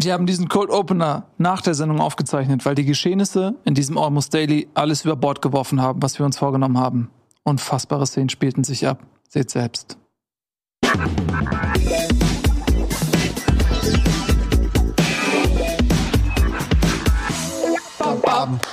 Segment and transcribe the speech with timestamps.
[0.00, 4.32] Wir haben diesen Cold Opener nach der Sendung aufgezeichnet, weil die Geschehnisse in diesem Almost
[4.32, 7.10] Daily alles über Bord geworfen haben, was wir uns vorgenommen haben.
[7.42, 9.00] Unfassbare Szenen spielten sich ab.
[9.28, 9.98] Seht selbst.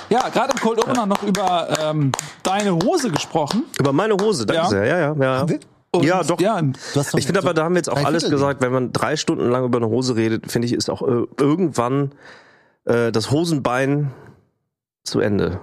[0.10, 2.12] Ja, gerade im Cold Opener noch über ähm,
[2.44, 3.64] deine Hose gesprochen.
[3.80, 4.70] Über meine Hose, danke Ja.
[4.70, 4.86] sehr.
[4.86, 5.46] Ja, ja, ja.
[6.00, 6.40] Und, Ja, doch.
[6.40, 8.32] Ja, doch Ich finde so aber, da haben wir jetzt auch alles Viertel.
[8.38, 8.62] gesagt.
[8.62, 12.12] Wenn man drei Stunden lang über eine Hose redet, finde ich, ist auch äh, irgendwann
[12.86, 14.12] äh, das Hosenbein
[15.04, 15.60] zu Ende.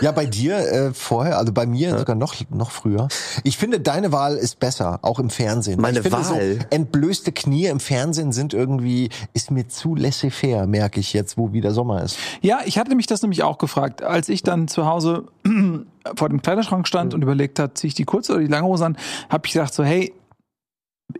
[0.00, 3.08] Ja, bei dir äh, vorher, also bei mir sogar noch noch früher.
[3.42, 5.80] Ich finde, deine Wahl ist besser, auch im Fernsehen.
[5.80, 6.24] Meine ich finde, Wahl?
[6.24, 11.52] So entblößte Knie im Fernsehen sind irgendwie, ist mir zu laissez-faire, merke ich jetzt, wo
[11.52, 12.18] wieder Sommer ist.
[12.40, 15.24] Ja, ich hatte mich das nämlich auch gefragt, als ich dann zu Hause
[16.16, 18.86] vor dem Kleiderschrank stand und überlegt hat, ziehe ich die kurze oder die lange Hose
[18.86, 18.96] an,
[19.28, 20.12] habe ich gedacht so, hey,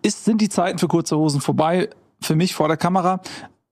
[0.02, 1.88] ist, sind die Zeiten für kurze Hosen vorbei
[2.20, 3.20] für mich vor der Kamera?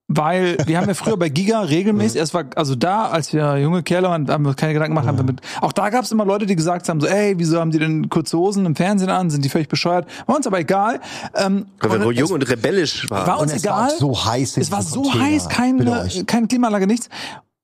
[0.09, 3.83] Weil wir haben ja früher bei Giga regelmäßig, es war also da, als wir junge
[3.83, 6.13] Kerle waren, haben wir uns keine Gedanken gemacht, haben wir mit, auch da gab es
[6.13, 9.09] immer Leute, die gesagt haben so, ey, wieso haben die denn kurze Hosen im Fernsehen
[9.09, 10.07] an, sind die völlig bescheuert?
[10.25, 11.01] War uns aber egal.
[11.35, 13.27] Ähm, Weil wir und jung und rebellisch waren.
[13.27, 13.89] war uns es egal.
[13.89, 14.55] war so heiß.
[14.55, 15.25] Es war so Container.
[15.25, 17.09] heiß, keine, keine Klimaanlage, nichts.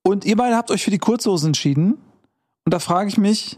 [0.05, 1.93] Und ihr beide habt euch für die Kurzhose entschieden.
[2.65, 3.57] Und da frage ich mich,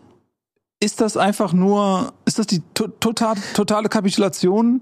[0.80, 4.82] ist das einfach nur, ist das die to total, totale Kapitulation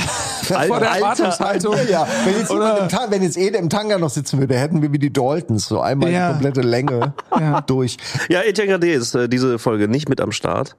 [0.68, 1.76] vor der Erwartungshaltung?
[1.90, 4.92] Ja, wenn jetzt, Oder- im wenn jetzt Ede im Tanga noch sitzen würde, hätten wir
[4.92, 6.28] wie die Daltons so einmal Ja.
[6.28, 7.60] die komplette Länge Ja.
[7.60, 7.96] durch.
[8.28, 10.76] Ja, Etienne Gade ist äh, diese Folge nicht mit am Start.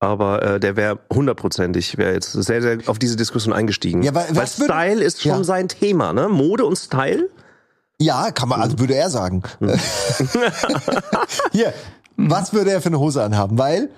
[0.00, 4.02] Aber äh, der wäre hundertprozentig, wäre jetzt sehr, sehr auf diese Diskussion eingestiegen.
[4.04, 5.44] Ja, weil- Weil was würde- Style ist schon Ja.
[5.44, 6.28] sein Thema, ne?
[6.28, 7.28] Mode und Style.
[8.00, 9.42] Ja, kann man, also würde er sagen.
[9.58, 9.72] Hm.
[11.52, 11.72] Hier,
[12.16, 13.58] was würde er für eine Hose anhaben?
[13.58, 13.90] Weil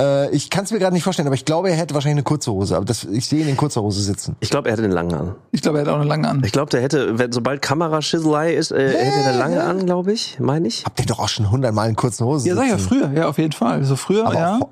[0.00, 2.22] äh, ich kann es mir gerade nicht vorstellen, aber ich glaube, er hätte wahrscheinlich eine
[2.24, 2.76] kurze Hose.
[2.76, 4.36] Aber das, ich sehe ihn in kurzer Hose sitzen.
[4.40, 5.34] Ich glaube, er hätte den langen an.
[5.52, 6.42] Ich glaube, er hat auch eine lange an.
[6.44, 10.12] Ich glaube, der hätte, wenn, sobald Kameraschisselei ist, äh, hätte er eine lange an, glaube
[10.12, 10.84] ich, meine ich.
[10.84, 13.28] Habt ihr doch auch schon hundertmal in kurzen Hosen Ja, sag ich ja, früher, ja,
[13.28, 13.84] auf jeden Fall.
[13.84, 14.56] So früher, Aber ja.
[14.56, 14.68] auch,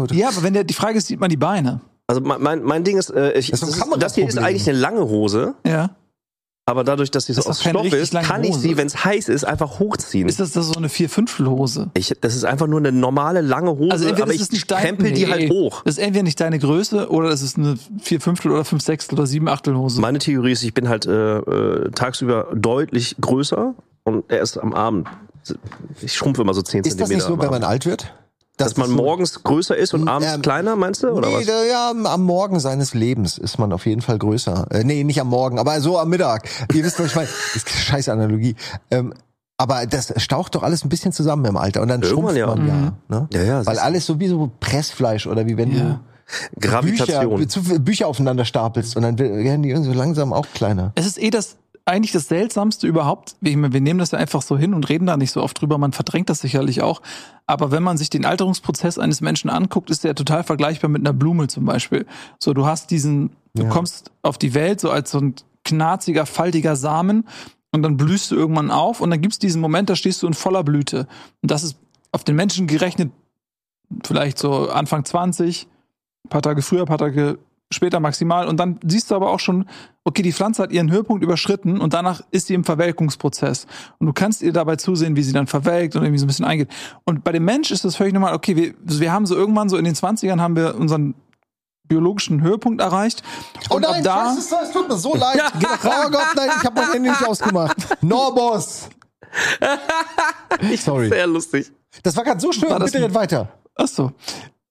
[0.00, 0.12] gut.
[0.12, 1.80] Ja, aber wenn der, die Frage ist, sieht man die Beine.
[2.06, 4.68] Also mein, mein, mein Ding ist, äh, ich, Das das, ist das hier ist eigentlich
[4.68, 5.90] eine lange Hose, Ja.
[6.64, 8.60] Aber dadurch, dass sie so Das ist aus Stoff ist, kann ich Hose.
[8.60, 10.28] sie, wenn es heiß ist, einfach hochziehen.
[10.28, 11.90] Ist das, das so eine Vier-Fünftel-Hose?
[11.94, 15.10] ich, das ist einfach nur eine normale lange Hose, Also entweder aber ist ich krempel
[15.10, 15.30] die nee.
[15.30, 15.82] halt hoch.
[15.82, 20.00] Das ist entweder nicht deine Größe oder es ist eine Vier-Fünftel oder Fünf-Sechstel oder Sieben-Achtel-Hose.
[20.00, 23.74] Meine Theorie ist, ich bin halt äh, äh, tagsüber deutlich größer
[24.04, 25.08] und erst am Abend.
[26.00, 28.14] Ich schrumpfe immer so 10 Ist das nicht so, wenn man alt wird?
[28.58, 31.08] Dass man ist so- morgens größer ist und abends ähm, kleiner, meinst du?
[31.08, 31.46] Oder nee, was?
[31.46, 34.66] ja, am- Morgen seines Lebens ist man auf jeden Fall größer.
[34.70, 36.48] Äh, nee, nicht am Morgen, aber so am Mittag.
[36.72, 37.28] Ihr wisst, was ich meine.
[37.54, 38.54] Ist eine scheiß Analogie.
[38.90, 39.14] Ähm,
[39.56, 42.46] aber das staucht doch alles ein bisschen zusammen im Alter und dann Irgendwann schrumpft ja.
[42.46, 42.74] man ja.
[42.74, 42.92] Mhm.
[43.08, 43.28] Ne?
[43.32, 45.82] Ja, ja, Weil alles so wie so Pressfleisch oder wie wenn Ja.
[45.82, 46.00] du
[46.60, 47.36] Gravitation.
[47.36, 50.92] Bücher, zu viele Bücher aufeinander stapelst und dann werden die irgendwie so langsam auch kleiner.
[50.94, 53.36] Es ist eh das eigentlich das seltsamste überhaupt.
[53.40, 55.78] Wir, wir nehmen das ja einfach so hin und reden da nicht so oft drüber.
[55.78, 57.02] Man verdrängt das sicherlich auch.
[57.46, 61.12] Aber wenn man sich den Alterungsprozess eines Menschen anguckt, ist der total vergleichbar mit einer
[61.12, 62.06] Blume zum Beispiel.
[62.38, 63.68] So, du hast diesen, du Ja.
[63.68, 65.34] kommst auf die Welt so als so ein
[65.64, 67.26] knarziger, faltiger Samen
[67.72, 70.34] und dann blühst du irgendwann auf und dann gibt's diesen Moment, da stehst du in
[70.34, 71.06] voller Blüte.
[71.40, 71.76] Und das ist
[72.12, 73.10] auf den Menschen gerechnet
[74.04, 75.66] vielleicht so Anfang 20,
[76.24, 77.38] ein paar Tage früher, ein paar Tage
[77.72, 78.46] später maximal.
[78.46, 79.68] Und dann siehst du aber auch schon,
[80.04, 83.66] okay, die Pflanze hat ihren Höhepunkt überschritten und danach ist sie im Verwelkungsprozess.
[83.98, 86.44] Und du kannst ihr dabei zusehen, wie sie dann verwelkt und irgendwie so ein bisschen
[86.44, 86.68] eingeht.
[87.04, 89.76] Und bei dem Mensch ist das völlig normal, okay, wir, wir haben so irgendwann so
[89.76, 91.14] in den 20ern haben wir unseren
[91.88, 93.22] biologischen Höhepunkt erreicht.
[93.68, 95.40] Und ab da, Oh es, es tut mir so leid.
[95.54, 97.76] oh Gott, nein, ich habe mein Handy nicht ausgemacht.
[98.02, 98.88] Norbos.
[100.78, 101.08] Sorry.
[101.08, 101.72] Sehr lustig.
[102.02, 103.48] Das war gerade so War das Bitte ein- red weiter.
[103.74, 104.12] ach so,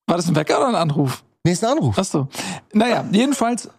[0.07, 1.23] war das ein Wecker oder ein Anruf?
[1.43, 1.95] Nächsten Anruf.
[1.97, 2.27] Ach so.
[2.73, 3.69] Naja, jedenfalls,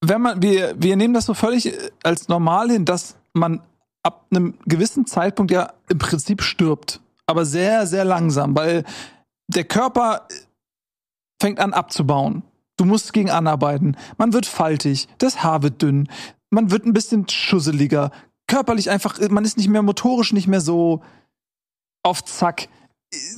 [0.00, 3.62] wenn man, wir, wir nehmen das so völlig äh, als normal hin, dass man
[4.02, 7.00] ab einem gewissen Zeitpunkt ja im Prinzip stirbt.
[7.26, 8.84] Aber sehr, sehr langsam, weil
[9.48, 10.34] der Körper äh,
[11.40, 12.42] fängt an abzubauen.
[12.76, 13.96] Du musst gegen anarbeiten.
[14.18, 16.08] Man wird faltig, das Haar wird dünn,
[16.50, 18.10] man wird ein bisschen schusseliger.
[18.46, 21.02] Körperlich einfach, äh, man ist nicht mehr motorisch nicht mehr so
[22.02, 22.68] auf Zack.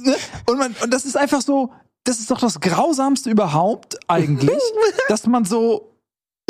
[0.03, 0.17] Ne?
[0.47, 1.73] Und, man, und das ist einfach so,
[2.07, 4.61] das ist doch das Grausamste überhaupt eigentlich,
[5.09, 5.93] dass man so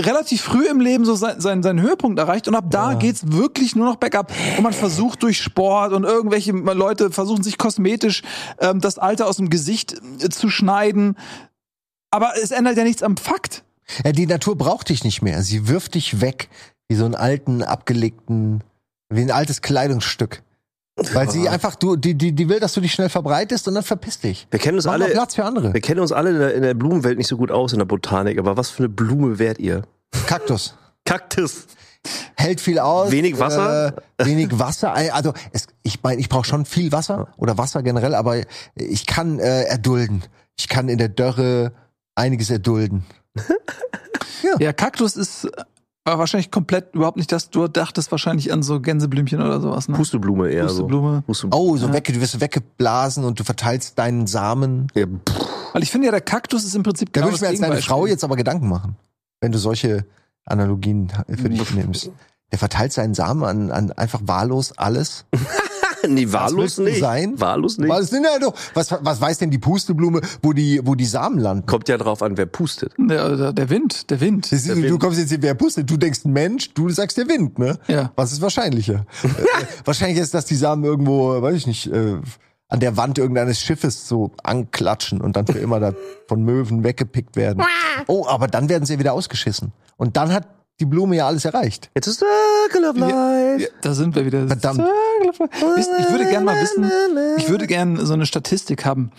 [0.01, 3.75] relativ früh im Leben so sein, sein, seinen Höhepunkt erreicht und ab da geht's wirklich
[3.75, 4.31] nur noch bergab.
[4.57, 8.23] Und man versucht durch Sport und irgendwelche Leute versuchen sich kosmetisch
[8.59, 11.17] ähm, das Alter aus dem Gesicht äh, zu schneiden.
[12.11, 13.65] Aber es ändert ja nichts am Fakt.
[14.05, 15.43] Ja, die Natur braucht dich nicht mehr.
[15.43, 16.51] Sie wirft dich weg
[16.89, 18.63] wie so einen alten, abgelegten,
[19.09, 20.43] wie ein altes Kleidungsstück.
[21.13, 23.83] Weil sie einfach, du, die, die, die will, dass du dich schnell verbreitest und dann
[23.83, 24.47] verpiss dich.
[24.51, 25.07] Wir kennen uns Mach alle.
[25.09, 25.75] Platz für andere.
[25.75, 27.85] Wir kennen uns alle in der, in der Blumenwelt nicht so gut aus in der
[27.87, 29.83] Botanik, aber was für eine Blume wärt ihr?
[30.27, 30.75] Kaktus.
[31.05, 31.67] Kaktus.
[32.35, 33.11] hält viel aus.
[33.11, 33.95] Wenig Wasser?
[34.17, 34.95] Äh, wenig Wasser.
[34.95, 38.41] Also es, ich meine, ich brauche schon viel Wasser oder Wasser generell, aber
[38.75, 40.23] ich kann äh, erdulden.
[40.57, 41.73] Ich kann in der Dörre
[42.15, 43.05] einiges erdulden.
[44.61, 45.49] Ja, Kaktus ist
[46.07, 47.51] aber wahrscheinlich komplett überhaupt nicht das.
[47.51, 49.89] Du dachtest wahrscheinlich an so Gänseblümchen oder sowas.
[49.89, 49.97] Ne?
[49.97, 51.17] Pusteblume eher Pusteblume.
[51.17, 51.23] so.
[51.23, 51.63] Pusteblume.
[51.63, 54.87] Oh, so weg, du wirst weggeblasen und du verteilst deinen Samen.
[54.95, 55.07] Ja,
[55.73, 57.61] Weil ich finde ja, der Kaktus ist im Prinzip Da genau würde ich mir als
[57.61, 57.83] deine.
[57.83, 58.97] Frau jetzt aber Gedanken machen,
[59.41, 60.07] wenn du solche
[60.45, 62.11] Analogien für dich nimmst.
[62.53, 65.25] Der verteilt seinen Samen an, an einfach wahllos alles.
[66.09, 67.01] nee, wahllos nicht.
[67.01, 67.39] sein?
[67.41, 67.91] Wahllos nicht.
[67.91, 68.13] Was,
[68.75, 71.67] was, was weiß denn die Pusteblume, wo die, wo die Samen landen?
[71.67, 72.95] Kommt ja drauf an, wer pustet.
[72.99, 74.47] Der, der, der Wind, der Wind.
[74.53, 75.01] Das ist, du Wind.
[75.01, 75.91] kommst jetzt hier, wer pustet?
[75.91, 77.79] Du denkst ein Mensch, du sagst der Wind, ne?
[77.89, 78.13] Ja.
[78.17, 79.07] Was ist wahrscheinlicher?
[79.25, 79.29] äh,
[79.85, 82.19] wahrscheinlich ist, dass die Samen irgendwo, weiß ich nicht, äh,
[82.69, 85.93] an der Wand irgendeines Schiffes so anklatschen und dann für immer da
[86.27, 87.63] von Möwen weggepickt werden.
[88.09, 89.73] Oh, aber dann werden sie ja wieder ausgeschissen.
[89.97, 90.47] Und dann hat
[90.81, 91.91] die Blume ja alles erreicht.
[91.95, 93.63] It's a circle of life.
[93.63, 94.47] Ja, da sind wir wieder.
[94.47, 94.81] Verdammt.
[95.77, 96.91] Wisst, Ich würde gerne mal wissen,
[97.39, 99.11] ich würde gerne so eine Statistik haben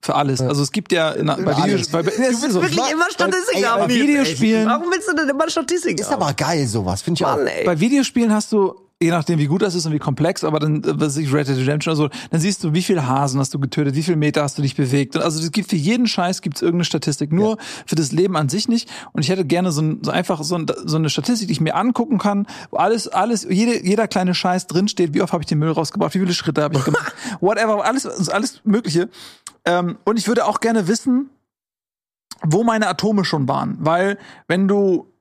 [0.00, 0.40] für alles.
[0.40, 1.64] Also es gibt ja na, bei alles.
[1.64, 5.98] Videos, bei, du willst so, Ey, aber bei Videospielen, Warum willst du denn immer Statistik
[5.98, 7.36] Ist aber geil, sowas, finde ich auch.
[7.36, 7.64] Mann, ey.
[7.64, 10.82] bei Videospielen hast du je nachdem, wie gut das ist und wie komplex, aber dann,
[10.82, 13.54] äh, was ich, Red Dead Redemption oder so, dann siehst du, wie viel Hasen hast
[13.54, 15.14] du getötet, wie viel Meter hast du dich bewegt.
[15.14, 18.48] Und also es gibt für jeden Scheiß gibt's irgendeine Statistik, nur für das Leben an
[18.48, 18.90] sich nicht.
[19.12, 21.60] Und ich hätte gerne so, ein, so einfach so, ein, so eine Statistik, die ich
[21.60, 25.46] mir angucken kann, wo alles, alles, jede, jeder kleine Scheiß drinsteht, wie oft habe ich
[25.46, 29.08] den Müll rausgebracht, wie viele Schritte habe ich gemacht, whatever, alles, alles Mögliche.
[29.64, 31.30] Ähm, und ich würde auch gerne wissen,
[32.42, 34.18] wo meine Atome schon waren, weil
[34.48, 35.12] wenn du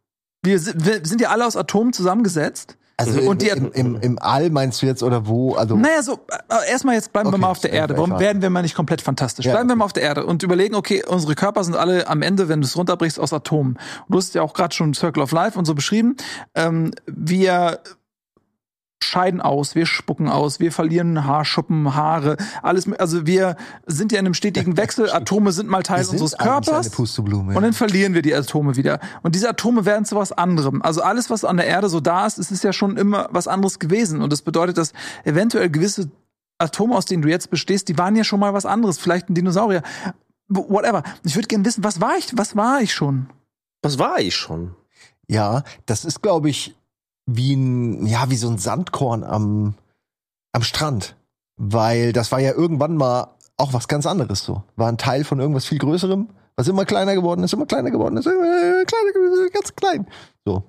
[0.44, 2.78] wir sind ja alle aus Atomen zusammengesetzt.
[3.00, 5.54] Also Und die- im, im, im All meinst du jetzt oder wo?
[5.54, 6.14] Also Naja, so,
[6.50, 7.96] äh, erstmal jetzt bleiben wir Okay, mal auf der Erde.
[7.96, 9.46] Warum werden wir mal nicht komplett fantastisch?
[9.46, 9.78] Ja, bleiben wir okay.
[9.80, 12.66] mal auf der Erde und überlegen, okay, unsere Körper sind alle am Ende, wenn du
[12.66, 13.74] es runterbrichst, aus Atomen.
[13.74, 13.80] Und
[14.10, 16.18] du hast ja auch gerade schon Circle of Life und so beschrieben.
[16.56, 17.82] Ähm, wir
[19.04, 23.56] scheiden aus, wir spucken aus, wir verlieren Haarschuppen, Haare, alles, also wir
[23.86, 25.12] sind ja in einem stetigen Wechsel.
[25.12, 26.90] Atome sind mal Teil unseres Körpers.
[26.90, 27.56] Pusteblume.
[27.56, 29.00] Und dann verlieren wir die Atome wieder.
[29.24, 30.82] Und diese Atome werden zu was anderem.
[30.82, 33.48] Also alles, was an der Erde so da ist, es ist ja schon immer was
[33.48, 34.22] anderes gewesen.
[34.22, 36.10] Und das bedeutet, dass eventuell gewisse
[36.58, 38.98] Atome, aus denen du jetzt bestehst, die waren ja schon mal was anderes.
[38.98, 39.84] Vielleicht ein Dinosaurier.
[40.50, 41.04] Whatever.
[41.24, 43.28] Ich würde gerne wissen, was war ich, was war ich schon?
[43.82, 44.76] Was war ich schon?
[45.28, 46.76] Ja, das ist, glaube ich,
[47.28, 49.76] wie ein, ja, wie so ein Sandkorn am,
[50.54, 51.16] am Strand.
[51.58, 54.64] Weil das war ja irgendwann mal auch was ganz anderes so.
[54.76, 58.18] War ein Teil von irgendwas viel Größerem, was immer kleiner geworden ist, immer kleiner geworden
[58.18, 60.08] ist, immer kleiner geworden ist, ganz klein.
[60.46, 60.64] So.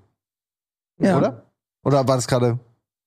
[1.00, 1.16] Ja.
[1.16, 1.42] Oder?
[1.84, 2.58] Oder war das gerade.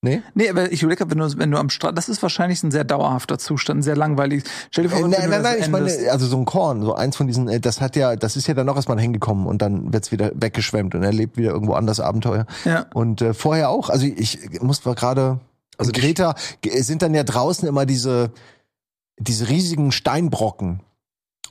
[0.04, 0.24] Nee?
[0.34, 2.84] Nee, aber ich überlege, wenn du, wenn du am Strand, das ist wahrscheinlich ein sehr
[2.84, 4.44] dauerhafter Zustand, sehr langweilig.
[4.72, 6.46] Stell dir vor, Äh, wenn nein, du nein, das nein, ich meine, also so ein
[6.46, 9.00] Korn, so eins von diesen, äh, das hat ja, das ist ja dann noch erstmal
[9.00, 12.48] hängen gekommen und dann wird's wieder weggeschwemmt und er lebt wieder irgendwo anders Abenteuer.
[12.66, 12.88] Ja.
[12.96, 15.40] Und äh, vorher auch, also ich muss mal gerade,
[15.78, 18.32] Also Greta g- sind dann ja draußen immer diese,
[19.20, 20.82] diese riesigen Steinbrocken.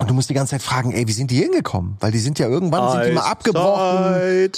[0.01, 1.97] Und du musst die ganze Zeit fragen, ey, wie sind die hingekommen?
[2.01, 4.15] Weil die sind ja irgendwann, sind die mal abgebrochen.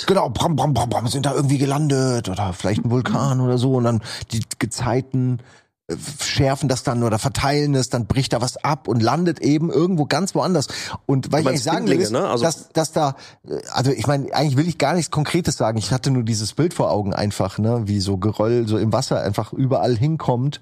[0.06, 3.74] Genau, bram, bram, bram, bram, sind da irgendwie gelandet oder vielleicht ein Vulkan oder so
[3.74, 5.40] und dann die Gezeiten
[5.88, 9.68] äh, schärfen das dann oder verteilen es, dann bricht da was ab und landet eben
[9.70, 10.68] irgendwo ganz woanders.
[11.06, 12.28] Und weil ich eigentlich sagen will, ist, ne?
[12.28, 13.16] Also- dass, dass da,
[13.48, 15.76] äh, also ich meine, eigentlich will ich gar nichts Konkretes sagen.
[15.76, 19.20] Ich hatte nur dieses Bild vor Augen einfach, ne, wie so Geröll so im Wasser
[19.20, 20.60] einfach überall hinkommt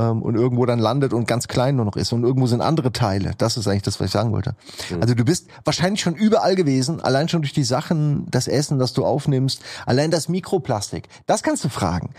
[0.00, 2.92] ähm, und irgendwo dann landet und ganz klein nur noch ist und irgendwo sind andere
[2.92, 3.32] Teile.
[3.38, 4.54] Das ist eigentlich das, was ich sagen wollte.
[5.00, 8.92] Also du bist wahrscheinlich schon überall gewesen, allein schon durch die Sachen, das Essen, das
[8.92, 11.08] du aufnimmst, allein das Mikroplastik.
[11.26, 12.10] Das kannst du fragen.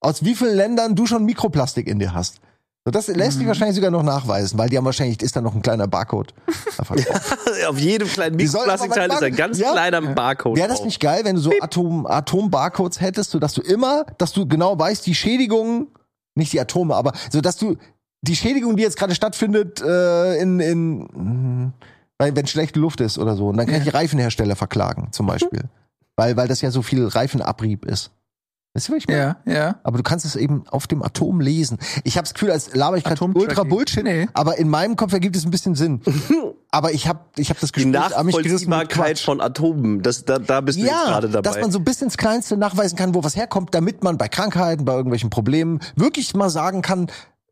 [0.00, 2.40] Aus wie vielen Ländern du schon Mikroplastik in dir hast.
[2.84, 5.56] So, das lässt sich wahrscheinlich sogar noch nachweisen, weil die haben wahrscheinlich, ist da noch
[5.56, 6.32] ein kleiner Barcode.
[6.76, 7.36] Drauf.
[7.68, 9.72] Auf jedem kleinen Mikroplastikteil ist ein ganz Ja.
[9.72, 10.56] kleiner Barcode.
[10.56, 14.32] Wäre das nicht geil, wenn du so Atom, Atom-Barcodes hättest, so dass du immer, dass
[14.32, 15.88] du genau weißt, die Schädigung,
[16.36, 17.76] nicht die Atome, aber so dass du
[18.22, 21.72] die Schädigung, die jetzt gerade stattfindet, äh, in, in mh,
[22.18, 25.26] weil wenn schlechte Luft ist oder so, und dann kann ich die Reifenhersteller verklagen, zum
[25.32, 25.64] Beispiel.
[26.16, 28.10] weil, weil das ja so viel Reifenabrieb ist.
[28.76, 29.36] Weißt du, was ich meine?
[29.46, 29.76] Ja, ja.
[29.84, 31.78] Aber du kannst es eben auf dem Atom lesen.
[32.04, 34.28] Ich habe das Gefühl, als laber ich gerade ultra Bullshit, Nee.
[34.34, 36.02] aber in meinem Kopf ergibt es ein bisschen Sinn.
[36.70, 40.60] aber ich habe ich hab das Die Gefühl, mit Nachvollziehbarkeit von Atomen, das, da, da
[40.60, 41.40] bist du Ja, gerade dabei.
[41.48, 44.84] dass man so bis ins Kleinste nachweisen kann, wo was herkommt, damit man bei Krankheiten,
[44.84, 47.06] bei irgendwelchen Problemen wirklich mal sagen kann,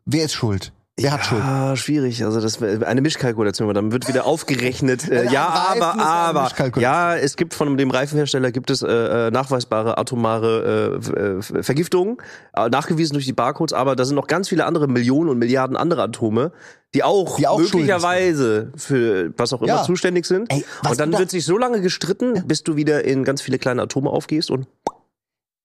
[0.05, 0.74] wer ist schuld?
[0.97, 1.43] Wer hat Schuld?
[1.43, 2.25] Ah, schwierig.
[2.25, 5.11] Also das wäre eine Mischkalkulation, aber dann wird wieder aufgerechnet.
[5.11, 6.51] Äh, ja, aber, aber.
[6.81, 8.87] Ja, es gibt von dem Reifenhersteller gibt es äh,
[9.27, 11.21] äh, nachweisbare atomare äh,
[11.59, 12.19] äh, Vergiftungen,
[12.55, 15.77] äh, nachgewiesen durch die Barcodes, aber da sind noch ganz viele andere Millionen und Milliarden
[15.77, 16.53] andere Atome,
[16.95, 19.83] die auch, Die auch möglicherweise für was auch immer Ja.
[19.83, 20.53] zuständig sind.
[20.53, 23.83] Ey, und dann wird sich so lange gestritten, bis du wieder in ganz viele kleine
[23.83, 24.69] Atome aufgehst und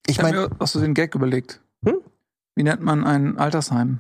[0.07, 1.62] Ich meine, hast du den Gag überlegt?
[1.86, 1.98] Hm?
[2.55, 4.00] Wie nennt man ein Altersheim?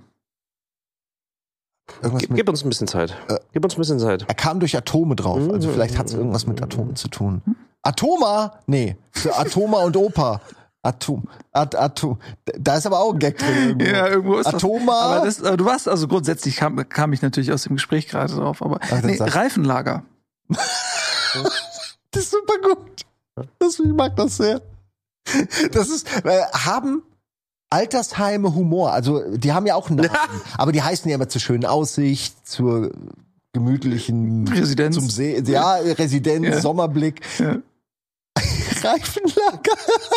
[2.01, 3.15] Irgendwas Gib, mit, gib uns ein bisschen Zeit.
[3.27, 3.37] Äh.
[3.53, 4.25] Gib uns ein bisschen Zeit.
[4.27, 5.41] er kam durch Atome drauf.
[5.51, 5.73] Also Mhm.
[5.73, 7.41] vielleicht hat es irgendwas mit Atomen zu tun.
[7.81, 8.59] Atoma?
[8.67, 10.41] Nee, für Atoma und Opa.
[10.81, 11.27] Atom.
[11.51, 12.19] At, Atom.
[12.57, 13.79] Da ist aber auch ein Gag drin.
[13.79, 13.85] Irgendwo.
[14.07, 14.93] irgendwo ist Atoma.
[15.17, 18.33] Aber das, aber du warst, also grundsätzlich kam, kam ich natürlich aus dem Gespräch gerade
[18.33, 19.17] drauf, aber dann nee.
[19.19, 20.03] Reifenlager.
[22.11, 23.05] Das ist super gut.
[23.59, 24.61] Das, ich mag das sehr.
[25.71, 27.03] Das ist, äh, haben
[27.69, 28.91] Altersheime Humor.
[28.93, 30.09] Also, die haben ja auch Namen.
[30.57, 32.91] aber die heißen ja immer zur schönen Aussicht, zur
[33.53, 34.95] gemütlichen Residenz.
[34.95, 36.61] Zum See, ja, Residenz, Ja.
[36.61, 37.21] Sommerblick.
[37.39, 37.57] Ja.
[38.81, 39.73] Reifenlager.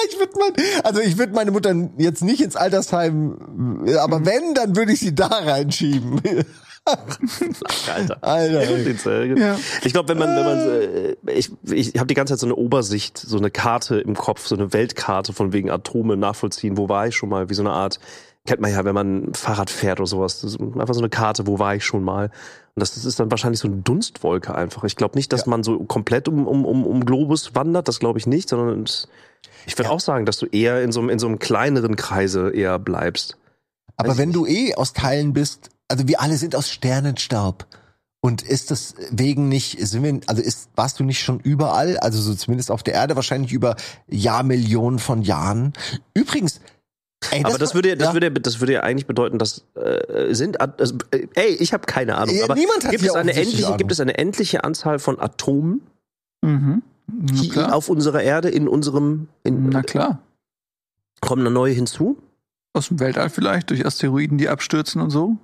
[0.08, 0.52] Ich würde mein,
[0.84, 4.26] also ich würde meine Mutter jetzt nicht ins Altersheim, aber Mhm.
[4.26, 6.20] wenn, dann würde ich sie da reinschieben.
[6.84, 8.18] Alter.
[8.22, 8.60] Alter.
[9.06, 9.38] ey.
[9.38, 9.58] Ja.
[9.84, 12.56] Ich glaube, wenn man, wenn man, äh, ich, ich habe die ganze Zeit so eine
[12.56, 16.76] Obersicht, so eine Karte im Kopf, so eine Weltkarte von wegen Atome nachvollziehen.
[16.76, 17.48] Wo war ich schon mal?
[17.48, 18.00] Wie so eine Art,
[18.46, 20.40] kennt man ja, wenn man Fahrrad fährt oder sowas.
[20.40, 22.26] Das ist einfach so eine Karte, wo war ich schon mal?
[22.74, 24.84] Und das, das ist dann wahrscheinlich so eine Dunstwolke einfach.
[24.84, 28.18] Ich glaube nicht, dass man so komplett um, um, um, um Globus wandert, das glaube
[28.18, 28.84] ich nicht, sondern
[29.66, 32.50] ich würde auch sagen, dass du eher in so, einem- in so einem kleineren Kreise
[32.50, 33.36] eher bleibst.
[33.96, 37.66] Aber Weiß wenn du eh aus Teilen bist, also wir alle sind aus Sternenstaub.
[38.24, 42.22] Und ist das wegen nicht, sind wir, also ist, warst du nicht schon überall, also
[42.22, 43.74] so zumindest auf der Erde wahrscheinlich über
[44.08, 45.72] Jahrmillionen von Jahren?
[46.14, 46.60] Übrigens,
[47.32, 48.12] ey, aber das würde, ja- das ja.
[48.14, 51.72] würde, ja- das würde ja eigentlich bedeuten, dass äh, sind, At- also, äh, ey, ich
[51.72, 52.36] habe keine Ahnung.
[52.36, 53.78] Ja, aber niemand hat gibt es eine endliche, Ahnung.
[53.78, 55.82] gibt es eine endliche Anzahl von Atomen
[56.44, 56.82] Mhm.
[57.56, 60.20] Auf unserer Erde in unserem, in, Na klar.
[61.20, 62.16] kommen da neue hinzu?
[62.72, 65.36] Aus dem Weltall vielleicht, durch Asteroiden, die abstürzen und so.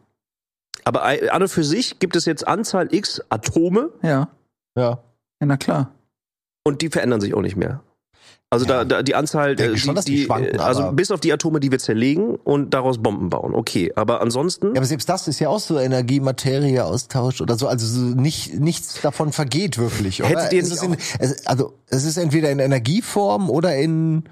[0.89, 4.29] Aber an und für sich gibt es jetzt Anzahl X Atome Ja.
[4.77, 4.91] Ja.
[5.41, 5.93] Ja, na klar.
[6.65, 7.83] und die verändern sich auch nicht mehr.
[8.51, 8.79] Also Ja.
[8.79, 11.61] da, da die Anzahl, Denke äh, schon, dass die schwanken, also bis auf die Atome,
[11.61, 13.55] die wir zerlegen und daraus Bomben bauen.
[13.55, 17.69] Okay, aber ansonsten Ja, aber selbst das ist ja auch so Energie-Materie-Austausch oder so.
[17.69, 20.23] Also so nicht, nichts davon vergeht wirklich.
[20.23, 20.31] Oder?
[20.31, 20.97] Hättet ihr es in,
[21.45, 24.25] also es ist entweder in Energieform oder in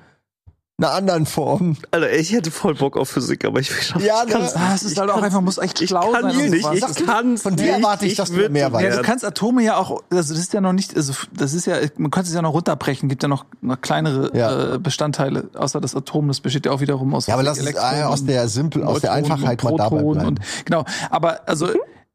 [0.78, 1.76] einer anderen Form.
[1.90, 4.61] Alter, ich hätte voll Bock auf Physik, aber ich schaffe Ja, ich kann's ne?
[4.61, 6.50] Ah, es ist ich halt auch einfach, muss echt Ich schlau kann sein.
[6.50, 7.75] nicht, ich kann's von dir nicht.
[7.83, 8.85] erwarte ich, dass du mehr weißt.
[8.85, 11.64] Ja, du kannst Atome ja auch, also das ist ja noch nicht, also das ist
[11.66, 14.75] ja, man könnte es ja noch runterbrechen, gibt ja noch, noch kleinere Ja.
[14.75, 17.62] äh, Bestandteile, außer das Atom, das besteht ja auch wiederum aus Ja, aber lass es
[17.64, 20.26] Elektronen äh, aus der Simpel, aus der Einfachheit und mal dabei bleiben.
[20.28, 21.71] Und, genau, aber also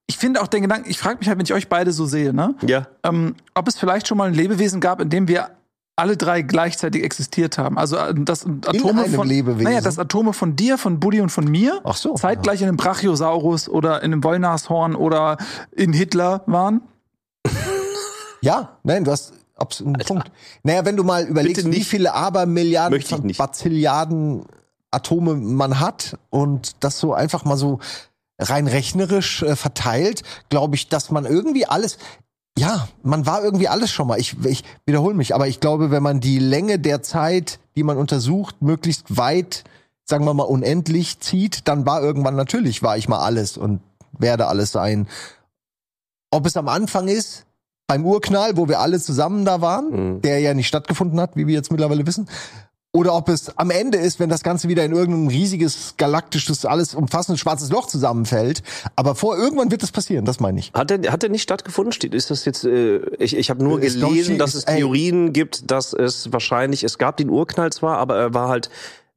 [0.05, 2.31] ich finde auch den Gedanken, ich frage mich halt, wenn ich euch beide so sehe,
[2.31, 2.85] ne, Ja.
[3.03, 5.49] ähm, ob es vielleicht schon mal ein Lebewesen gab, in dem wir
[5.95, 7.77] alle drei gleichzeitig existiert haben.
[7.77, 9.63] Also äh, das Atome einem von Lebewesen?
[9.63, 12.15] naja, das Atome von dir, von Buddy und von mir Ach so.
[12.15, 15.37] zeitgleich in einem Brachiosaurus oder in einem Wollnashorn oder
[15.71, 16.81] in Hitler waren.
[18.43, 20.31] Ja, nein, du hast absolut einen Punkt.
[20.63, 23.31] Naja, wenn du mal überlegst, wie viele Abermilliarden von.
[23.37, 24.45] Bazilliarden
[24.89, 27.77] Atome man hat und das so einfach mal so
[28.39, 31.99] rein rechnerisch äh, verteilt, glaube ich, dass man irgendwie alles
[32.57, 34.19] ja, man war irgendwie alles schon mal.
[34.19, 37.97] Ich, ich wiederhole mich, aber ich glaube, wenn man die Länge der Zeit, die man
[37.97, 39.63] untersucht, möglichst weit,
[40.05, 43.79] sagen wir mal, unendlich zieht, dann war irgendwann natürlich, war ich mal alles und
[44.17, 45.07] werde alles sein.
[46.29, 47.45] Ob es am Anfang ist,
[47.87, 50.21] beim Urknall, wo wir alle zusammen da waren, Mhm.
[50.21, 52.29] der ja nicht stattgefunden hat, wie wir jetzt mittlerweile wissen,
[52.93, 56.93] oder ob es am Ende ist, wenn das Ganze wieder in irgendein riesiges, galaktisches, alles
[56.93, 58.63] umfassendes schwarzes Loch zusammenfällt.
[58.97, 60.71] Aber vor irgendwann wird das passieren, das meine ich.
[60.73, 61.93] Hat der, hat der nicht stattgefunden?
[61.93, 64.73] Steht, ist das jetzt, äh, ich, ich habe nur Ist doch gelesen, dass ist- es
[64.73, 64.77] ey.
[64.79, 68.69] Theorien gibt, dass es wahrscheinlich, es gab den Urknall zwar, aber er war halt,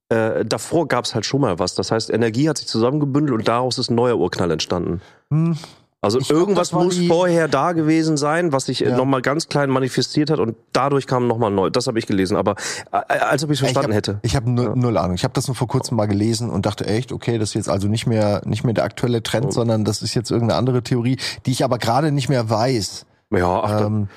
[0.08, 1.74] äh, davor gab es halt schon mal was.
[1.74, 5.00] Das heißt, Energie hat sich zusammengebündelt und daraus ist ein neuer Urknall entstanden.
[5.32, 5.56] Hm.
[6.04, 8.90] Also Ich glaub, irgendwas war muss vorher da gewesen sein, was sich Ja.
[8.90, 8.96] ja.
[8.96, 11.70] nochmal ganz klein manifestiert hat und dadurch kam nochmal neu.
[11.70, 12.54] Das habe ich gelesen, aber
[12.92, 14.18] äh, als ob ich es verstanden ich hab, hätte.
[14.22, 15.14] Ich habe null, null Ahnung.
[15.16, 17.68] Ich habe das nur vor kurzem mal gelesen und dachte echt, okay, das ist jetzt
[17.68, 19.50] also nicht mehr nicht mehr der aktuelle Trend, Oh.
[19.50, 23.06] sondern das ist jetzt irgendeine andere Theorie, die ich aber gerade nicht mehr weiß.
[23.36, 24.08] Ja, ach, Ähm,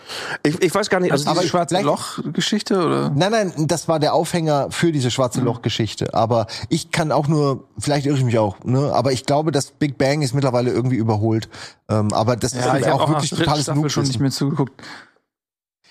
[0.43, 1.11] ich, ich weiß gar nicht.
[1.11, 3.09] Also Aber Aber die ich- schwarze Loch-Geschichte oder?
[3.09, 5.11] Nein, nein, das war der Aufhänger für diese Mhm.
[5.11, 6.13] schwarze Loch-Geschichte.
[6.13, 8.91] Aber ich kann auch nur, vielleicht irre ich mich auch, ne?
[8.93, 11.49] Aber ich glaube, das Big Bang ist mittlerweile irgendwie überholt.
[11.89, 14.81] Ähm, aber das ist ich auch auch wirklich totales Staffel schon nicht mehr zugeguckt.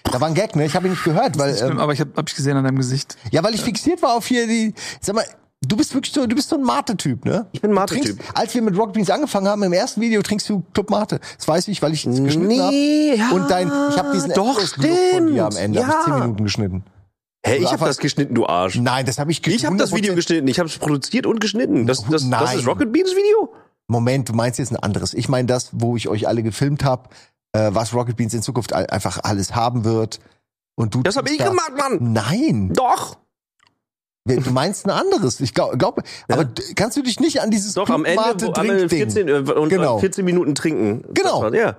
[0.05, 0.65] Da war ein Gag, ne?
[0.65, 2.57] Ich habe ihn nicht gehört, weil Nicht schlimm, ähm, aber ich habe hab ich gesehen
[2.57, 3.17] an deinem Gesicht.
[3.33, 4.73] ja, weil ich fixiert war auf hier die.
[5.01, 5.25] Sag mal,
[5.65, 7.47] du bist wirklich so, du bist so ein Mate-Typ, ne?
[7.53, 8.19] Ich bin Mate-Typ.
[8.35, 11.21] Als wir mit Rock Beans angefangen haben, im ersten Video trinkst du Club Mate.
[11.37, 12.75] Das weiß ich, weil ich es geschnitten habe.
[12.75, 15.57] ja, Und dein, ich habe diesen doch, von dir am.
[15.57, 16.05] Ende, hab ich Ja.
[16.05, 16.85] zehn Minuten geschnitten.
[17.45, 18.77] Hey, ich habe das geschnitten, du Arsch.
[18.77, 19.61] Nein, das habe ich geschnitten.
[19.61, 20.17] Ich habe das Video 100%.
[20.17, 20.49] geschnitten.
[20.49, 21.87] Ich habe es produziert und geschnitten.
[21.87, 23.53] Das, das, das ist Rocket Beans Video?
[23.89, 25.15] Moment, du meinst jetzt ein anderes.
[25.15, 27.09] Ich meine das, wo ich euch alle gefilmt habe,
[27.53, 30.19] äh, was Rocket Beans in Zukunft einfach alles haben wird.
[30.75, 32.13] Und du Das habe ich trinkst da- gemacht, Mann.
[32.13, 32.73] Nein.
[32.75, 33.17] Doch.
[34.27, 35.41] Du meinst ein anderes.
[35.41, 38.69] Ich glaube, glaub, aber kannst du dich nicht an dieses Doch, am Ende, wo, am
[38.71, 39.99] Ende Trinkding- 14, äh, und Genau.
[39.99, 41.05] 14 Minuten trinken.
[41.15, 41.49] Genau.
[41.53, 41.77] Ja.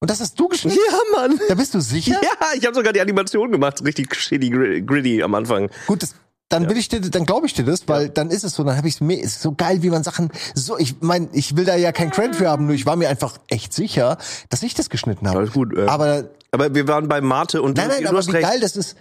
[0.00, 0.78] Und das hast du geschnitten?
[0.90, 1.40] Ja, Mann.
[1.48, 2.20] Da bist du sicher?
[2.22, 5.70] Ja, ich habe sogar die Animation gemacht, richtig shitty, gri- gritty am Anfang.
[5.86, 6.14] Gut, das,
[6.50, 8.76] dann will ich dir, dann glaube ich dir das, weil dann ist es so, dann
[8.76, 11.92] habe ich es so geil, wie man Sachen so, ich meine, ich will da ja
[11.92, 14.18] kein Credit für haben, nur ich war mir einfach echt sicher,
[14.50, 15.38] dass ich das geschnitten habe.
[15.38, 15.76] Alles gut.
[15.76, 15.86] Äh.
[15.86, 18.46] Aber Aber wir waren bei Mate und nein, du, nein, du aber hast wie recht.
[18.48, 18.96] geil das ist,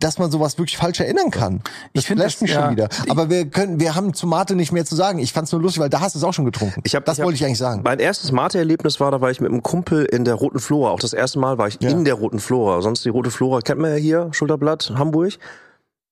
[0.00, 1.60] dass man sowas wirklich falsch erinnern kann.
[1.94, 2.88] Das Ich flasht das, mich ja, schon wieder.
[3.08, 5.18] Aber wir können, wir haben zu Mate nicht mehr zu sagen.
[5.18, 6.80] Ich fand's nur lustig, weil da hast du es auch schon getrunken.
[6.84, 7.82] Ich hab, das ich hab, wollte ich eigentlich sagen.
[7.84, 10.90] Mein erstes Mate-Erlebnis war, da war ich mit einem Kumpel in der Roten Flora.
[10.90, 11.90] Auch das erste Mal war ich Ja.
[11.90, 12.80] in der Roten Flora.
[12.82, 15.34] Sonst die Rote Flora kennt man ja hier, Schulterblatt, Hamburg.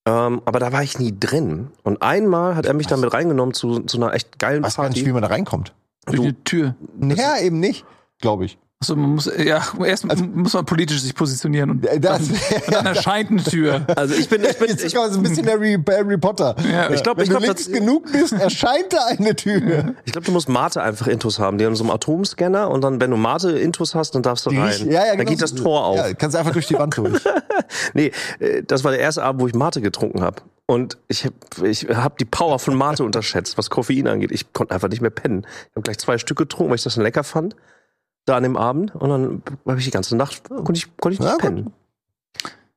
[0.06, 1.68] Ähm, aber da war ich nie drin.
[1.82, 4.96] Und einmal hat er mich damit reingenommen zu, zu einer echt geilen weiß gar nicht,
[4.96, 5.12] wie Party.
[5.12, 5.72] man da reinkommt.
[6.06, 6.74] Durch eine Tür.
[7.00, 7.86] Ja, eben nicht,
[8.20, 8.58] glaube ich.
[8.80, 12.38] Also man muss, ja, erst muss man politisch sich positionieren und, Äh, Das, und
[12.70, 13.86] dann erscheint eine Tür.
[13.96, 16.54] Also ich bin, ich bin, ich, ist so ein bisschen Harry, Harry Potter.
[16.70, 16.90] Ja.
[16.90, 19.94] Ich glaub, Wenn ich du glaub, links das- genug bist, erscheint da eine Tür.
[20.04, 21.56] ich glaube, du musst Mate einfach Intus haben.
[21.56, 24.50] Die haben so einen Atomscanner und dann, wenn du Mate Intus hast, dann darfst du
[24.50, 24.72] Die rein.
[24.90, 25.54] ja, ja, dann genau geht das.
[25.54, 25.96] Tor auf.
[25.96, 27.22] Ja, kannst einfach durch die Wand durch.
[27.94, 30.42] Nee, äh, das war der erste Abend, wo ich Mate getrunken habe.
[30.66, 34.30] Und ich habe ich hab die Power von Mate unterschätzt, was Koffein angeht.
[34.32, 35.46] Ich konnte einfach nicht mehr pennen.
[35.70, 37.56] Ich habe gleich zwei Stück getrunken, weil ich das lecker fand.
[38.26, 38.94] Da an dem Abend.
[38.94, 41.72] Und dann habe ich die ganze Nacht, konnte ich, konnte ich nicht Ja, pennen.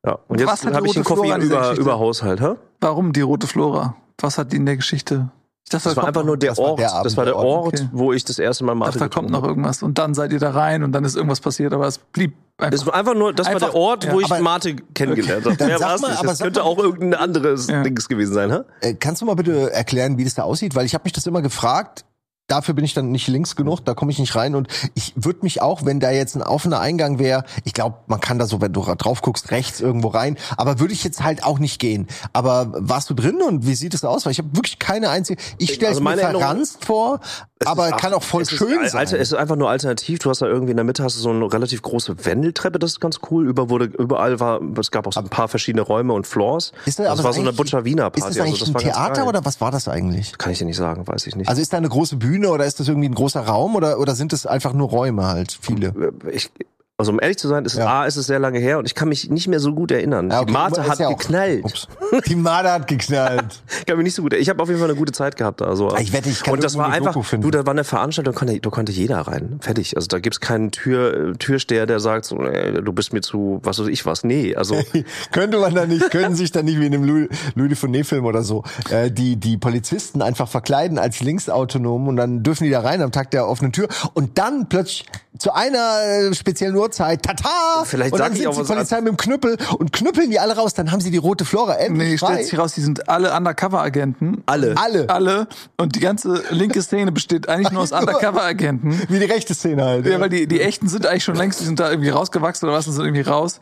[0.06, 2.40] Ja, und Was jetzt habe ich den rote Flora Koffein über, über Haushalt.
[2.42, 2.54] Hä?
[2.82, 3.96] Warum die rote Flora?
[4.20, 5.30] Was hat die in der Geschichte?
[5.66, 6.80] Ich dachte, Das da war einfach nur der das war Ort.
[6.80, 7.90] der Abend, das war der der Ort, okay.
[7.92, 9.48] wo ich das erste Mal Mate dachte, da kommt noch habe.
[9.50, 9.84] irgendwas.
[9.84, 12.68] Und dann seid ihr da rein und dann ist irgendwas passiert, aber es blieb Das
[12.72, 12.86] einfach.
[12.88, 14.14] war einfach nur, das Einfach- war der Ort, ja.
[14.14, 15.58] wo ich Mate kennengelernt habe.
[15.58, 15.86] Dann Mehr nicht.
[16.20, 17.84] aber Das könnte mal- auch irgendein anderes Ja.
[17.84, 18.60] Dings gewesen sein, hä?
[18.80, 20.74] Äh, kannst du mal bitte erklären, wie das da aussieht?
[20.74, 22.06] Weil ich habe mich das immer gefragt.
[22.48, 24.56] Dafür bin ich dann nicht links genug, da komme ich nicht rein.
[24.56, 28.22] Und ich würde mich auch, wenn da jetzt ein offener Eingang wäre, ich glaube, man
[28.22, 30.38] kann da so, wenn du drauf guckst, rechts irgendwo rein.
[30.56, 32.08] Aber würde ich jetzt halt auch nicht gehen.
[32.32, 34.26] Aber warst du drin und wie sieht es aus?
[34.26, 35.42] Weil ich habe wirklich keine einzige.
[35.58, 37.20] Ich stelle es Also mir verranzt vor,
[37.60, 39.00] Es aber ist- kann auch voll ist schön al- sein.
[39.00, 40.20] Alter, es ist einfach nur alternativ.
[40.20, 42.92] Du hast da irgendwie in der Mitte hast du so eine relativ große Wendeltreppe, das
[42.92, 43.48] ist ganz cool.
[43.48, 46.72] Über wurde, überall war, es gab auch so ein paar verschiedene Räume und Floors.
[46.86, 48.20] Ist das, das aber war ist so eine eigentlich- Butcher Wiener Party.
[48.20, 50.38] Ist das eigentlich also das ein Theater oder was war das eigentlich?
[50.38, 51.50] Kann ich dir nicht sagen, weiß ich nicht.
[51.50, 54.14] Also ist da eine große Bühne oder ist das irgendwie ein großer Raum oder, oder
[54.14, 55.94] sind es einfach nur Räume halt, viele?
[56.32, 56.52] ich,
[57.00, 58.02] also um ehrlich zu sein, ist Ja.
[58.02, 60.32] A, ist es sehr lange her und ich kann mich nicht mehr so gut erinnern.
[60.32, 61.64] Ja, okay, Die Mate hat ja geknallt.
[61.64, 61.88] Ups.
[62.26, 63.62] Die Mate hat geknallt.
[63.80, 64.34] Ich kann mich nicht so gut.
[64.34, 65.62] Ich habe auf jeden Fall eine gute Zeit gehabt.
[65.62, 65.96] Also.
[65.98, 68.60] Ich wette, ich kann und das war einfach, du, da war eine Veranstaltung, da konnte,
[68.60, 69.60] da konnte jeder rein.
[69.62, 69.96] Fertig.
[69.96, 73.80] Also da gibt's keinen Tür, Türsteher, der sagt, so, äh, du bist mir zu, was
[73.80, 74.24] weiß ich was.
[74.24, 74.76] Nee, also
[75.32, 78.42] Könnte man da nicht, können sich dann nicht wie in einem Louis, Louis Dufournet-Film oder
[78.42, 83.02] so, äh, die, die Polizisten einfach verkleiden als linksautonom und dann dürfen die da rein
[83.02, 85.06] am Tag der offenen Tür und dann plötzlich
[85.38, 87.84] zu einer äh, speziellen Uhrzeit, tata!
[87.86, 90.92] Vielleicht und dann sind die Polizei mit dem Knüppel und knüppeln die alle raus, dann
[90.92, 94.44] haben sie die rote Flora endlich Nee, stellt sich raus, die sind alle Undercover-Agenten.
[94.46, 94.76] alle.
[94.78, 95.10] Alle.
[95.10, 95.48] Alle.
[95.78, 99.02] Und die ganze linke Szene besteht eigentlich nur aus Undercover-Agenten.
[99.10, 100.06] Wie die rechte Szene halt.
[100.06, 102.78] Ja, weil die, die echten sind eigentlich schon längst, die sind da irgendwie rausgewachsen oder
[102.78, 103.60] was, und sind irgendwie raus.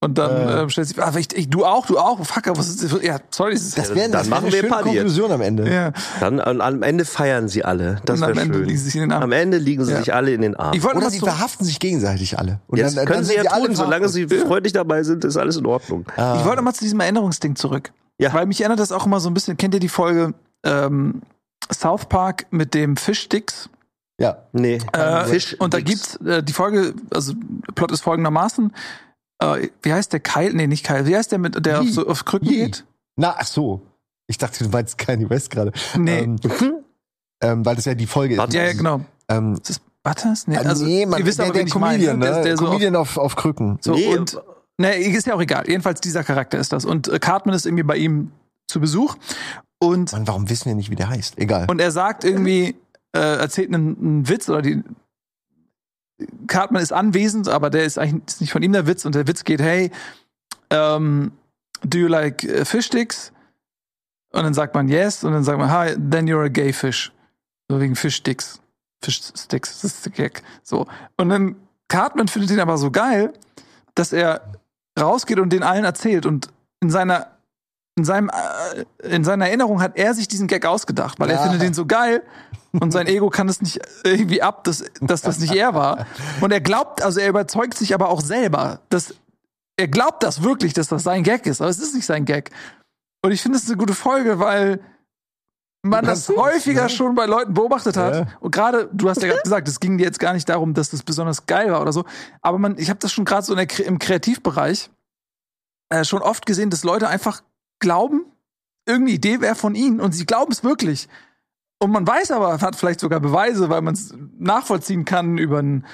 [0.00, 2.84] Und dann ähm, stellt sich, ah, ich, ich, du auch, du auch, fuck, was ist
[2.84, 3.02] das?
[3.02, 4.88] Ja, sorry, das ist das wäre Dann das wär machen eine wir schöne Party.
[4.90, 5.72] Konklusion am Ende.
[5.72, 5.92] ja.
[6.20, 8.00] Dann an, am Ende feiern sie alle.
[8.04, 8.64] Das Und am wäre schön.
[8.64, 9.24] liegen sie sich in den Arm.
[9.24, 9.98] Am Ende liegen sie Ja.
[9.98, 10.74] sich alle in den Armen.
[10.76, 12.60] Ich wollte Oder mal sie so, verhaften sich gegenseitig alle.
[12.68, 15.36] Und Jetzt dann, können dann sie ja alle tun, solange sie freundlich dabei sind, ist
[15.36, 16.04] alles in Ordnung.
[16.16, 17.90] ich wollte mal zu diesem Erinnerungsding zurück.
[18.18, 18.32] Ja.
[18.32, 20.32] Weil mich erinnert das auch immer so ein bisschen, kennt ihr die Folge
[20.64, 21.22] ähm,
[21.72, 23.68] South Park mit dem Fischsticks?
[24.20, 24.38] Ja.
[24.52, 24.78] Nee.
[24.92, 25.54] Äh, Fisch.
[25.58, 27.32] und da gibt's äh, die Folge, also
[27.74, 28.72] Plot ist folgendermaßen.
[29.40, 30.52] Äh, wie heißt der Kyle?
[30.54, 31.06] Nee, nicht Kyle.
[31.06, 32.64] Wie heißt der mit, der auf, so, auf Krücken Yee.
[32.66, 32.84] geht?
[33.16, 33.82] Na, ach so.
[34.26, 35.72] Ich dachte, du meinst Kanye West gerade.
[35.96, 36.18] Nee.
[36.20, 36.36] Ähm,
[37.40, 38.38] ähm, weil das ja die Folge ist.
[38.38, 39.00] Warte, Ja, ja, genau.
[39.28, 40.46] Ähm, Ist das Butters?
[40.46, 42.42] Nee, äh, nee, man, ihr wisst der, aber, der ich meine, Comedian, Der, ne?
[42.42, 43.78] der so auf, Comedian auf, auf Krücken.
[43.80, 44.40] so Nee, und
[44.78, 45.68] ne, ist ja auch egal.
[45.68, 46.84] Jedenfalls dieser Charakter ist das.
[46.84, 48.32] Und äh, Cartman ist irgendwie bei ihm
[48.66, 49.16] zu Besuch
[49.78, 51.38] und Mann, warum wissen wir nicht, wie der heißt?
[51.38, 51.66] Egal.
[51.70, 52.74] und er sagt irgendwie,
[53.12, 54.82] äh, erzählt einen, einen Witz oder die
[56.46, 59.26] Cartman ist anwesend, aber der ist eigentlich ist nicht von ihm der Witz und der
[59.26, 59.90] Witz geht, hey,
[60.70, 61.32] ähm,
[61.84, 63.32] do you like äh, fish sticks?
[64.32, 67.12] Und dann sagt man yes und dann sagt man, hi, then you're a gay fish.
[67.70, 68.60] So wegen Fish sticks.
[69.02, 70.42] Fish sticks, das ist der Gag.
[70.62, 70.86] So.
[71.16, 71.56] Und dann
[71.88, 73.32] Cartman findet ihn aber so geil,
[73.94, 74.42] dass er
[74.98, 76.48] rausgeht und den allen erzählt und
[76.80, 77.28] in seiner
[77.96, 81.42] in seinem äh, in seiner Erinnerung hat er sich diesen Gag ausgedacht, weil er Ja.
[81.42, 82.22] findet ihn so geil
[82.72, 86.06] und sein Ego kann es nicht irgendwie ab, dass, dass das nicht er war.
[86.40, 89.14] Und er glaubt, also er überzeugt sich aber auch selber, dass
[89.76, 92.50] er glaubt das wirklich, dass das sein Gag ist, aber es ist nicht sein Gag.
[93.22, 94.80] Und ich finde es eine gute Folge, weil
[95.82, 96.88] man das häufiger ne?
[96.88, 98.14] schon bei Leuten beobachtet hat.
[98.14, 98.26] Ja.
[98.40, 100.90] Und gerade, du hast ja gerade gesagt, es ging dir jetzt gar nicht darum, dass
[100.90, 102.04] das besonders geil war oder so.
[102.42, 104.90] Aber man, ich habe das schon gerade so der, im Kreativbereich
[105.90, 107.42] äh, schon oft gesehen, dass Leute einfach
[107.78, 108.24] glauben,
[108.86, 111.08] irgendeine Idee wäre von ihnen und sie glauben es wirklich.
[111.80, 115.86] Und man weiß aber, hat vielleicht sogar Beweise, weil man es nachvollziehen kann über ein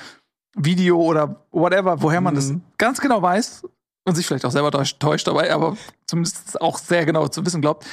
[0.56, 3.64] Video oder whatever, woher man das ganz genau weiß
[4.06, 7.84] und sich vielleicht auch selber täuscht, dabei, aber zumindest auch sehr genau zu wissen glaubt,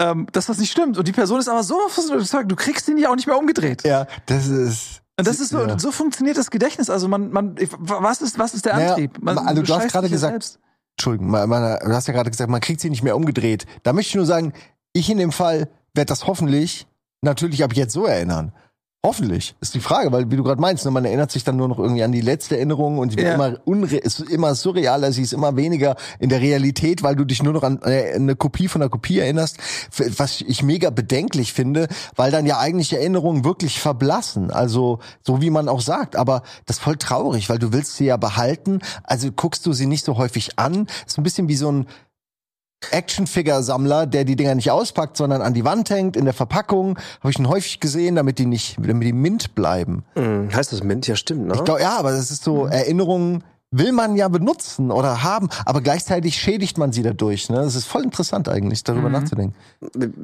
[0.00, 0.96] ähm, dass das nicht stimmt.
[0.96, 1.78] Und die Person ist aber so
[2.12, 3.84] überzeugt, du kriegst ihn ja auch nicht mehr umgedreht.
[3.84, 5.02] Ja, das ist.
[5.18, 5.78] Und das ist so, Ja.
[5.78, 6.88] so funktioniert das Gedächtnis.
[6.90, 9.20] Also man, man, was ist, was ist der Antrieb?
[9.20, 10.60] Man also du hast gerade gesagt, selbst.
[10.96, 13.66] Entschuldigung, man, man, du hast ja gerade gesagt, man kriegt sie nicht mehr umgedreht.
[13.82, 14.52] Da möchte ich nur sagen,
[14.92, 16.86] ich in dem Fall werde das hoffentlich
[17.20, 18.52] natürlich ab jetzt so erinnern.
[19.06, 19.54] Hoffentlich.
[19.60, 21.78] Ist die Frage, weil wie du gerade meinst, ne, man erinnert sich dann nur noch
[21.78, 23.34] irgendwie an die letzte Erinnerung und die wird Ja.
[23.34, 27.40] immer unre ist immer surrealer, sie ist immer weniger in der Realität, weil du dich
[27.42, 29.58] nur noch an äh, eine Kopie von einer Kopie erinnerst,
[30.16, 35.50] was ich mega bedenklich finde, weil dann ja eigentlich Erinnerungen wirklich verblassen, also so wie
[35.50, 39.30] man auch sagt, aber das ist voll traurig, weil du willst sie ja behalten, also
[39.30, 41.86] guckst du sie nicht so häufig an, ist ein bisschen wie so ein
[42.90, 46.98] Actionfigure-Sammler, der die Dinger nicht auspackt, sondern an die Wand hängt, in der Verpackung.
[47.20, 50.04] Habe ich ihn häufig gesehen, damit die nicht, damit die mint bleiben.
[50.14, 51.06] Hm, heißt das Mint?
[51.06, 51.54] Ja, stimmt, ne?
[51.54, 55.82] Ich glaub, ja, aber das ist so, Erinnerungen will man ja benutzen oder haben, aber
[55.82, 57.50] gleichzeitig schädigt man sie dadurch.
[57.50, 57.56] Ne?
[57.56, 59.54] Das ist voll interessant eigentlich, darüber nachzudenken.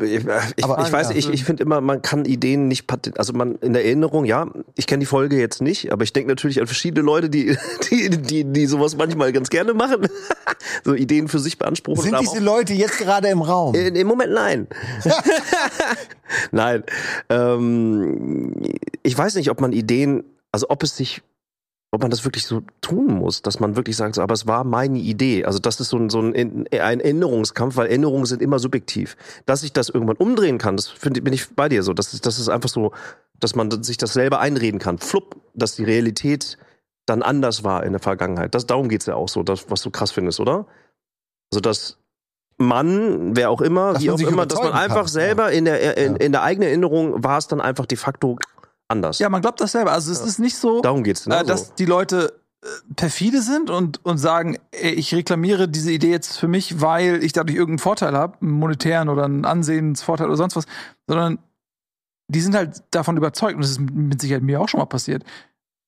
[0.00, 0.26] Ich,
[0.57, 1.16] ich, Aber, ich weiß, ja.
[1.16, 4.46] ich, ich finde immer, man kann Ideen nicht patent, also man in der Erinnerung, ja,
[4.76, 7.57] ich kenne die Folge jetzt nicht, aber ich denke natürlich an verschiedene Leute, die,
[7.90, 10.09] die, die, die sowas manchmal ganz gerne machen,
[10.85, 12.02] so Ideen für sich beanspruchen.
[12.02, 13.74] Sind diese Leute jetzt gerade im Raum?
[13.74, 14.66] Äh, Im Moment nein.
[16.50, 16.83] nein.
[17.28, 18.54] Ähm,
[19.02, 21.22] ich weiß nicht, ob man Ideen, also ob es sich,
[21.94, 24.64] ob man das wirklich so tun muss, dass man wirklich sagt, so, aber es war
[24.64, 25.44] meine Idee.
[25.44, 29.16] Also das ist so ein, so ein, ein Erinnerungskampf, weil Erinnerungen sind immer subjektiv.
[29.46, 31.92] Dass ich das irgendwann umdrehen kann, das finde bin ich bei dir so.
[31.92, 32.92] Das ist, das ist einfach so,
[33.40, 34.98] dass man sich das selber einreden kann.
[34.98, 36.59] Flupp, dass die Realität
[37.07, 38.54] dann anders war in der Vergangenheit.
[38.54, 40.66] Das, darum geht's ja auch so, das, was du krass findest, oder?
[41.52, 41.98] Also dass
[42.57, 45.64] man, wer auch immer, Dass wie auch sich immer, dass man einfach kann, selber in
[45.64, 46.20] der in, Ja.
[46.20, 48.37] in der eigenen Erinnerung war es dann einfach de facto
[48.88, 49.18] anders.
[49.18, 49.92] Ja, man glaubt das selber.
[49.92, 51.26] Also es ist nicht so, Darum geht's.
[51.26, 51.38] Ne?
[51.38, 51.74] äh, dass so.
[51.78, 52.66] die Leute äh,
[52.96, 57.32] perfide sind und, und sagen, ey, ich reklamiere diese Idee jetzt für mich, weil ich
[57.32, 60.66] dadurch irgendeinen Vorteil habe, einen monetären oder einen Ansehensvorteil oder sonst was,
[61.06, 61.38] sondern
[62.28, 65.24] die sind halt davon überzeugt, und das ist mit Sicherheit mir auch schon mal passiert.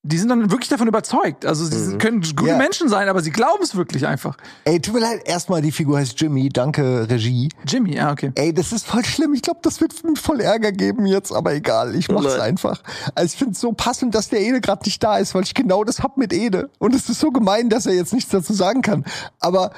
[0.09, 1.45] Die sind dann wirklich davon überzeugt.
[1.45, 1.99] Also sie Mhm.
[1.99, 2.57] können gute Ja.
[2.57, 4.37] Menschen sein, aber sie glauben es wirklich einfach.
[4.65, 7.49] Ey, tut mir leid, erstmal die Figur heißt Jimmy, danke Regie.
[7.67, 8.31] Jimmy, ja, okay.
[8.37, 9.35] Ey, das ist voll schlimm.
[9.35, 12.41] Ich glaube, das wird mir voll Ärger geben jetzt, aber egal, ich mach's Nein.
[12.41, 12.83] einfach.
[13.15, 15.55] Also ich finde es so passend, dass der Ede gerade nicht da ist, weil ich
[15.55, 16.71] genau das hab mit Ede.
[16.79, 19.05] Und es ist so gemein, dass er jetzt nichts dazu sagen kann.
[19.41, 19.73] Aber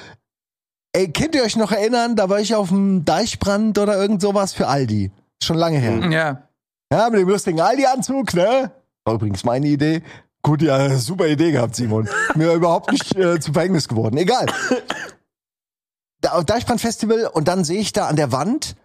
[0.93, 4.53] ey, könnt ihr euch noch erinnern, da war ich auf dem Deichbrand oder irgend sowas
[4.53, 5.11] für Aldi.
[5.43, 6.11] Schon lange her.
[6.11, 6.43] Ja.
[6.93, 8.73] Ja, mit dem lustigen Aldi-Anzug, ne?
[9.09, 10.03] War übrigens meine Idee.
[10.43, 12.11] Gut, ja, super Idee gehabt, Simon.
[12.35, 14.19] Mir überhaupt nicht äh, zu Verhängnis geworden.
[14.19, 14.45] Egal.
[16.21, 18.77] Da, Deichbrand-Festival und dann sehe ich da an der Wand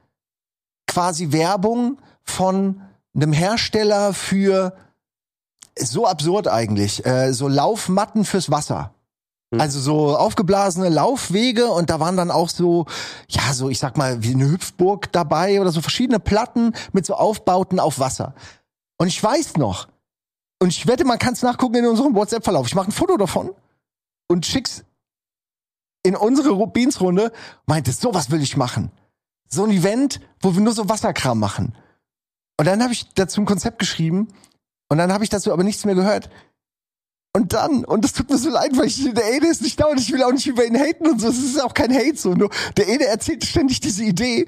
[0.87, 2.81] quasi Werbung von
[3.13, 4.77] einem Hersteller für
[5.77, 8.93] so absurd eigentlich, äh, so Laufmatten fürs Wasser.
[9.51, 9.59] Hm.
[9.59, 12.85] Also so aufgeblasene Laufwege und da waren dann auch so,
[13.27, 17.15] ja, so ich sag mal, wie eine Hüpfburg dabei oder so verschiedene Platten mit so
[17.15, 18.35] Aufbauten auf Wasser.
[18.97, 19.87] Und ich weiß noch,
[20.63, 22.67] und ich wette, man kann es nachgucken in unserem WhatsApp-Verlauf.
[22.67, 23.53] Ich mache ein Foto davon
[24.29, 24.85] und schick's
[26.03, 27.33] in unsere Rubinsrunde.
[27.65, 28.89] Meinte, sowas will ich machen.
[29.49, 31.75] So ein Event, wo wir nur so Wasserkram machen.
[32.57, 34.29] Und dann habe ich dazu ein Konzept geschrieben
[34.87, 36.29] und dann habe ich dazu aber nichts mehr gehört.
[37.35, 39.87] Und dann, und das tut mir so leid, weil ich, der Ede ist nicht da
[39.87, 41.27] und ich will auch nicht über ihn haten und so.
[41.27, 42.35] Es ist auch kein Hate so.
[42.35, 44.47] Nur der Ede erzählt ständig diese Idee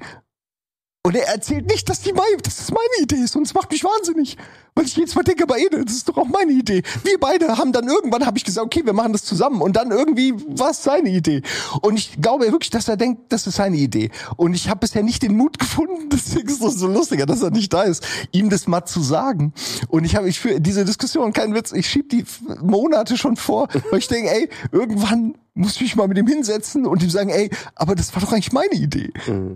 [1.06, 3.36] und er erzählt nicht, dass die meine, dass das meine Idee ist.
[3.36, 4.38] Und es macht mich wahnsinnig.
[4.74, 6.82] Weil ich jedes Mal denke, aber Ede, das ist doch auch meine Idee.
[7.04, 9.62] Wir beide haben dann irgendwann, habe ich gesagt, okay, wir machen das zusammen.
[9.62, 11.44] Und dann irgendwie war es seine Idee.
[11.82, 14.10] Und ich glaube wirklich, dass er denkt, das ist seine Idee.
[14.36, 17.52] Und ich habe bisher nicht den Mut gefunden, deswegen ist es so lustiger, dass er
[17.52, 19.54] nicht da ist, ihm das mal zu sagen.
[19.90, 22.26] Und ich habe, ich für diese Diskussion, kein Witz, ich schieb die
[22.64, 26.86] Monate schon vor, weil ich denke, ey, irgendwann muss ich mich mal mit ihm hinsetzen
[26.86, 29.12] und ihm sagen, ey, aber das war doch eigentlich meine Idee.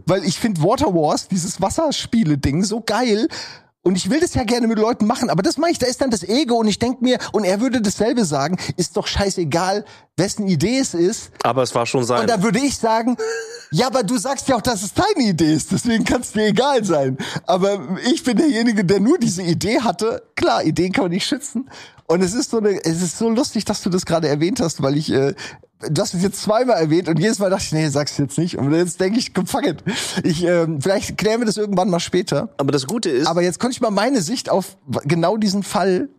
[0.05, 3.27] Weil ich finde Water Wars, dieses Wasserspiele-Ding, so geil.
[3.81, 6.01] Und ich will das ja gerne mit Leuten machen, aber das meine ich, da ist
[6.01, 9.85] dann das Ego und ich denke mir, und er würde dasselbe sagen, ist doch scheißegal,
[10.17, 11.31] wessen Idee es ist.
[11.43, 12.21] Aber es war schon sein.
[12.21, 13.15] Und da würde ich sagen,
[13.71, 16.47] ja, aber du sagst ja auch, dass es deine Idee ist, deswegen kann es dir
[16.47, 17.17] egal sein.
[17.45, 20.23] Aber ich bin derjenige, der nur diese Idee hatte.
[20.35, 21.69] Klar, Ideen kann man nicht schützen.
[22.05, 24.81] Und es ist so eine, es ist so lustig, dass du das gerade erwähnt hast,
[24.81, 25.35] weil ich, äh,
[25.79, 28.57] du hast es jetzt zweimal erwähnt und jedes Mal dachte ich, nee, sag's jetzt nicht.
[28.57, 29.83] Und jetzt denke ich, komm, fuck it.
[30.23, 32.49] Ich, ähm, vielleicht klären wir das irgendwann mal später.
[32.57, 36.09] aber das Gute ist, Aber jetzt konnte ich mal meine Sicht auf genau diesen Fall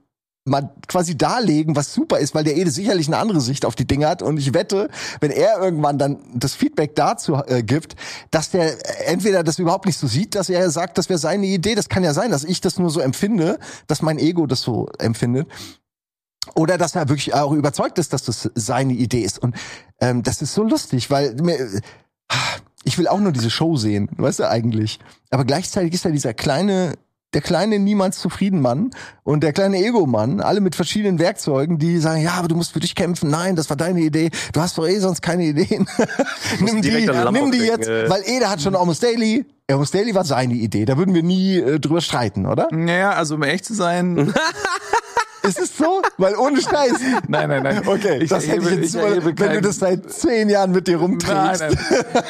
[0.46, 3.86] mal quasi darlegen, was super ist, weil der Ede sicherlich eine andere Sicht auf die
[3.86, 4.22] Dinge hat.
[4.22, 4.88] Und ich wette,
[5.20, 7.94] wenn er irgendwann dann das Feedback dazu äh, gibt,
[8.30, 11.74] dass der entweder das überhaupt nicht so sieht, dass er sagt, das wäre seine Idee.
[11.74, 14.88] Das kann ja sein, dass ich das nur so empfinde, dass mein Ego das so
[14.98, 15.46] empfindet.
[16.54, 19.38] Oder dass er wirklich auch überzeugt ist, dass das seine Idee ist.
[19.38, 19.54] Und
[20.00, 21.58] ähm, das ist so lustig, weil mir,
[22.84, 24.98] ich will auch nur diese Show sehen, weißt du eigentlich.
[25.30, 26.94] Aber gleichzeitig ist da dieser kleine,
[27.34, 28.90] der kleine niemals zufrieden Mann
[29.22, 32.80] und der kleine Ego-Mann, alle mit verschiedenen Werkzeugen, die sagen, ja, aber du musst für
[32.80, 33.30] dich kämpfen.
[33.30, 34.30] Nein, das war deine Idee.
[34.52, 35.88] Du hast doch eh sonst keine Ideen.
[36.60, 36.90] nimm die,
[37.30, 38.08] nimm die jetzt, äh.
[38.08, 39.44] weil Ede hat schon Almost Daily.
[39.70, 40.84] Almost Daily war seine Idee.
[40.84, 42.68] Da würden wir nie äh, drüber streiten, oder?
[42.72, 44.16] Naja, also um echt zu sein,
[45.42, 46.02] Ist es so?
[46.18, 46.92] Weil ohne Scheiß.
[47.28, 47.82] nein, nein, nein.
[47.86, 50.48] Okay, ich das hätte ich erhebe- jetzt ich erhebe wenn du keinen- das seit zehn
[50.48, 51.60] Jahren mit dir Nein, rumträgst.
[51.60, 51.78] nein.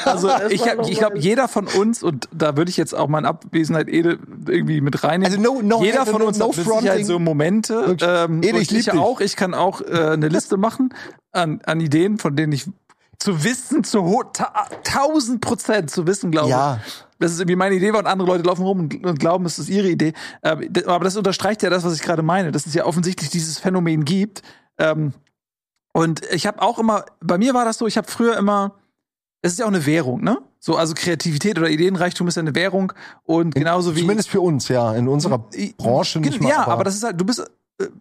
[0.05, 3.19] Also ich, hab- ich glaube, jeder von uns, und da würde ich jetzt auch mal
[3.19, 5.41] in Abwesenheit Ede irgendwie mit reinnehmen.
[5.41, 7.05] Also no- no- jeder von no- uns no hat mit Sicherheit fronting.
[7.07, 7.97] so Momente.
[8.01, 8.91] Ähm, Ede, ich dich.
[8.93, 9.21] auch.
[9.21, 10.95] Ich kann auch äh, eine Liste machen
[11.33, 12.67] an, an Ideen, von denen ich
[13.21, 16.81] zu wissen, zu ta tausend Prozent zu wissen, glaube Ja.
[17.19, 19.59] dass es irgendwie meine Idee war und andere Leute laufen rum und, und glauben, es
[19.59, 20.15] ist ihre Idee.
[20.43, 23.59] Ähm, aber das unterstreicht ja das, was ich gerade meine, dass es ja offensichtlich dieses
[23.59, 24.43] Phänomen gibt.
[24.79, 25.13] Ähm,
[25.93, 28.75] und ich habe auch immer, bei mir war das so, ich habe früher immer,
[29.43, 30.39] es ist ja auch eine Währung, ne?
[30.59, 32.93] So, also Kreativität oder Ideenreichtum ist ja eine Währung
[33.25, 34.01] und genauso wie.
[34.01, 34.95] Zumindest für uns, ja.
[34.95, 35.39] In unserer
[35.79, 36.51] Branche nicht mal.
[36.51, 37.43] Ja, aber, das ist halt, du bist,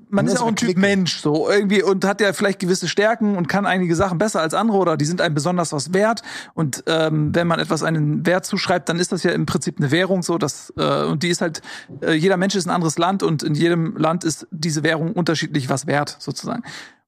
[0.10, 0.78] man ist ja auch ein Typ.
[0.78, 4.54] Mensch, so irgendwie und hat ja vielleicht gewisse Stärken und kann einige Sachen besser als
[4.54, 6.22] andere oder die sind einem besonders was wert.
[6.54, 9.92] Und ähm, wenn man etwas einen Wert zuschreibt, dann ist das ja im Prinzip eine
[9.92, 11.62] Währung, so dass äh, und die ist halt,
[12.02, 15.70] äh, jeder Mensch ist ein anderes Land und in jedem Land ist diese Währung unterschiedlich
[15.70, 16.64] was wert, sozusagen.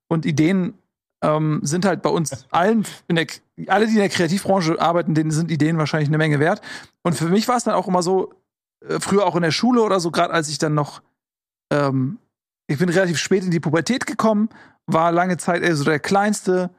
[0.07, 0.73] Und Ideen
[1.21, 3.27] ähm, sind halt bei uns allen, in der,
[3.67, 6.61] alle, die in der Kreativbranche arbeiten, denen sind Ideen wahrscheinlich eine Menge wert.
[7.03, 8.33] Und für mich war es dann auch immer so,
[8.87, 11.01] äh, früher auch in der Schule oder so, gerade als ich dann noch,
[11.71, 12.17] ähm,
[12.71, 14.49] ich bin relativ spät in die Pubertät gekommen,
[14.85, 16.71] war lange Zeit eher so der Kleinste,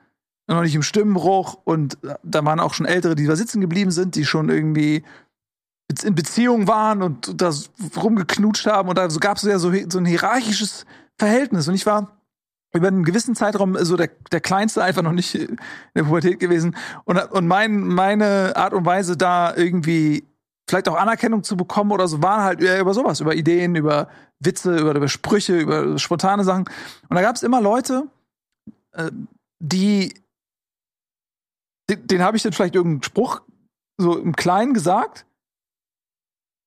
[0.48, 4.16] noch nicht im Stimmenbruch und da waren auch schon Ältere, die da sitzen geblieben sind,
[4.16, 5.04] die schon irgendwie
[6.02, 7.52] in Beziehung waren und da
[7.96, 10.84] rumgeknutscht haben und da gab es ja so, so ein hierarchisches
[11.18, 12.10] Verhältnis und ich war
[12.74, 15.58] über einen gewissen Zeitraum so der, der Kleinste einfach noch nicht in
[15.94, 16.74] der Pubertät gewesen.
[17.04, 20.24] Und, und mein, meine Art und Weise da irgendwie
[20.68, 24.08] vielleicht auch Anerkennung zu bekommen oder so, war halt eher über sowas, über Ideen, über
[24.38, 26.64] Witze, über, über Sprüche, über spontane Sachen.
[27.08, 28.06] Und da gab es immer Leute,
[28.92, 29.10] äh,
[29.60, 30.14] die,
[31.90, 33.42] den, den habe ich dann vielleicht irgendeinen Spruch
[33.98, 35.26] so im Kleinen gesagt.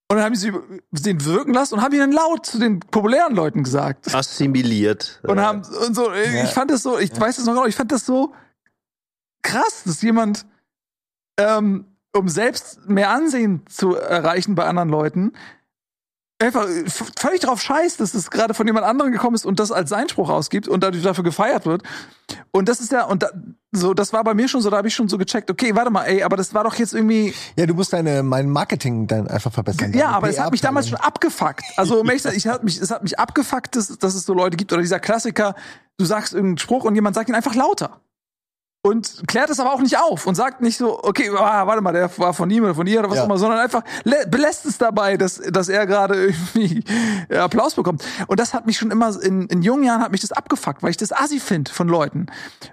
[0.08, 0.54] Und dann habe ich sie
[0.92, 4.14] den wirken lassen und habe ihn dann laut zu den populären Leuten gesagt.
[4.14, 5.20] Assimiliert.
[5.24, 6.44] Und Äh, haben und so, Ja.
[6.44, 8.34] ich fand das so, ich weiß das noch genau, ich fand das so
[9.42, 10.46] krass, dass jemand,
[11.40, 15.34] ähm, um selbst mehr Ansehen zu erreichen bei anderen Leuten,
[16.40, 16.68] einfach
[17.18, 20.30] völlig drauf scheißt, dass es gerade von jemand anderem gekommen ist und das als Einspruch
[20.30, 21.84] ausgibt und dadurch dafür gefeiert wird.
[22.52, 23.30] Und das ist ja, und da,
[23.72, 25.92] so, das war bei mir schon so, da habe ich schon so gecheckt, okay, warte
[25.92, 29.28] mal, ey, aber das war doch jetzt irgendwie, Ja, du musst deine, mein Marketing dann
[29.28, 29.94] einfach verbessern.
[29.94, 31.64] ja, aber es hat mich damals schon abgefuckt.
[31.78, 34.34] Also um ehrlich sein, ich hat mich, es hat mich abgefuckt, dass, dass es so
[34.34, 35.56] Leute gibt oder dieser Klassiker,
[35.98, 38.02] du sagst irgendeinen Spruch und jemand sagt ihn einfach lauter.
[38.86, 41.92] Und klärt es aber auch nicht auf und sagt nicht so, okay, ah, warte mal,
[41.92, 43.24] der war von ihm oder von ihr oder was Ja.
[43.24, 46.84] auch immer, sondern einfach lä- belässt es dabei, dass, dass er gerade irgendwie
[47.30, 48.04] äh, Applaus bekommt.
[48.28, 50.92] Und das hat mich schon immer, in, in jungen Jahren hat mich das abgefuckt, weil
[50.92, 52.28] ich das assi finde von Leuten.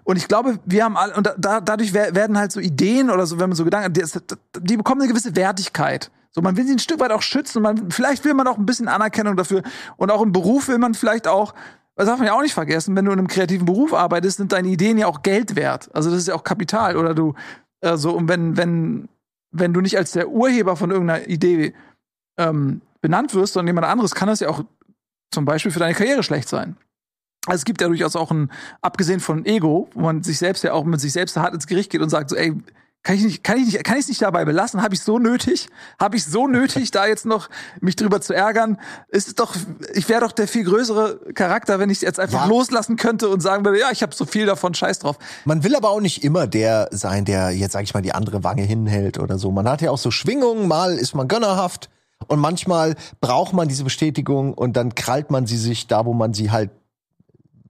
[0.05, 3.09] Und ich glaube, wir haben alle, und da, da, dadurch wer- werden halt so Ideen
[3.09, 4.05] oder so, wenn man so Gedanken, die,
[4.61, 6.11] die bekommen eine gewisse Wertigkeit.
[6.31, 8.59] So, man will sie ein Stück weit auch schützen und man, vielleicht will man auch
[8.59, 9.63] ein bisschen Anerkennung dafür.
[9.97, 11.55] Und auch im Beruf will man vielleicht auch,
[11.95, 14.53] das darf man ja auch nicht vergessen, wenn du in einem kreativen Beruf arbeitest, sind
[14.53, 15.91] deine Ideen ja auch Geld wert.
[15.95, 16.97] Also das ist ja auch Kapital.
[16.97, 17.35] Oder du,
[17.81, 19.09] äh, so, und wenn, wenn,
[19.51, 21.75] wenn du nicht als der Urheber von irgendeiner Idee
[22.39, 24.65] ähm, benannt wirst, sondern jemand anderes, kann das ja auch
[25.31, 26.77] zum Beispiel für deine Karriere schlecht sein.
[27.47, 28.51] Also es gibt ja durchaus auch ein,
[28.81, 31.91] abgesehen von Ego, wo man sich selbst ja auch mit sich selbst hart ins Gericht
[31.91, 32.55] geht und sagt so, ey,
[33.05, 34.81] kann ich nicht, kann ich nicht, kann ich es nicht dabei belassen?
[34.81, 35.69] Habe ich so nötig?
[35.99, 37.49] Habe ich so nötig, da jetzt noch
[37.81, 38.79] mich drüber zu ärgern?
[39.09, 39.57] Ist es doch,
[39.95, 42.47] ich wäre doch der viel größere Charakter, wenn ich jetzt einfach Ja.
[42.47, 45.19] loslassen könnte und sagen würde, ja, ich habe so viel davon, scheiß drauf.
[45.45, 48.45] Man will aber auch nicht immer der sein, der jetzt, sag ich mal, die andere
[48.45, 49.51] Wange hinhält oder so.
[49.51, 51.91] Man hat ja auch so Schwingungen, mal ist man gönnerhaft
[52.29, 56.35] und manchmal braucht man diese Bestätigung und dann krallt man sie sich da, wo man
[56.35, 56.71] sie halt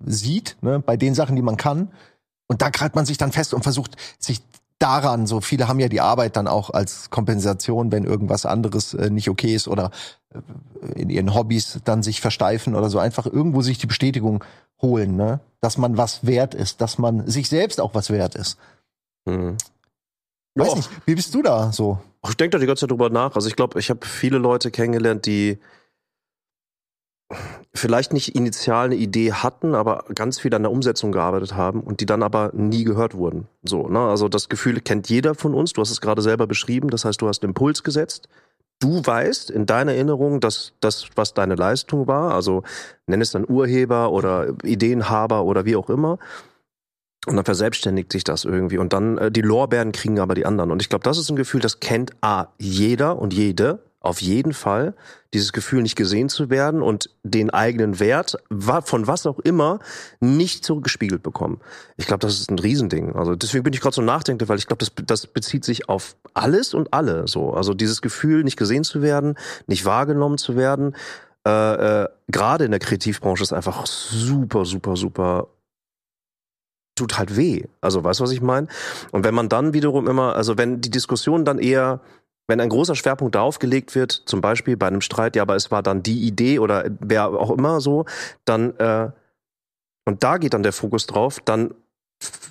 [0.04, 1.90] sieht, ne, bei den Sachen, die man kann.
[2.48, 4.42] Und da krallt man sich dann fest und versucht, sich
[4.82, 9.10] daran, so viele haben ja die Arbeit dann auch als Kompensation, wenn irgendwas anderes äh,
[9.10, 9.90] nicht okay ist oder
[10.34, 14.44] äh, in ihren Hobbys dann sich versteifen oder so, einfach irgendwo sich die Bestätigung
[14.80, 15.40] holen, ne?
[15.60, 18.58] dass man was wert ist, dass man sich selbst auch was wert ist.
[19.28, 19.56] hm.
[20.54, 20.74] Weiß Ja.
[20.74, 21.98] nicht, wie bist du da so?
[22.28, 23.34] Ich denke da die ganze Zeit drüber nach.
[23.34, 25.58] Also ich glaube, ich habe viele Leute kennengelernt, die
[27.74, 32.00] vielleicht nicht initial eine Idee hatten, aber ganz viel an der Umsetzung gearbeitet haben und
[32.00, 33.48] die dann aber nie gehört wurden.
[33.62, 34.00] So, ne?
[34.00, 35.72] Also das Gefühl kennt jeder von uns.
[35.72, 36.90] Du hast es gerade selber beschrieben.
[36.90, 38.28] Das heißt, du hast einen Impuls gesetzt.
[38.80, 42.64] Du weißt in deiner Erinnerung, dass das, was deine Leistung war, also
[43.06, 46.18] nenn es dann Urheber oder Ideenhaber oder wie auch immer.
[47.26, 48.78] Und dann verselbstständigt sich das irgendwie.
[48.78, 50.72] Und dann äh, die Lorbeeren kriegen aber die anderen.
[50.72, 54.52] Und ich glaube, das ist ein Gefühl, das kennt A, jeder und jede auf jeden
[54.52, 54.94] Fall
[55.34, 59.78] dieses Gefühl, nicht gesehen zu werden und den eigenen Wert, von was auch immer,
[60.20, 61.60] nicht zurückgespiegelt bekommen.
[61.96, 63.14] Ich glaube, das ist ein Riesending.
[63.16, 66.16] Also deswegen bin ich gerade so nachdenklich, weil ich glaube, das, das bezieht sich auf
[66.34, 67.54] alles und alle so.
[67.54, 69.36] Also dieses Gefühl, nicht gesehen zu werden,
[69.66, 70.94] nicht wahrgenommen zu werden,
[71.46, 75.48] äh, äh, gerade in der Kreativbranche ist einfach super, super, super
[76.94, 77.64] tut halt weh.
[77.80, 78.68] Also weißt du, was ich meine?
[79.12, 82.00] Und wenn man dann wiederum immer, also wenn die Diskussion dann eher
[82.48, 85.70] wenn ein großer Schwerpunkt darauf gelegt wird, zum Beispiel bei einem Streit, ja, aber es
[85.70, 88.04] war dann die Idee oder wer auch immer so,
[88.44, 89.10] dann äh,
[90.04, 91.74] und da geht dann der Fokus drauf, dann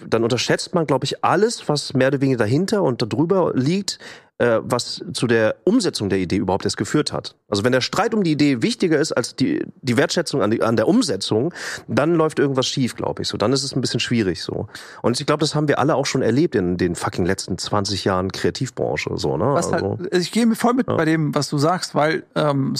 [0.06, 3.99] dann unterschätzt man, glaube ich, alles, was mehr oder weniger dahinter und darüber liegt,
[4.41, 7.36] äh, was zu der Umsetzung der Idee überhaupt erst geführt hat.
[7.47, 10.63] Also wenn der Streit um die Idee wichtiger ist als die, die Wertschätzung an, die,
[10.63, 11.54] an der Umsetzung,
[11.88, 13.27] dann läuft irgendwas schief, glaube ich.
[13.27, 14.67] So, dann ist es ein bisschen schwierig so.
[15.04, 18.04] Und ich glaube, das haben wir alle auch schon erlebt in den fucking letzten 20
[18.04, 19.12] Jahren Kreativbranche.
[19.15, 19.45] So, ne?
[19.45, 20.95] Was also, halt, ich gehe voll mit ja.
[20.95, 22.73] bei dem, was du sagst, weil ähm,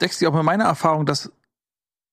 [0.00, 1.32] deckst sich auch mit meiner Erfahrung, dass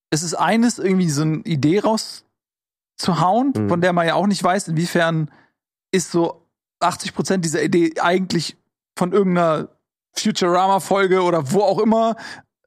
[0.10, 3.70] es ist eines, irgendwie so eine Idee rauszuhauen, mhm.
[3.70, 5.30] von der man ja auch nicht weiß, inwiefern
[5.92, 6.42] ist so
[6.80, 8.58] 80 Prozent dieser Idee eigentlich
[8.98, 9.70] von irgendeiner
[10.16, 12.16] Futurama-Folge oder wo auch immer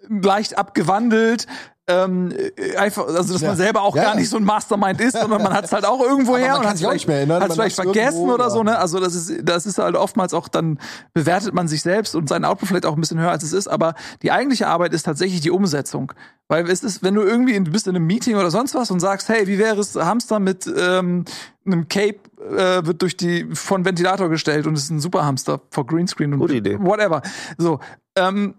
[0.08, 1.46] leicht abgewandelt.
[1.88, 2.32] Ähm,
[2.76, 3.48] einfach, also dass ja.
[3.48, 5.84] man selber auch ja, gar nicht so ein Mastermind ist, sondern man hat es halt
[5.84, 8.78] auch irgendwo her und hat es vielleicht, erinnern, vielleicht vergessen oder so, ne?
[8.78, 10.78] Also das ist, das ist halt oftmals auch dann
[11.14, 13.66] bewertet man sich selbst und seinen Output vielleicht auch ein bisschen höher als es ist,
[13.66, 16.12] aber die eigentliche Arbeit ist tatsächlich die Umsetzung.
[16.46, 19.00] Weil es ist, wenn du irgendwie, du bist in einem Meeting oder sonst was und
[19.00, 21.24] sagst, hey, wie wäre es, Hamster mit ähm,
[21.72, 25.86] einem Cape äh, wird durch die von Ventilator gestellt und es ist ein Superhamster vor
[25.86, 26.78] Greenscreen und Gute Idee.
[26.80, 27.22] whatever.
[27.58, 27.80] So,
[28.16, 28.54] ähm,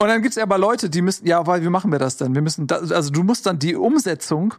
[0.00, 2.34] und dann gibt's aber Leute, die müssen, ja, weil wie machen wir das denn?
[2.34, 4.54] Wir müssen, da, also du musst dann die Umsetzung,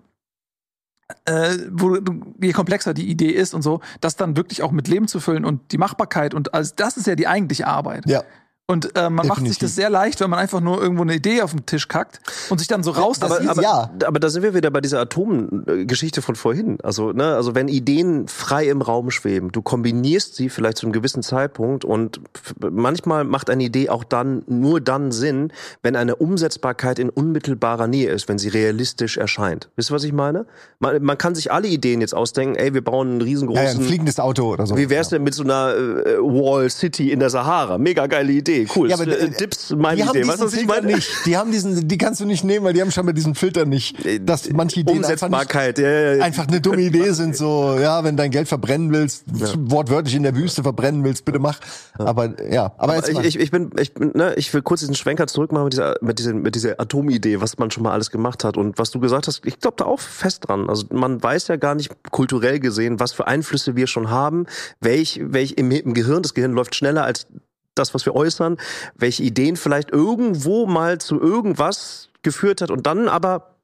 [1.25, 1.97] äh, wo
[2.41, 5.45] je komplexer die Idee ist und so, das dann wirklich auch mit Leben zu füllen
[5.45, 8.07] und die Machbarkeit und also das ist ja die eigentliche Arbeit.
[8.07, 8.23] Ja.
[8.67, 9.29] Und äh, man Definitiv.
[9.29, 11.87] macht sich das sehr leicht, wenn man einfach nur irgendwo eine Idee auf den Tisch
[11.87, 13.21] kackt und sich dann so raus.
[13.21, 13.91] Aber, aber, ja.
[14.03, 16.79] aber da sind wir wieder bei dieser Atomgeschichte von vorhin.
[16.81, 20.93] Also, ne, also wenn Ideen frei im Raum schweben, du kombinierst sie vielleicht zu einem
[20.93, 22.21] gewissen Zeitpunkt und
[22.59, 28.09] manchmal macht eine Idee auch dann nur dann Sinn, wenn eine Umsetzbarkeit in unmittelbarer Nähe
[28.09, 29.69] ist, wenn sie realistisch erscheint.
[29.75, 30.47] Wisst ihr, was ich meine?
[30.79, 33.63] Man, man kann sich alle Ideen jetzt ausdenken, ey, wir bauen einen riesengroßen.
[33.63, 34.75] Ja, ein fliegendes Auto oder so.
[34.75, 37.77] Wie wär's denn mit so einer äh, Wall City in der Sahara?
[37.77, 38.54] Mega geile Idee.
[38.61, 38.89] Idee, cool.
[38.89, 40.27] Ja, aber äh, Dips meine die Idee.
[40.27, 40.87] Weißt du, was ich meine?
[40.87, 41.09] Nicht.
[41.25, 43.65] Die haben diesen, die kannst du nicht nehmen, weil die haben schon mal diesen Filter
[43.65, 44.05] nicht.
[44.05, 46.23] Äh, dass manche Ideen einfach, nicht, ja, ja.
[46.23, 47.35] einfach eine dumme Idee sind.
[47.35, 49.25] So, ja, wenn dein Geld verbrennen willst,
[49.57, 51.59] wortwörtlich in der Wüste verbrennen willst, bitte mach.
[51.97, 54.95] Aber ja, aber, aber ich, ich, ich bin, ich bin, ne, ich will kurz diesen
[54.95, 58.43] Schwenker zurückmachen mit dieser, mit dieser, mit dieser Atomidee, was man schon mal alles gemacht
[58.43, 59.41] hat und was du gesagt hast.
[59.45, 60.69] Ich glaube da auch fest dran.
[60.69, 64.45] Also man weiß ja gar nicht kulturell gesehen, was für Einflüsse wir schon haben,
[64.79, 67.27] welch, welch im, im Gehirn, das Gehirn läuft schneller als
[67.75, 68.57] das, was wir äußern,
[68.95, 73.55] welche Ideen vielleicht irgendwo mal zu irgendwas geführt hat und dann aber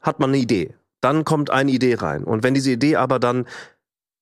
[0.00, 0.74] hat man eine Idee.
[1.00, 2.24] Dann kommt eine Idee rein.
[2.24, 3.46] Und wenn diese Idee aber dann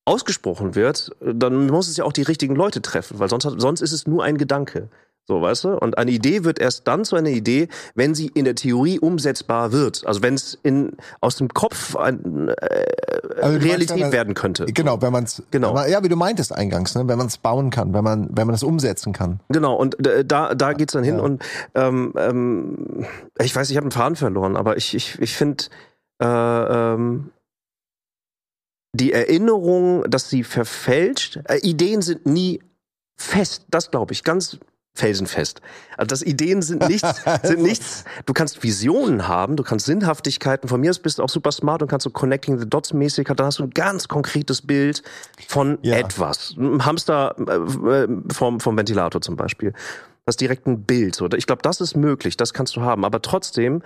[0.03, 3.91] ausgesprochen wird, dann muss es ja auch die richtigen Leute treffen, weil sonst, sonst ist
[3.91, 4.89] es nur ein Gedanke.
[5.27, 5.69] So, weißt du?
[5.77, 9.71] Und eine Idee wird erst dann zu einer Idee, wenn sie in der Theorie umsetzbar
[9.71, 10.05] wird.
[10.05, 12.85] Also wenn es in aus dem Kopf ein, äh,
[13.41, 14.65] also Realität meinst, werden könnte.
[14.67, 15.73] Genau, wenn man es genau.
[15.73, 17.07] Man, ja, wie du meintest eingangs, ne?
[17.07, 19.39] wenn man es bauen kann, wenn man wenn man es umsetzen kann.
[19.49, 21.23] Genau, und äh, da da geht's dann hin ja.
[21.23, 23.07] und ähm, ähm,
[23.41, 25.63] ich weiß, ich habe einen Faden verloren, aber ich ich ich finde
[26.21, 27.31] äh, ähm,
[28.93, 32.61] die Erinnerung, dass sie verfälscht, äh, Ideen sind nie
[33.17, 34.59] fest, das glaube ich, ganz
[34.95, 35.61] felsenfest.
[35.97, 38.05] Also das Ideen sind nichts, sind nichts.
[38.25, 40.67] Du kannst Visionen haben, du kannst Sinnhaftigkeiten.
[40.67, 43.27] Von mir aus bist du auch super smart und kannst so Connecting the Dots mäßig,
[43.27, 45.03] dann hast du ein ganz konkretes Bild
[45.47, 45.97] von ja.
[45.97, 46.55] etwas.
[46.57, 49.73] Ein Hamster äh, vom, vom Ventilator zum Beispiel.
[50.25, 51.21] Das direkt ein Bild.
[51.35, 53.05] Ich glaube, das ist möglich, das kannst du haben.
[53.05, 53.83] Aber trotzdem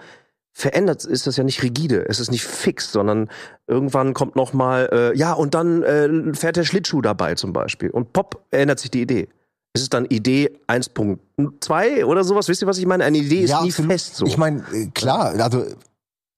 [0.53, 3.29] verändert ist das ja nicht rigide, es ist nicht fix, sondern
[3.67, 7.89] irgendwann kommt noch mal äh, ja und dann äh, fährt der Schlittschuh dabei zum Beispiel
[7.91, 9.29] und pop ändert sich die Idee
[9.73, 12.47] ist es dann Idee 1.2 oder sowas?
[12.47, 13.03] Wisst ihr, was ich meine?
[13.03, 13.91] Eine Idee ist ja, nie absolut.
[13.91, 14.15] fest.
[14.15, 14.25] So.
[14.25, 15.65] Ich meine, äh, klar, also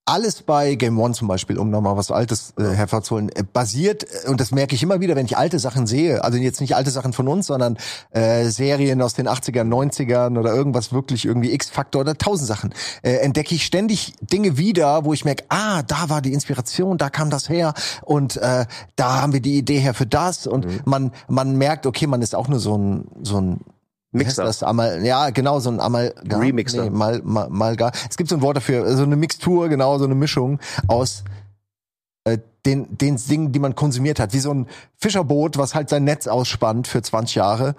[0.06, 4.30] alles bei Game One zum Beispiel, um nochmal was Altes äh, hervorzuholen, äh, basiert, äh,
[4.30, 6.90] und das merke ich immer wieder, wenn ich alte Sachen sehe, also jetzt nicht alte
[6.92, 7.78] Sachen von uns, sondern
[8.12, 12.74] äh, Serien aus den 80ern, 90ern oder irgendwas wirklich irgendwie X-Faktor oder tausend Sachen,
[13.04, 17.10] äh, entdecke ich ständig Dinge wieder, wo ich merke, ah, da war die Inspiration, da
[17.10, 20.48] kam das her und äh, da haben wir die Idee her für das.
[20.48, 20.82] Und Mhm.
[20.86, 23.62] man, man merkt, okay, man ist auch nur so ein, so ein
[24.12, 24.44] Mixer.
[24.44, 26.42] Das Amal, ja, genau, so ein Amalgam.
[26.42, 26.84] Remixer.
[26.84, 27.92] Nee, mal, mal, mal gar.
[28.10, 31.24] Es gibt so ein Wort dafür, so eine Mixtur, genau, so eine Mischung aus
[32.26, 34.34] äh, den, den Dingen, die man konsumiert hat.
[34.34, 37.76] Wie so ein Fischerboot, was halt sein Netz ausspannt für 20 Jahre.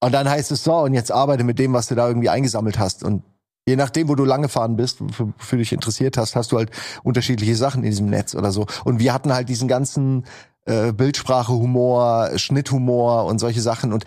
[0.00, 2.78] Und dann heißt es so, und jetzt arbeite mit dem, was du da irgendwie eingesammelt
[2.78, 3.04] hast.
[3.04, 3.22] Und
[3.66, 6.58] je nachdem, wo du lang gefahren bist, wofür wofür du dich interessiert hast, hast du
[6.58, 6.70] halt
[7.02, 8.66] unterschiedliche Sachen in diesem Netz oder so.
[8.84, 10.24] Und wir hatten halt diesen ganzen
[10.64, 13.92] äh, Bildsprache, Humor, Schnitthumor und solche Sachen.
[13.92, 14.04] Und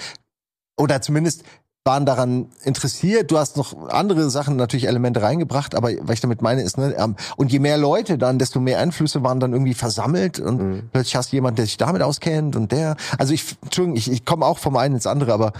[0.80, 1.43] oder zumindest
[1.86, 3.32] waren daran interessiert.
[3.32, 6.93] Du hast noch andere Sachen, natürlich Elemente reingebracht, aber was ich damit meine ist, ne,
[6.97, 10.89] ähm, und je mehr Leute dann, desto mehr Einflüsse waren dann irgendwie versammelt und Mhm.
[10.91, 14.25] plötzlich hast du jemanden, der sich damit auskennt und der, also ich, Entschuldigung, ich, ich
[14.25, 15.53] komme auch vom einen ins andere, aber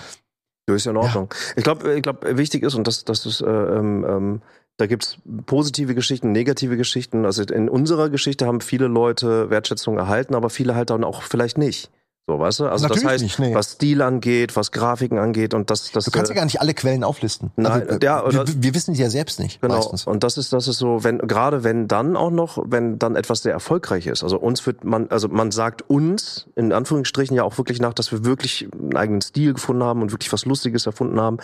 [0.70, 1.34] Ja, ist ja in Ordnung.
[1.56, 4.42] Ich glaube, ich glaub, wichtig ist, und das, das ist, äh, ähm, ähm,
[4.78, 7.26] da gibt's positive Geschichten, negative Geschichten.
[7.26, 11.58] Also in unserer Geschichte haben viele Leute Wertschätzung erhalten, aber viele halt dann auch vielleicht
[11.58, 11.90] nicht.
[12.30, 12.66] So, weißt du?
[12.68, 13.56] Also Natürlich das heißt, nicht, nee.
[13.56, 16.62] was Stil angeht, was Grafiken angeht und das, das du kannst äh, ja gar nicht
[16.62, 17.50] alle Quellen auflisten.
[17.56, 19.74] Nein, also, äh, ja, oder- wir, wir wissen sie ja selbst nicht, Genau.
[19.74, 20.06] meistens.
[20.06, 23.42] Und das ist, das ist so, wenn, gerade wenn dann auch noch, wenn dann etwas
[23.42, 24.22] sehr erfolgreich ist.
[24.22, 28.12] Also uns wird man, also man sagt uns, in Anführungsstrichen ja auch wirklich nach, dass
[28.12, 31.38] wir wirklich einen eigenen Stil gefunden haben und wirklich was Lustiges erfunden haben.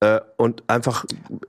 [0.00, 1.04] Äh, und einfach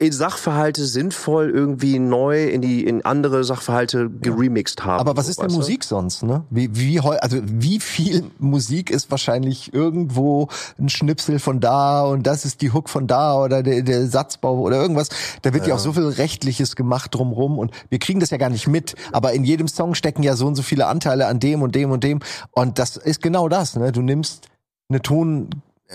[0.10, 5.00] Sachverhalte sinnvoll irgendwie neu in die, in andere Sachverhalte geremixed haben.
[5.00, 5.60] Aber was so, ist denn weißt du?
[5.60, 6.43] Musik sonst, ne?
[6.50, 10.47] Wie, wie, also wie viel Musik ist wahrscheinlich irgendwo
[10.80, 14.58] ein Schnipsel von da und das ist die Hook von da oder der, der Satzbau
[14.62, 15.10] oder irgendwas.
[15.43, 15.76] Da wird ja.
[15.76, 18.95] auch so viel Rechtliches gemacht drumrum und wir kriegen das ja gar nicht mit.
[19.12, 21.91] Aber in jedem Song stecken ja so und so viele Anteile an dem und dem
[21.91, 22.20] und dem.
[22.50, 23.91] Und das ist genau das, ne?
[23.91, 24.47] Du nimmst
[24.89, 25.50] eine Ton,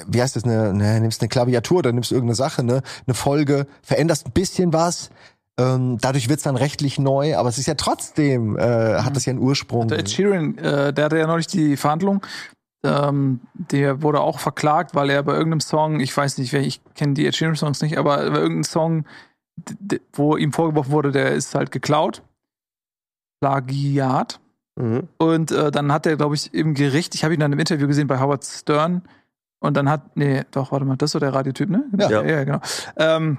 [0.07, 3.15] wie heißt das, eine, ne, nimmst eine Klaviatur, dann nimmst du irgendeine Sache, ne, eine
[3.15, 5.11] Folge, veränderst ein bisschen was,
[5.57, 9.31] ähm, dadurch wird's dann rechtlich neu, aber es ist ja trotzdem, äh, hat das ja
[9.31, 9.87] einen Ursprung.
[9.89, 12.27] Der Ed Sheeran, äh, der hatte ja neulich die Verhandlung.
[12.83, 17.15] Ähm, der wurde auch verklagt, weil er bei irgendeinem Song, ich weiß nicht, ich kenne
[17.15, 19.05] die Ed Sheeran Songs nicht, aber bei irgendeinem Song,
[20.13, 22.23] wo ihm vorgeworfen wurde, der ist halt geklaut.
[23.41, 24.41] Plagiat.
[24.77, 25.09] Mhm.
[25.19, 27.87] Und äh, dann hat er, glaube ich, im Gericht, ich habe ihn dann im Interview
[27.87, 29.03] gesehen bei Howard Stern.
[29.65, 31.85] Und dann hat, nee, doch, warte mal, das ist so der Radiotyp, ne?
[31.99, 32.11] Ja.
[32.11, 32.61] ja, ja genau.
[32.97, 33.39] Ähm,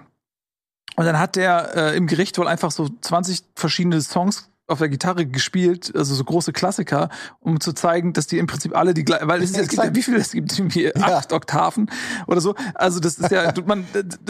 [0.95, 4.89] und dann hat der äh, im Gericht wohl einfach so 20 verschiedene Songs auf der
[4.89, 7.09] Gitarre gespielt, also so große Klassiker,
[7.41, 9.83] um zu zeigen, dass die im Prinzip alle die gleichen, weil es, ist, es gibt
[9.83, 11.17] ja, wie viele es gibt, irgendwie Ja.
[11.17, 11.91] acht Oktaven
[12.25, 12.55] oder so.
[12.73, 13.85] Also das ist ja, man,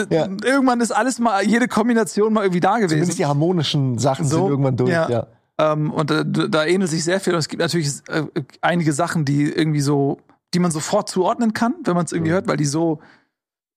[0.09, 0.27] Ja.
[0.43, 2.89] irgendwann ist alles mal, jede Kombination mal irgendwie da gewesen.
[2.89, 5.09] Zumindest die harmonischen Sachen So, sind irgendwann durch, ja.
[5.09, 5.27] ja.
[5.57, 7.31] Ähm, und da, da ähnelt sich sehr viel.
[7.31, 8.23] Und es gibt natürlich äh,
[8.59, 10.17] einige Sachen, die irgendwie so,
[10.55, 12.35] die man sofort zuordnen kann, wenn man es irgendwie Mhm.
[12.35, 12.99] hört, weil die so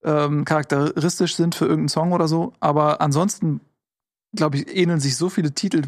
[0.03, 2.53] ähm, charakteristisch sind für irgendeinen Song oder so.
[2.61, 3.59] Aber ansonsten,
[4.33, 5.83] glaube ich, ähneln sich so viele Titel.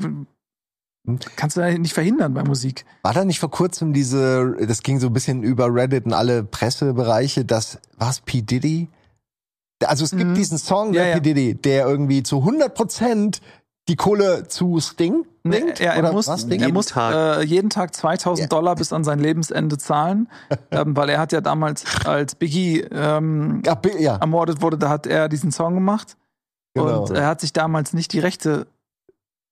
[1.36, 2.86] Kannst du ja nicht verhindern bei Musik.
[3.02, 6.44] War da nicht vor kurzem diese, das ging so ein bisschen über Reddit und alle
[6.44, 8.42] Pressebereiche, das, was, P.
[8.42, 8.88] Diddy?
[9.84, 10.36] Also es gibt Mhm.
[10.36, 11.16] diesen Song, Ja, der ja.
[11.16, 11.22] P.
[11.22, 13.42] Diddy, der irgendwie zu 100 Prozent
[13.92, 15.80] die Kohle zu Sting bringt?
[15.80, 16.62] ja, er Oder muss, was, er Ding?
[16.62, 17.14] Jeden muss Tag.
[17.14, 18.48] Äh, jeden Tag 2000 Ja.
[18.48, 20.30] Dollar bis an sein Lebensende zahlen,
[20.72, 24.90] ähm, weil er hat ja damals, als Biggie ähm, Ja, bi- ja, ermordet wurde, da
[24.90, 26.16] hat er diesen Song gemacht.
[26.74, 27.02] genau.
[27.04, 28.68] Und er hat sich damals nicht die Rechte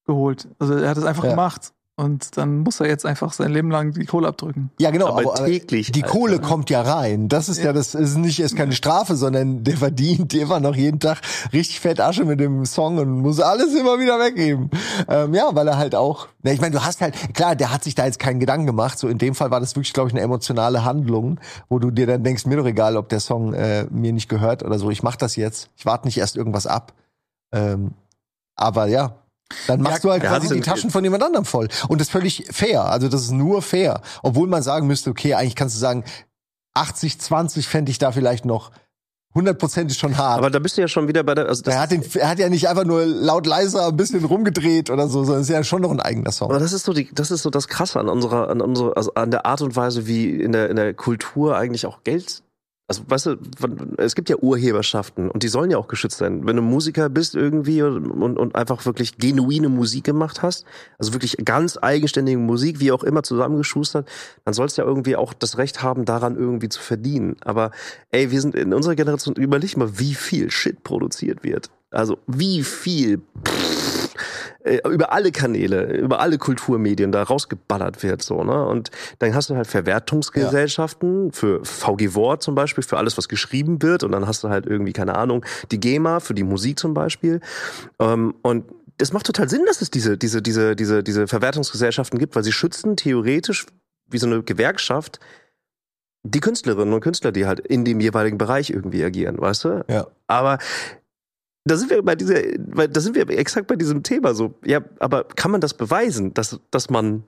[0.06, 0.48] geholt.
[0.58, 1.32] Also er hat es einfach Ja.
[1.32, 1.74] gemacht.
[2.00, 4.72] Und dann muss er jetzt einfach sein Leben lang die Kohle abdrücken.
[4.80, 5.08] ja, genau.
[5.10, 6.14] Aber aber, täglich, Die Alter.
[6.14, 7.28] Kohle kommt ja rein.
[7.28, 7.74] Das ist ja, Ja.
[7.74, 11.20] das ist nicht erst keine Strafe, sondern der verdient immer noch jeden Tag
[11.52, 14.70] richtig fett Asche mit dem Song und muss alles immer wieder weggeben.
[15.10, 17.84] Ähm, ja, weil er halt auch, ja, ich meine, du hast halt, klar, der hat
[17.84, 18.98] sich da jetzt keinen Gedanken gemacht.
[18.98, 22.08] So in dem Fall war das wirklich, glaube ich, eine emotionale Handlung, wo du dir
[22.08, 24.90] dann denkst, mir doch egal, ob der Song äh, mir nicht gehört oder so.
[24.90, 25.70] Ich mach das jetzt.
[25.76, 26.94] Ich warte nicht erst irgendwas ab.
[27.52, 27.92] Ähm,
[28.56, 29.16] aber ja.
[29.68, 31.68] Dann machst Ja, du halt quasi die Taschen von jemand anderem voll.
[31.88, 32.86] Und das ist völlig fair.
[32.86, 34.02] Also das ist nur fair.
[34.24, 36.04] Obwohl man sagen müsste, okay, eigentlich kannst du sagen,
[36.76, 38.72] 80, 20 fände ich da vielleicht noch.
[39.36, 40.40] 100 Prozent ist schon hart.
[40.40, 42.30] Aber da bist du ja schon wieder bei der, also das er, hat den, er
[42.30, 45.54] hat ja nicht einfach nur laut leiser ein bisschen rumgedreht oder so, sondern es ist
[45.54, 46.50] ja schon noch ein eigener Song.
[46.50, 49.14] Aber das ist so die, das ist so das Krasse an unserer, an unserer, also
[49.14, 52.42] an der Art und Weise, wie in der, in der Kultur eigentlich auch Geld.
[52.90, 53.38] Also, weißt du,
[53.98, 56.48] es gibt ja Urheberschaften und die sollen ja auch geschützt sein.
[56.48, 60.66] Wenn du Musiker bist irgendwie und, und einfach wirklich genuine Musik gemacht hast,
[60.98, 64.10] also wirklich ganz eigenständige Musik, wie auch immer zusammengeschustert,
[64.44, 67.36] dann sollst du ja irgendwie auch das Recht haben, daran irgendwie zu verdienen.
[67.42, 67.70] Aber
[68.10, 71.70] ey, wir sind in unserer Generation, überleg mal, wie viel Shit produziert wird.
[71.92, 73.22] Also, wie viel
[74.64, 78.66] äh, über alle Kanäle, über alle Kulturmedien da rausgeballert wird, so, ne?
[78.66, 83.82] Und dann hast du halt Verwertungsgesellschaften für VG Wort zum Beispiel, für alles, was geschrieben
[83.82, 84.04] wird.
[84.04, 87.40] Und dann hast du halt irgendwie, keine Ahnung, die GEMA für die Musik zum Beispiel.
[88.00, 88.66] Ähm, und
[88.98, 92.52] es macht total Sinn, dass es diese, diese, diese, diese, diese Verwertungsgesellschaften gibt, weil sie
[92.52, 93.66] schützen theoretisch
[94.08, 95.20] wie so eine Gewerkschaft
[96.24, 99.86] die Künstlerinnen und Künstler, die halt in dem jeweiligen Bereich irgendwie agieren, weißt du?
[99.88, 100.08] Ja.
[100.28, 100.58] Aber
[101.66, 102.42] da sind wir bei dieser,
[102.88, 104.56] da sind wir exakt bei diesem Thema so.
[104.66, 107.24] Ja, aber kann man das beweisen, dass, dass man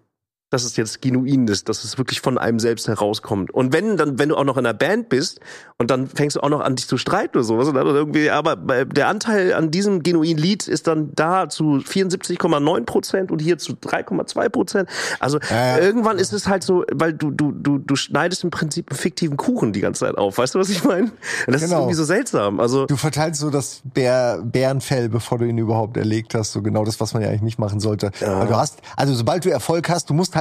[0.51, 3.51] dass es jetzt genuin ist, dass es wirklich von einem selbst herauskommt.
[3.51, 5.39] Und wenn dann, wenn du auch noch in einer Band bist
[5.79, 8.55] und dann fängst du auch noch an, dich zu streiten oder sowas, dann irgendwie, aber
[8.85, 13.73] der Anteil an diesem genuinen Lied ist dann da zu 74,9 Prozent und hier zu
[13.73, 14.89] 3,2 Prozent.
[15.19, 15.79] Also Ja, ja.
[15.79, 19.37] irgendwann ist es halt so, weil du, du, du, du schneidest im Prinzip einen fiktiven
[19.37, 20.37] Kuchen die ganze Zeit auf.
[20.37, 21.11] Weißt du, was ich meine?
[21.47, 21.83] Das ist Genau.
[21.83, 22.59] irgendwie so seltsam.
[22.59, 26.51] Also, Du verteilst so das Bär, Bärenfell, bevor du ihn überhaupt erlegt hast.
[26.51, 28.11] So genau das, was man ja eigentlich nicht machen sollte.
[28.19, 30.40] Weil du hast, also sobald du Erfolg hast, du musst halt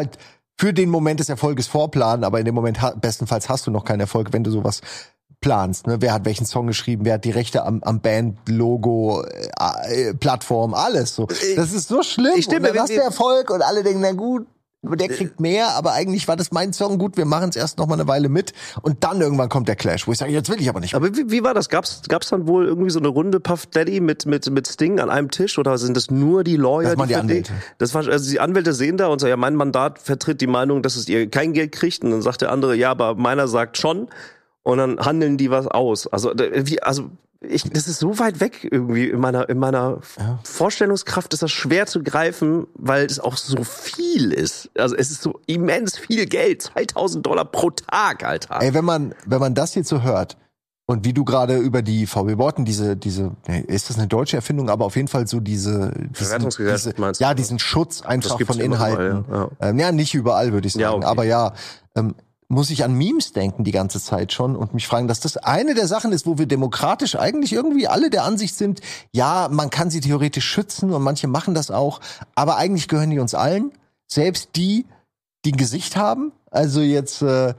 [0.58, 4.00] für den Moment des Erfolges vorplanen, aber in dem Moment bestenfalls hast du noch keinen
[4.00, 4.82] Erfolg, wenn du sowas
[5.40, 5.86] planst.
[5.86, 5.96] Ne?
[6.00, 10.74] Wer hat welchen Song geschrieben, wer hat die Rechte am, am Band-Logo, äh, äh, Plattform,
[10.74, 11.26] alles so.
[11.56, 12.34] Das ist so schlimm.
[12.36, 14.46] Ich stell und dann hast du Erfolg und alle denken, na gut,
[14.82, 17.86] der kriegt mehr, aber eigentlich war das mein Song gut, wir machen es erst noch
[17.86, 20.60] mal eine Weile mit und dann irgendwann kommt der Clash, wo ich sage, jetzt will
[20.60, 20.94] ich aber nicht.
[20.94, 21.02] mehr.
[21.02, 21.68] aber wie, wie war das?
[21.68, 25.10] Gab's, gab's dann wohl irgendwie so eine Runde Puff Daddy mit, mit, mit Sting an
[25.10, 26.90] einem Tisch oder sind das nur die Lawyer?
[26.90, 27.52] Das waren die für Anwälte.
[27.76, 30.82] Das war, also die Anwälte sehen da und sagen, ja, mein Mandat vertritt die Meinung,
[30.82, 33.76] dass es ihr kein Geld kriegt und dann sagt der andere, ja, aber meiner sagt
[33.76, 34.08] schon
[34.62, 36.06] und dann handeln die was aus.
[36.06, 37.10] Also, wie, also,
[37.42, 40.00] ich, das ist so weit weg irgendwie in meiner, in meiner
[40.44, 44.70] Vorstellungskraft ist das schwer zu greifen, weil es auch so viel ist.
[44.76, 46.62] Also es ist so immens viel Geld.
[46.62, 48.60] 2000 Dollar pro Tag, Alter.
[48.60, 50.36] Ey, wenn man, wenn man das jetzt so hört
[50.84, 54.68] und wie du gerade über die VW Worten, diese, diese, ist das eine deutsche Erfindung,
[54.68, 58.60] aber auf jeden Fall so diese, diesen, diese meinst du, ja, diesen Schutz einfach von
[58.60, 59.24] Inhalten.
[59.24, 59.68] überall, ja.
[59.68, 61.54] Ähm, ja, nicht überall, würde ich sagen, Ja, aber ja,
[61.94, 62.14] ähm,
[62.50, 65.74] muss ich an Memes denken die ganze Zeit schon und mich fragen, dass das eine
[65.74, 68.80] der Sachen ist, wo wir demokratisch eigentlich irgendwie alle der Ansicht sind,
[69.12, 72.00] ja, man kann sie theoretisch schützen und manche machen das auch,
[72.34, 73.70] aber eigentlich gehören die uns allen,
[74.10, 74.84] selbst die,
[75.44, 76.32] die ein Gesicht haben.
[76.50, 77.54] Also jetzt äh,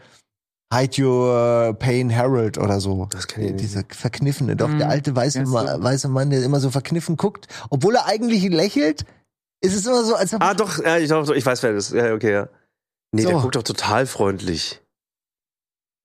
[0.73, 3.07] Hide Your Pain Harold oder so.
[3.11, 3.63] Das kenn ich nicht.
[3.63, 4.79] Diese verkniffene, doch Mhm.
[4.79, 5.53] der alte weiße, du?
[5.53, 9.05] weiße Mann, der immer so verkniffen guckt, obwohl er eigentlich lächelt.
[9.63, 11.91] Ist es immer so, als ob Ah, doch, ja, ich, doch, ich weiß, wer das
[11.91, 11.93] ist.
[11.93, 12.49] Ja, okay, ja.
[13.13, 13.41] Nee, der So.
[13.41, 14.80] guckt doch total freundlich.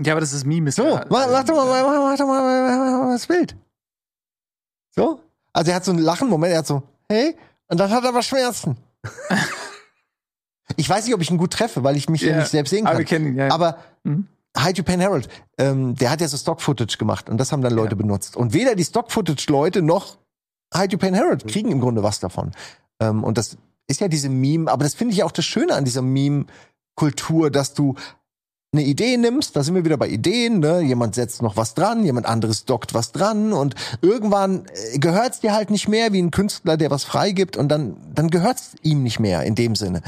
[0.03, 0.71] Ja, aber das ist Meme.
[0.73, 3.57] So, ja, mach, doch mal, mach, doch mal, das Bild.
[4.95, 5.21] So?
[5.53, 7.35] Also er hat so einen Lachen-Moment, er hat so, hey,
[7.69, 8.77] und dann hat er aber Schmerzen.
[10.77, 12.71] ich weiß nicht, ob ich ihn gut treffe, weil ich mich ja, Ja, nicht selbst
[12.71, 12.99] sehen aber kann.
[12.99, 13.51] wir kennen ihn, ja.
[13.51, 14.29] Aber Mhm.
[14.59, 15.29] Hide You Pain Harold,
[15.59, 17.97] ähm, der hat ja so Stock-Footage gemacht und das haben dann Leute Ja.
[18.01, 18.37] benutzt.
[18.37, 20.17] Und weder die Stock-Footage-Leute noch
[20.75, 21.39] Hide You Pain Mhm.
[21.47, 22.53] Kriegen im Grunde was davon.
[23.01, 25.85] Ähm, und das ist ja diese Meme, aber das finde ich auch das Schöne an
[25.85, 27.97] dieser Meme-Kultur, dass du
[28.77, 30.81] eine Idee nimmst, da sind wir wieder bei Ideen, ne?
[30.81, 35.55] Jemand setzt noch was dran, jemand anderes dockt was dran und irgendwann äh, gehört's dir
[35.55, 39.21] halt nicht mehr wie ein Künstler, der was freigibt und dann dann gehört's ihm nicht
[39.21, 40.03] mehr in dem Sinne.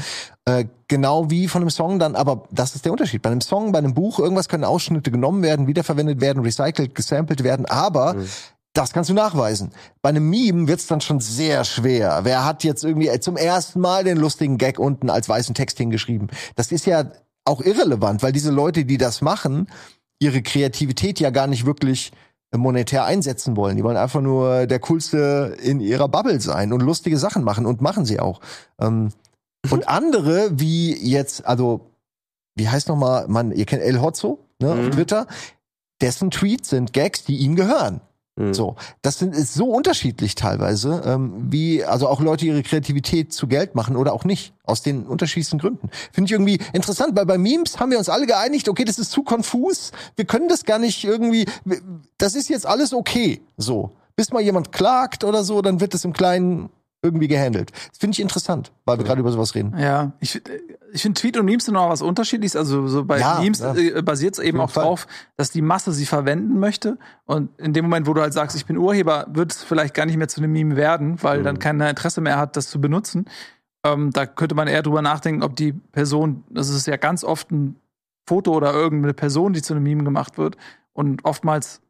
[0.45, 3.21] Äh, genau wie von einem Song dann, aber das ist der Unterschied.
[3.21, 7.43] Bei einem Song, bei einem Buch, irgendwas können Ausschnitte genommen werden, wiederverwendet werden, recycelt, gesampelt
[7.43, 8.15] werden, aber
[8.73, 9.71] das kannst du nachweisen.
[10.01, 12.21] Bei einem Meme wird's dann schon sehr schwer.
[12.23, 16.29] Wer hat jetzt irgendwie zum ersten Mal den lustigen Gag unten als weißen Text hingeschrieben?
[16.55, 17.05] Das ist ja
[17.49, 19.67] auch irrelevant, weil diese Leute, die das machen,
[20.19, 22.11] ihre Kreativität ja gar nicht wirklich
[22.55, 23.77] monetär einsetzen wollen.
[23.77, 27.81] Die wollen einfach nur der coolste in ihrer Bubble sein und lustige Sachen machen und
[27.81, 28.41] machen sie auch.
[28.79, 29.09] Ähm,
[29.69, 31.91] und andere, wie jetzt, also,
[32.55, 34.91] wie heißt nochmal, man, ihr kennt El Hotzo, ne, auf Mhm.
[34.91, 35.27] Twitter,
[36.01, 38.01] dessen Tweets sind Gags, die ihm gehören.
[38.39, 38.53] Mhm.
[38.53, 43.47] So, das sind, ist so unterschiedlich teilweise, ähm, wie also auch Leute ihre Kreativität zu
[43.47, 45.89] Geld machen oder auch nicht, aus den unterschiedlichsten Gründen.
[46.13, 49.11] Finde ich irgendwie interessant, weil bei Memes haben wir uns alle geeinigt, okay, das ist
[49.11, 51.45] zu konfus, wir können das gar nicht irgendwie,
[52.17, 53.91] das ist jetzt alles okay, so.
[54.15, 56.69] Bis mal jemand klagt oder so, dann wird das im Kleinen
[57.01, 57.71] irgendwie gehandelt.
[57.71, 59.73] Das finde ich interessant, weil wir gerade über sowas reden.
[59.77, 60.41] Ja, ich,
[60.91, 62.55] ich finde Tweet und Memes sind noch was unterschiedliches.
[62.55, 63.73] Also so bei Ja, Memes ja.
[63.73, 64.83] äh, basiert es eben auch Fall.
[64.83, 66.97] drauf, dass die Masse sie verwenden möchte.
[67.25, 70.05] Und in dem Moment, wo du halt sagst, ich bin Urheber, wird es vielleicht gar
[70.05, 73.25] nicht mehr zu einem Meme werden, weil dann keiner Interesse mehr hat, das zu benutzen.
[73.85, 77.49] Ähm, da könnte man eher drüber nachdenken, ob die Person, das ist ja ganz oft
[77.51, 77.77] ein
[78.27, 80.57] Foto oder irgendeine Person, die zu einem Meme gemacht wird
[80.91, 81.81] und oftmals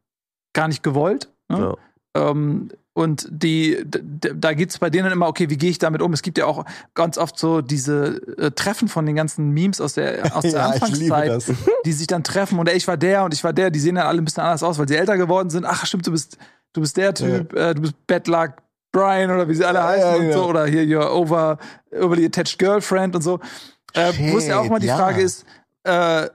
[0.52, 1.32] gar nicht gewollt.
[1.48, 1.58] Ne?
[1.58, 1.76] Ja.
[2.14, 6.12] Ähm, und die, da geht's bei denen immer, okay, wie gehe ich damit um?
[6.12, 9.94] Es gibt ja auch ganz oft so diese äh, Treffen von den ganzen Memes aus
[9.94, 11.44] der, aus der Ja, Anfangszeit,
[11.84, 13.94] die sich dann treffen und ey, ich war der und ich war der, die sehen
[13.94, 15.64] dann alle ein bisschen anders aus, weil sie älter geworden sind.
[15.64, 16.36] Ach, stimmt, du bist,
[16.72, 18.56] du bist der Typ, äh, du bist Bettler,
[18.92, 20.32] Brian oder wie sie alle heißen ja, und ja.
[20.32, 21.58] so oder hier your over
[21.92, 23.38] overly attached girlfriend und so.
[23.94, 24.96] Äh, wo es ja auch Shit, mal die ja.
[24.96, 25.44] Frage ist,
[25.84, 26.28] äh,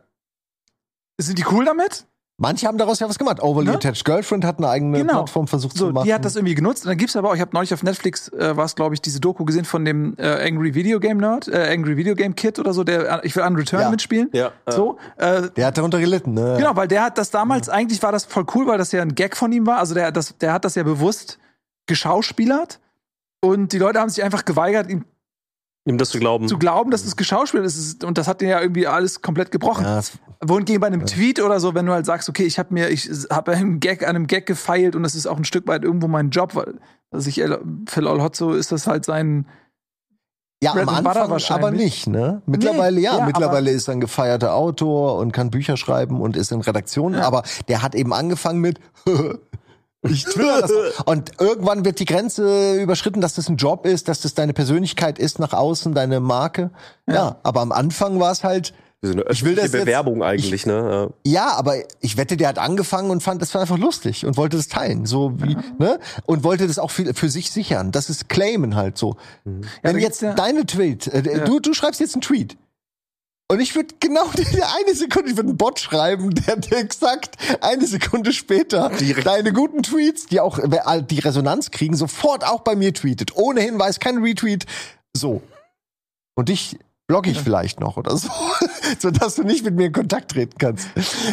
[1.18, 2.06] sind die cool damit?
[2.38, 3.42] Manche haben daraus ja was gemacht.
[3.42, 3.76] Overly Ne?
[3.76, 5.14] Attached Girlfriend hat eine eigene Genau.
[5.14, 6.06] Plattform versucht So, zu machen.
[6.06, 6.84] die hat das irgendwie genutzt.
[6.84, 9.02] Und dann gibt's aber auch, ich habe neulich auf Netflix, äh, war es glaube ich,
[9.02, 12.60] diese Doku gesehen von dem äh, Angry Video Game Nerd, äh, Angry Video Game Kid
[12.60, 13.90] oder so, der äh, ich will an Return Ja.
[13.90, 14.30] mitspielen.
[14.34, 14.72] Ja, äh.
[14.74, 16.56] So, äh, Der hat darunter gelitten, ne?
[16.58, 19.16] Genau, weil der hat das damals, eigentlich war das voll cool, weil das ja ein
[19.16, 19.78] Gag von ihm war.
[19.80, 21.40] Also der, das, der hat das ja bewusst
[21.88, 22.80] geschauspielert.
[23.42, 25.06] Und die Leute haben sich einfach geweigert, ihm
[25.88, 26.48] Ihm das zu glauben.
[26.48, 28.04] zu glauben, dass es geschauspielert ist.
[28.04, 29.86] Und das hat den ja irgendwie alles komplett gebrochen.
[29.86, 30.02] Ja,
[30.44, 33.08] Wohingegen bei einem Tweet oder so, wenn du halt sagst, okay, ich habe mir, ich
[33.32, 36.08] habe einen Gag an einem Gag gefeilt und das ist auch ein Stück weit irgendwo
[36.08, 36.80] mein Job, weil
[37.12, 37.36] also ich,
[37.88, 39.48] für Lol Hotzo ist das halt sein,
[40.62, 41.66] ja Bread am Anfang wahrscheinlich.
[41.66, 42.42] aber nicht, ne?
[42.46, 46.52] Mittlerweile, ja, ja, mittlerweile ist er ein gefeierter Autor und kann Bücher schreiben und ist
[46.52, 48.80] in Redaktionen, aber der hat eben angefangen mit
[50.10, 50.72] ich twitter das.
[51.06, 55.20] Und irgendwann wird die Grenze überschritten, dass das ein Job ist, dass das deine Persönlichkeit
[55.20, 56.72] ist nach außen, deine Marke.
[57.08, 60.66] Ja, aber am Anfang war es halt, So eine Ich will das jetzt- Bewerbung eigentlich,
[60.66, 61.12] ne?
[61.26, 64.58] Ja, aber ich wette, der hat angefangen und fand, das war einfach lustig und wollte
[64.58, 66.00] das teilen, so wie, ne?
[66.26, 67.92] Und wollte das auch für, für sich sichern.
[67.92, 69.18] Das ist claimen halt so.
[69.44, 72.58] Wenn da jetzt ja- deine Tweet, äh, du, du schreibst jetzt einen Tweet.
[73.48, 77.36] Und ich würde genau die eine Sekunde, ich würde einen Bot schreiben, der dir exakt
[77.62, 79.28] eine Sekunde später Direkt.
[79.28, 83.36] deine guten Tweets, die auch äh, die Resonanz kriegen, sofort auch bei mir tweetet.
[83.36, 84.66] Ohne Hinweis, kein Retweet.
[85.16, 85.42] So.
[86.36, 86.78] Und dich
[87.08, 88.30] blogge ich vielleicht noch oder so,
[89.00, 90.88] sodass du nicht mit mir in Kontakt treten kannst.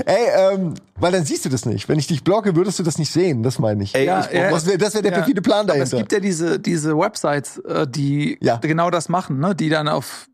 [0.05, 1.89] Ey, ähm, weil dann siehst du das nicht.
[1.89, 3.43] Wenn ich dich blogge, würdest du das nicht sehen.
[3.43, 3.95] Das meine ich.
[3.95, 4.51] Ey, Ja, ich, ja.
[4.51, 5.17] das wäre wär der Ja.
[5.17, 5.97] perfide Plan Aber es dahinter.
[5.97, 8.57] gibt ja diese, diese Websites, äh, die Ja.
[8.57, 9.55] genau das machen, ne?
[9.55, 10.27] die dann auf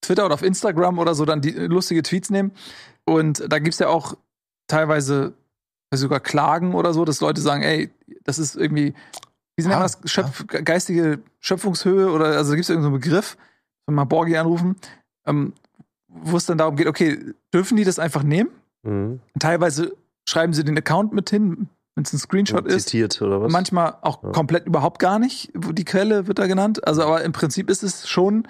[0.00, 2.52] Twitter oder auf Instagram oder so dann die äh, lustige Tweets nehmen.
[3.04, 4.16] Und da gibt's ja auch
[4.68, 5.34] teilweise
[5.94, 7.90] sogar Klagen oder so, dass Leute sagen, ey,
[8.24, 8.94] das ist irgendwie,
[9.56, 13.36] wie nennt man das, Schöpf geistige Schöpfungshöhe oder also da gibt's irgendeinen so Begriff,
[13.86, 14.76] wenn mal Borgi anrufen,
[15.26, 15.52] ähm,
[16.08, 17.18] wo es dann darum geht, okay,
[17.54, 18.50] dürfen die das einfach nehmen?
[18.82, 19.20] Mhm.
[19.38, 19.96] Teilweise
[20.28, 22.88] schreiben sie den Account mit hin, wenn es ein Screenshot ist.
[22.88, 23.52] Zitiert oder was?
[23.52, 24.30] Manchmal auch Ja.
[24.32, 25.50] komplett überhaupt gar nicht.
[25.54, 26.86] wo Die Quelle wird da genannt.
[26.86, 28.48] Also, aber im Prinzip ist es schon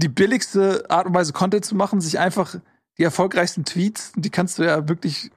[0.00, 2.56] die billigste Art und Weise, Content zu machen, sich einfach
[2.98, 5.30] die erfolgreichsten Tweets, die kannst du ja wirklich,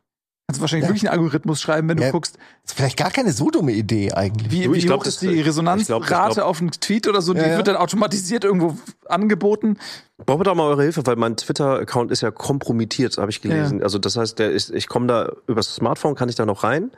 [0.48, 0.90] kannst du wahrscheinlich Ja.
[0.90, 2.08] wirklich einen Algorithmus schreiben, wenn Ja.
[2.08, 4.52] du guckst, Das ist vielleicht gar keine so dumme Idee eigentlich.
[4.52, 6.60] wie, Du, ich wie glaub, hoch das- ist die ich glaub, Resonanzrate ich glaub- auf
[6.62, 7.58] einen Tweet oder so, die Ja, ja.
[7.58, 9.78] wird dann automatisiert irgendwo angeboten.
[10.26, 13.84] Brauchen wir da mal eure Hilfe, weil mein Twitter-Account ist ja kompromittiert, habe ich gelesen.
[13.84, 16.92] Also das heißt, der ist, ich komme da übers Smartphone, kann ich da noch rein,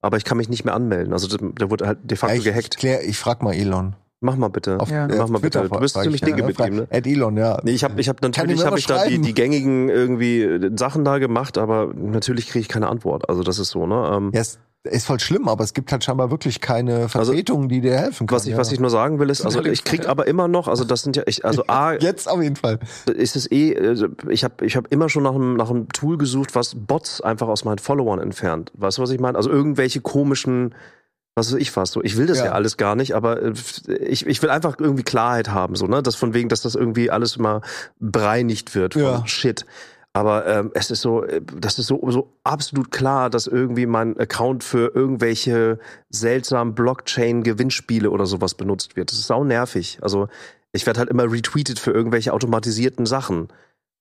[0.00, 1.12] aber ich kann mich nicht mehr anmelden.
[1.12, 2.76] Also der, der wurde halt de facto ich, ich, gehackt.
[2.76, 3.94] klär, ich frag mal Elon.
[4.22, 4.80] Mach mal bitte.
[4.80, 5.06] Auf, Ja.
[5.06, 5.74] äh, Mach mal Twitter bitte.
[5.74, 6.86] Du bist ziemlich ich, dicke ja, mit ihm, ne?
[6.90, 7.58] Ed Elon, ja.
[7.64, 11.04] Nee, ich habe ich hab natürlich hab ich da die, die gängigen irgendwie äh, Sachen
[11.04, 13.28] da gemacht, aber natürlich kriege ich keine Antwort.
[13.28, 14.10] Also das ist so, ne?
[14.14, 17.80] Ähm, Ja, es ist voll schlimm, aber es gibt halt scheinbar wirklich keine Vertretung, die
[17.80, 18.36] dir helfen kann.
[18.36, 18.58] was ich, ja.
[18.58, 21.14] was ich nur sagen will, ist, also ich krieg aber immer noch, also das sind
[21.16, 22.80] ja, ich, also A, Jetzt auf jeden Fall.
[23.14, 26.18] ist es eh, also ich habe ich hab immer schon nach einem, nach einem Tool
[26.18, 28.72] gesucht, was Bots einfach aus meinen Followern entfernt.
[28.76, 29.36] Weißt du, was ich meine?
[29.36, 30.74] Also irgendwelche komischen,
[31.34, 32.02] was weiß ich was, so.
[32.02, 32.52] Ich will das ja, Ja.
[32.52, 33.52] alles gar nicht, aber äh,
[34.06, 36.02] ich, ich will einfach irgendwie Klarheit haben, so, ne?
[36.02, 37.62] Das von wegen, dass das irgendwie alles mal
[37.98, 39.26] bereinigt wird von Ja.
[39.26, 39.64] Shit.
[40.14, 44.18] Aber ähm, es ist so, äh, das ist so, so absolut klar, dass irgendwie mein
[44.18, 45.78] Account für irgendwelche
[46.10, 49.10] seltsamen Blockchain-Gewinnspiele oder sowas benutzt wird.
[49.10, 49.98] Das ist sau nervig.
[50.02, 50.28] Also
[50.72, 53.48] ich werde halt immer retweetet für irgendwelche automatisierten Sachen.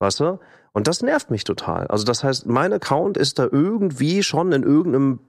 [0.02, 0.39] Weißt du?
[0.74, 1.86] Und das nervt mich total.
[1.88, 5.20] Also das heißt, mein Account ist da irgendwie schon in irgendeinem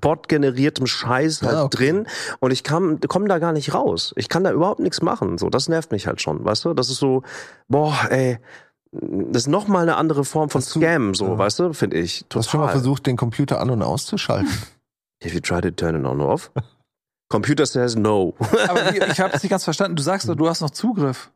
[0.00, 1.76] Bot-generiertem Scheiß halt Ah, okay.
[1.76, 2.06] drin
[2.40, 4.12] und ich komme komm da gar nicht raus.
[4.16, 5.38] Ich kann da überhaupt nichts machen.
[5.38, 6.74] So, das nervt mich halt schon, weißt du?
[6.74, 7.22] Das ist so,
[7.68, 8.38] boah, ey,
[8.92, 11.38] das ist noch mal eine andere Form von Hast du- Scam, so, ja.
[11.38, 12.24] weißt du, finde ich.
[12.28, 12.80] Du hast schon mal Total.
[12.80, 14.50] versucht, den Computer an- und auszuschalten.
[15.24, 16.50] If you try to turn it on or off.
[17.30, 18.34] Computer says no.
[18.68, 19.94] Aber ich habe es nicht ganz verstanden.
[19.94, 21.30] Du sagst doch, du hast noch Zugriff.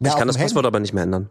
[0.00, 1.28] Ja, ich kann das Passwort aber nicht mehr ändern.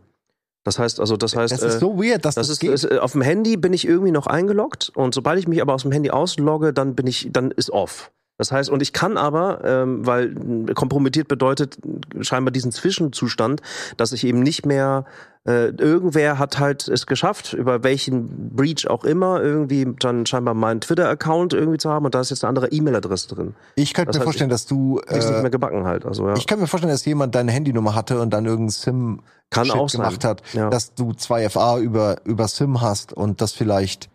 [0.68, 2.92] Das heißt, also, das heißt, Das ist äh, so weird, dass Das das, ist, ist
[2.92, 5.84] äh, auf dem Handy bin ich irgendwie noch eingeloggt und sobald ich mich aber aus
[5.84, 8.12] dem Handy auslogge, dann bin ich, dann ist off.
[8.38, 10.36] Das heißt, und ich kann aber, ähm, weil
[10.76, 11.78] kompromittiert bedeutet
[12.22, 13.62] scheinbar diesen Zwischenzustand,
[13.98, 15.06] dass ich eben nicht mehr,
[15.48, 20.82] äh, irgendwer hat halt es geschafft, über welchen Breach auch immer, irgendwie dann scheinbar meinen
[20.82, 23.56] Twitter-Account irgendwie zu haben und da ist jetzt eine andere E-Mail-Adresse drin.
[23.76, 25.00] ich könnte das mir heißt, vorstellen, dass du.
[25.00, 26.06] Ist nicht Äh, mehr gebacken halt.
[26.06, 26.36] Also ja.
[26.36, 29.76] ich kann mir vorstellen, dass jemand deine Handynummer hatte und dann irgendein SIM kann Shit
[29.76, 30.02] auch sein.
[30.02, 30.70] gemacht hat, Ja.
[30.70, 34.10] dass du 2FA über, über SIM hast und das vielleicht.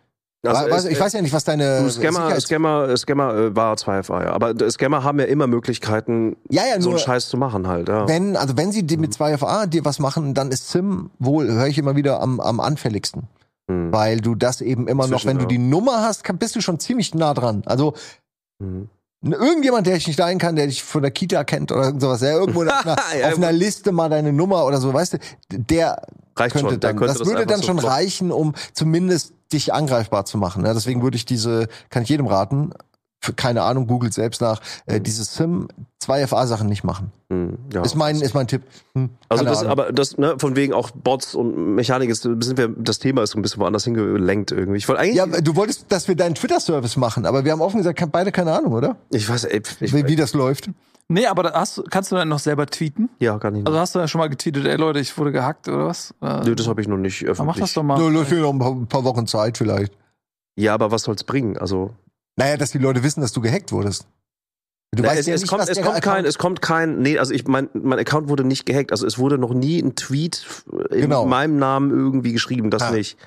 [0.45, 4.25] Also weiß, ich weiß ja nicht, was deine Du, Scammer, Scammer, Scammer äh, war 2FA,
[4.25, 4.31] ja.
[4.33, 8.07] Aber Scammer haben ja immer Möglichkeiten, Ja, ja, so einen Scheiß zu machen halt, ja.
[8.09, 11.77] wenn, also wenn sie mit 2FA dir was machen, dann ist SIM wohl, höre ich
[11.77, 13.23] immer wieder, am, am anfälligsten.
[13.69, 13.93] Hm.
[13.93, 15.47] Weil du das eben immer noch, Zwischen, wenn du ja.
[15.47, 17.63] die Nummer hast, bist du schon ziemlich nah dran.
[17.65, 17.93] Also
[18.61, 18.89] Hm.
[19.21, 22.33] irgendjemand, der dich nicht leiden kann, der dich von der Kita kennt oder sowas, der
[22.33, 25.17] irgendwo auf einer, auf einer Liste mal deine Nummer oder so, weißt du,
[25.51, 26.01] der
[26.35, 27.95] Reicht könnte schon, dann, könnte das das würde dann so schon kloppen.
[27.95, 30.65] reichen, um zumindest dich angreifbar zu machen.
[30.65, 32.71] Ja, deswegen würde ich diese, kann ich jedem raten,
[33.23, 35.69] für, keine Ahnung, googelt selbst nach, äh, diese Sim
[36.03, 37.11] 2FA-Sachen nicht machen.
[37.29, 37.81] Hm, ja.
[37.81, 38.63] Ist mein, ist mein Tipp.
[38.95, 39.71] Hm, Also das, Ahnung.
[39.71, 43.31] aber das, ne, von wegen auch Bots und Mechanik ist, sind wir, das Thema ist
[43.31, 44.77] so ein bisschen woanders hingelenkt irgendwie.
[44.77, 47.77] Ich wollte eigentlich, ja, du wolltest, dass wir deinen Twitter-Service machen, aber wir haben offen
[47.77, 48.97] gesagt, beide keine Ahnung, oder?
[49.09, 50.69] ich weiß, ey, ich, wie, wie das läuft.
[51.07, 53.09] Nee, aber da hast, du- kannst du dann noch selber tweeten?
[53.19, 53.65] ja, gar nicht.
[53.67, 56.13] Also hast du ja schon mal getweetet, ey Leute, ich wurde gehackt oder was?
[56.21, 57.37] Äh, Nö, das habe ich noch nicht öffentlich.
[57.37, 57.97] dann mach das doch mal.
[57.97, 59.93] So, läuft noch ein paar, ein paar Wochen Zeit vielleicht.
[60.57, 61.57] Ja, aber was soll's bringen?
[61.57, 61.91] Also
[62.35, 64.07] Naja, dass die Leute wissen, dass du gehackt wurdest.
[64.95, 66.99] Du Na, weißt es, ja es, nicht, kommt, es kommt kein, Account- es kommt kein,
[67.01, 69.95] nee, also ich, mein, mein Account wurde nicht gehackt, also es wurde noch nie ein
[69.95, 70.45] Tweet
[70.91, 71.25] in Genau.
[71.25, 72.91] meinem Namen irgendwie geschrieben, das Ah.
[72.91, 73.17] nicht.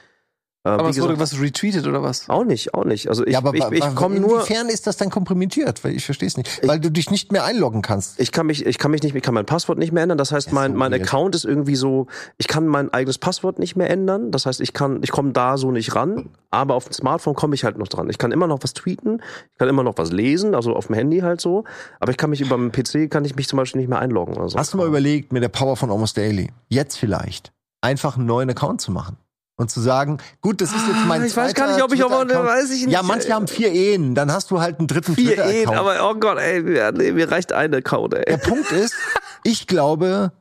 [0.66, 2.28] Äh, aber wie es wurde was retweetet oder was?
[2.28, 3.08] auch nicht, auch nicht.
[3.08, 5.84] Also ich, ja, aber ich, ich komme nur, Inwiefern ist das dann komprimiert?
[5.84, 6.66] Weil ich verstehe es nicht.
[6.66, 8.18] Weil du dich nicht mehr einloggen kannst.
[8.18, 10.18] ich kann mich, ich kann mich nicht, ich kann mein Passwort nicht mehr ändern.
[10.18, 10.96] Das heißt, mein, mein.
[10.96, 12.06] Account ist irgendwie so,
[12.38, 14.30] ich kann mein eigenes Passwort nicht mehr ändern.
[14.30, 16.30] Das heißt, ich kann, ich komme da so nicht ran.
[16.50, 18.08] Aber auf dem Smartphone komme ich halt noch dran.
[18.08, 19.20] Ich kann immer noch was tweeten,
[19.52, 21.64] ich kann immer noch was lesen, also auf dem Handy halt so.
[22.00, 24.34] Aber ich kann mich über den PC kann ich mich zum Beispiel nicht mehr einloggen
[24.36, 24.58] oder so.
[24.58, 27.52] Hast du mal überlegt, mit der Power von Almost Daily, jetzt vielleicht,
[27.82, 29.18] einfach einen neuen Account zu machen?
[29.59, 31.92] Und zu sagen, gut, das ist jetzt mein Ah, ich weiß gar zweiter nicht, ob
[31.94, 32.92] ich aber, weiß ich nicht.
[32.92, 36.14] Ja, manche haben vier Ehen, dann hast du halt einen dritten vier Ehen, aber oh
[36.14, 36.61] Gott, ey,
[36.92, 38.24] nee, mir reicht ein Account, ey.
[38.26, 38.94] Der Punkt ist,
[39.44, 40.32] ich glaube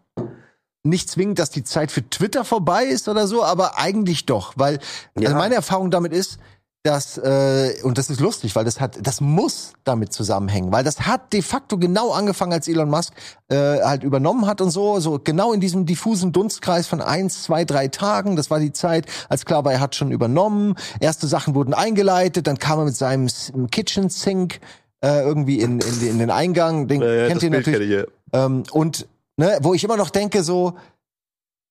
[0.83, 4.79] nicht zwingend, dass die Zeit für Twitter vorbei ist oder so, aber eigentlich doch, weil
[5.17, 5.29] Ja.
[5.29, 6.37] also meine Erfahrung damit ist,
[6.85, 11.01] dass äh, und das ist lustig, weil das hat, das muss damit zusammenhängen, weil das
[11.01, 13.11] hat de facto genau angefangen, als Elon Musk
[13.47, 17.65] äh, halt übernommen hat und so, so genau in diesem diffusen Dunstkreis von eins, zwei,
[17.65, 18.35] drei Tagen.
[18.35, 20.75] Das war die Zeit, als klar war, er hat schon übernommen.
[20.99, 23.27] Erste Sachen wurden eingeleitet, dann kam er mit seinem
[23.71, 24.59] Kitchen Sink
[25.01, 26.87] äh, irgendwie in, in, in den Eingang.
[26.87, 28.05] Den kennt ihr natürlich.
[28.31, 29.07] Ähm, und
[29.37, 30.75] ne, wo ich immer noch denke, so,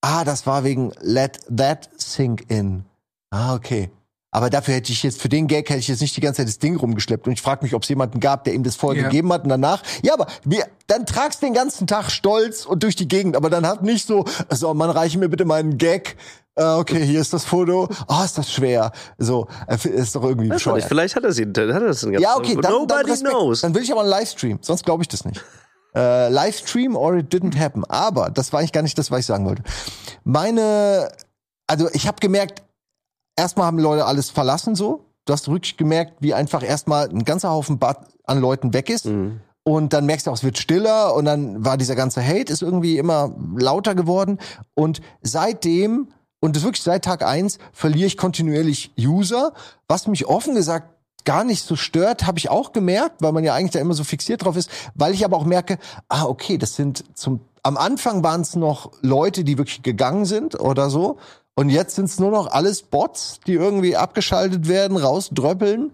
[0.00, 2.84] ah, das war wegen Let That Sink In.
[3.30, 3.90] Ah, okay.
[4.34, 6.48] Aber dafür hätte ich jetzt, für den Gag hätte ich jetzt nicht die ganze Zeit
[6.48, 7.28] das Ding rumgeschleppt.
[7.28, 9.08] Und ich frage mich, ob es jemanden gab, der ihm das vorher Ja.
[9.08, 9.80] gegeben hat und danach.
[10.02, 13.36] Ja, aber wir, dann tragst den ganzen Tag stolz und durch die Gegend.
[13.36, 16.16] Aber dann hat nicht so, so, man reiche mir bitte meinen Gag.
[16.56, 17.88] Äh, okay, hier ist das Foto.
[18.08, 18.90] Ah, ist das schwer.
[19.18, 20.82] So, äh, ist doch irgendwie bescheuert.
[20.82, 23.10] vielleicht hat er sie, dann hat er das den ganzen Ja, okay, dann, dann, Nobody
[23.12, 23.30] Respekt.
[23.30, 23.60] knows.
[23.60, 25.40] dann will ich aber einen Livestream, sonst glaube ich das nicht.
[25.94, 27.84] Äh, Livestream or it didn't happen.
[27.84, 29.62] Aber das war eigentlich gar nicht das, was ich sagen wollte.
[30.24, 31.08] Meine,
[31.68, 32.62] also ich habe gemerkt,
[33.36, 35.04] erstmal haben Leute alles verlassen so.
[35.24, 39.06] Du hast wirklich gemerkt, wie einfach erstmal ein ganzer Haufen Bad an Leuten weg ist.
[39.06, 39.40] Mhm.
[39.62, 42.60] Und dann merkst du auch, es wird stiller und dann war dieser ganze Hate ist
[42.60, 44.38] irgendwie immer lauter geworden.
[44.74, 46.08] Und seitdem,
[46.40, 49.54] und das wirklich seit Tag eins verliere ich kontinuierlich User,
[49.88, 50.90] was mich offen gesagt
[51.24, 54.04] gar nicht so stört, habe ich auch gemerkt, weil man ja eigentlich da immer so
[54.04, 55.78] fixiert drauf ist, weil ich aber auch merke,
[56.10, 60.60] ah, okay, das sind zum, am Anfang waren es noch Leute, die wirklich gegangen sind
[60.60, 61.16] oder so.
[61.56, 65.92] Und jetzt sind es nur noch alles Bots, die irgendwie abgeschaltet werden, rausdröppeln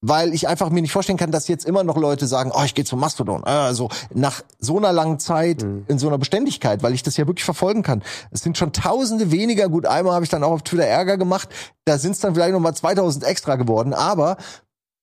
[0.00, 2.74] weil ich einfach mir nicht vorstellen kann, dass jetzt immer noch Leute sagen, oh, ich
[2.74, 3.42] gehe zum Mastodon.
[3.44, 7.44] Also nach so einer langen Zeit in so einer Beständigkeit, weil ich das ja wirklich
[7.44, 8.02] verfolgen kann.
[8.30, 9.68] Es sind schon Tausende weniger.
[9.68, 11.48] Gut, einmal habe ich dann auch auf Twitter Ärger gemacht.
[11.84, 13.92] Da sind es dann vielleicht noch mal 2000 extra geworden.
[13.92, 14.36] Aber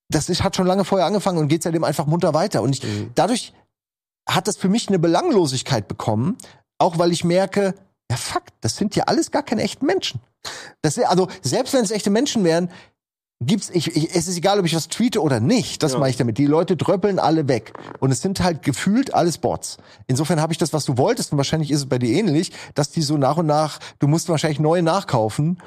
[0.08, 2.62] das ist, hat schon lange vorher angefangen und geht seitdem einfach munter weiter.
[2.62, 3.52] Und ich, dadurch
[4.26, 6.38] hat das für mich eine Belanglosigkeit bekommen,
[6.78, 7.74] auch weil ich merke,
[8.10, 10.20] ja fuck, das sind ja alles gar keine echten Menschen.
[10.82, 12.70] Das, also selbst wenn es echte Menschen wären,
[13.40, 15.82] gibt's ich, ich es ist egal, ob ich was tweete oder nicht.
[15.82, 15.98] Das Ja.
[15.98, 16.38] meine ich damit.
[16.38, 19.78] Die Leute dröppeln alle weg und es sind halt gefühlt alles Bots.
[20.06, 22.90] Insofern habe ich das, was du wolltest und wahrscheinlich ist es bei dir ähnlich, dass
[22.90, 25.58] die so nach und nach, du musst wahrscheinlich neue nachkaufen,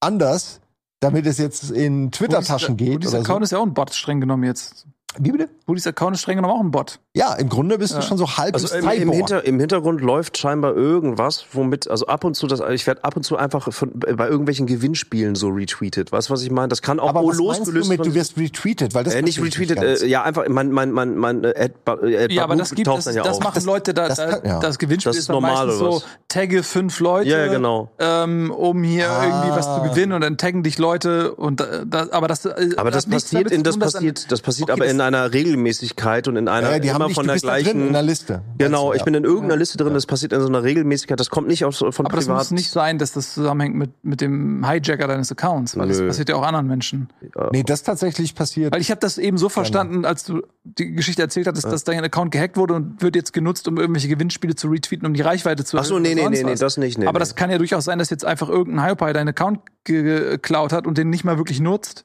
[0.00, 0.60] anders,
[1.00, 3.44] damit es jetzt in Twitter-Taschen geht Woody's oder Account so.
[3.44, 4.86] ist ja auch ein Bot, streng genommen jetzt.
[5.18, 5.48] Wie bitte?
[5.66, 7.00] Woody's Account ist streng genommen auch ein Bot.
[7.14, 9.12] Ja, im Grunde bist du schon so halb Also im, im.
[9.12, 13.16] Hinter, im Hintergrund läuft scheinbar irgendwas, womit, also ab und zu, das, ich werde ab
[13.16, 16.12] und zu einfach von, bei irgendwelchen Gewinnspielen so retweetet.
[16.12, 16.68] Weißt du, was ich meine?
[16.68, 18.94] Das kann auch Aber was meinst du losgelöst mit, von- du wirst retweetet?
[18.94, 20.02] Weil das äh, nicht retweetet, ganz.
[20.02, 22.86] äh, ja, einfach mein, mein, mein, mein äh, Ad, äh, Ad Ja, aber das gibt
[22.86, 23.42] taucht das, ja das auf.
[23.42, 24.60] machen Das- Leute, da, das da, kann- ja.
[24.60, 27.90] das Gewinnspiel Das ist ist normal, meistens oder so, tagge fünf Leute, Ja, ja, genau.
[27.98, 29.24] ähm, um hier Ah.
[29.24, 32.90] irgendwie was zu gewinnen und dann taggen dich Leute und das, aber das äh, aber
[32.90, 36.78] das passiert, in, das passiert, das passiert aber in einer Regelmäßigkeit und in einer ja,
[36.78, 37.92] die haben immer nicht, von du der bist da drin in gleichen.
[37.92, 38.42] der Liste.
[38.58, 39.58] Genau, ich bin in irgendeiner Ja.
[39.58, 42.26] Liste drin, das passiert in so einer Regelmäßigkeit, das kommt nicht aus, von Aber das
[42.26, 42.38] privat.
[42.38, 46.08] muss nicht sein, dass das zusammenhängt mit, mit dem Hijacker deines Accounts, weil das Nö.
[46.08, 47.08] passiert ja auch anderen Menschen.
[47.52, 48.72] Nee, das tatsächlich passiert.
[48.74, 52.02] Weil ich habe das eben so verstanden, als du die Geschichte erzählt hattest, dass dein
[52.04, 55.64] Account gehackt wurde und wird jetzt genutzt, um irgendwelche Gewinnspiele zu retweeten, um die Reichweite
[55.64, 57.20] zu Ach so, erhöhen nee, nee, nee, nee, das nicht, nee, Aber nee.
[57.20, 60.86] das kann ja durchaus sein, dass jetzt einfach irgendein Hypie deinen Account ge- geklaut hat
[60.86, 62.04] und den nicht mal wirklich nutzt.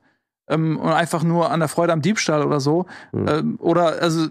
[0.52, 2.86] Ähm, und einfach nur an der Freude am Diebstahl oder so.
[3.12, 3.28] Mhm.
[3.28, 4.28] Ähm, oder also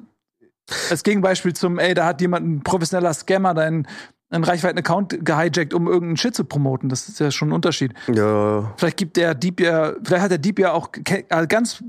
[0.89, 3.89] als Gegenbeispiel zum, ey, da hat jemand ein professioneller Scammer deinen
[4.33, 6.89] einen Reichweiten-Account gehijackt, um irgendeinen Shit zu promoten.
[6.89, 7.95] Das ist ja schon ein Unterschied.
[8.14, 8.73] Ja.
[8.77, 11.83] Vielleicht gibt der Dieb ja, vielleicht hat der Dieb ja auch äh, ganz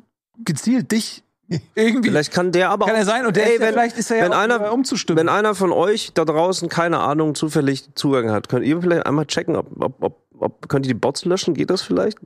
[0.43, 1.23] gezielt dich
[1.75, 2.09] irgendwie.
[2.09, 3.97] Vielleicht kann der aber kann auch, er sein und der Ey, ist ja, wenn, vielleicht
[3.97, 5.19] ist er ja wenn einer- umzustimmen.
[5.19, 9.25] wenn einer von euch da draußen keine Ahnung zufällig Zugang hat, könnt ihr vielleicht einmal
[9.25, 11.53] checken, ob, ob, ob, ob könnt ihr die Bots löschen?
[11.53, 12.17] Geht das vielleicht?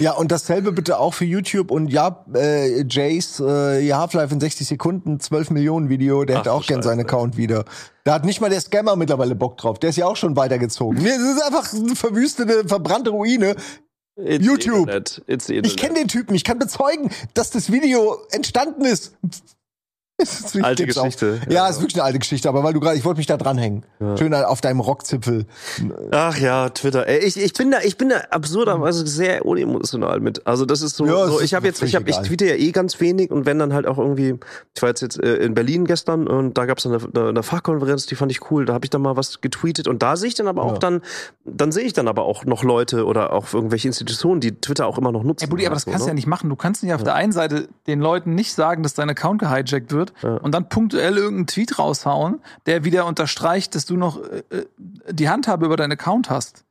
[0.00, 4.40] Ja, und dasselbe bitte auch für YouTube und ja, äh, Jace, äh, ja, Half-Life in
[4.40, 7.00] 60 Sekunden, 12 Millionen Video, der Ach hätte auch gern seinen.
[7.00, 7.64] Account wieder.
[8.04, 9.78] Da hat nicht mal der Scammer mittlerweile Bock drauf.
[9.78, 11.04] Der ist ja auch schon weitergezogen.
[11.04, 13.56] Es ist einfach eine verwüstete, verbrannte Ruine.
[14.16, 14.90] It's YouTube.
[15.26, 19.16] Ich kenne den Typen, ich kann bezeugen, dass das Video entstanden ist.
[20.22, 21.04] Wirklich Alte gibt's auch.
[21.04, 21.40] Geschichte.
[21.48, 21.68] Ja, Ja.
[21.68, 23.84] ist wirklich eine alte Geschichte, aber weil du gerade, ich wollte mich da dranhängen.
[24.18, 25.46] Schön auf deinem Rockzipfel.
[26.12, 27.06] Ach ja, Twitter.
[27.08, 30.46] Ey, ich, ich bin da, ich bin da absurderweise sehr unemotional mit.
[30.46, 31.06] Also das ist so.
[31.06, 33.58] Ja, so ich habe jetzt, ich habe, ich tweete ja eh ganz wenig und wenn
[33.58, 34.38] dann halt auch irgendwie.
[34.76, 37.42] Ich war jetzt jetzt äh, in Berlin gestern und da gab es eine, eine, eine
[37.42, 38.64] Fachkonferenz, die fand ich cool.
[38.64, 40.78] Da habe ich dann mal was getweetet und da sehe ich dann aber auch Ja.
[40.78, 41.02] dann,
[41.44, 44.98] dann sehe ich dann aber auch noch Leute oder auch irgendwelche Institutionen, die Twitter auch
[44.98, 45.44] immer noch nutzen.
[45.44, 46.10] Ey, Buddy, aber das So, kannst du ne?
[46.10, 46.48] ja nicht machen.
[46.50, 49.92] Du kannst nicht auf der einen Seite den Leuten nicht sagen, dass dein Account gehijackt
[49.92, 54.66] wird und dann punktuell irgendeinen Tweet raushauen, der wieder unterstreicht, dass du noch äh, äh,
[55.10, 56.64] die Handhabe über deinen Account hast.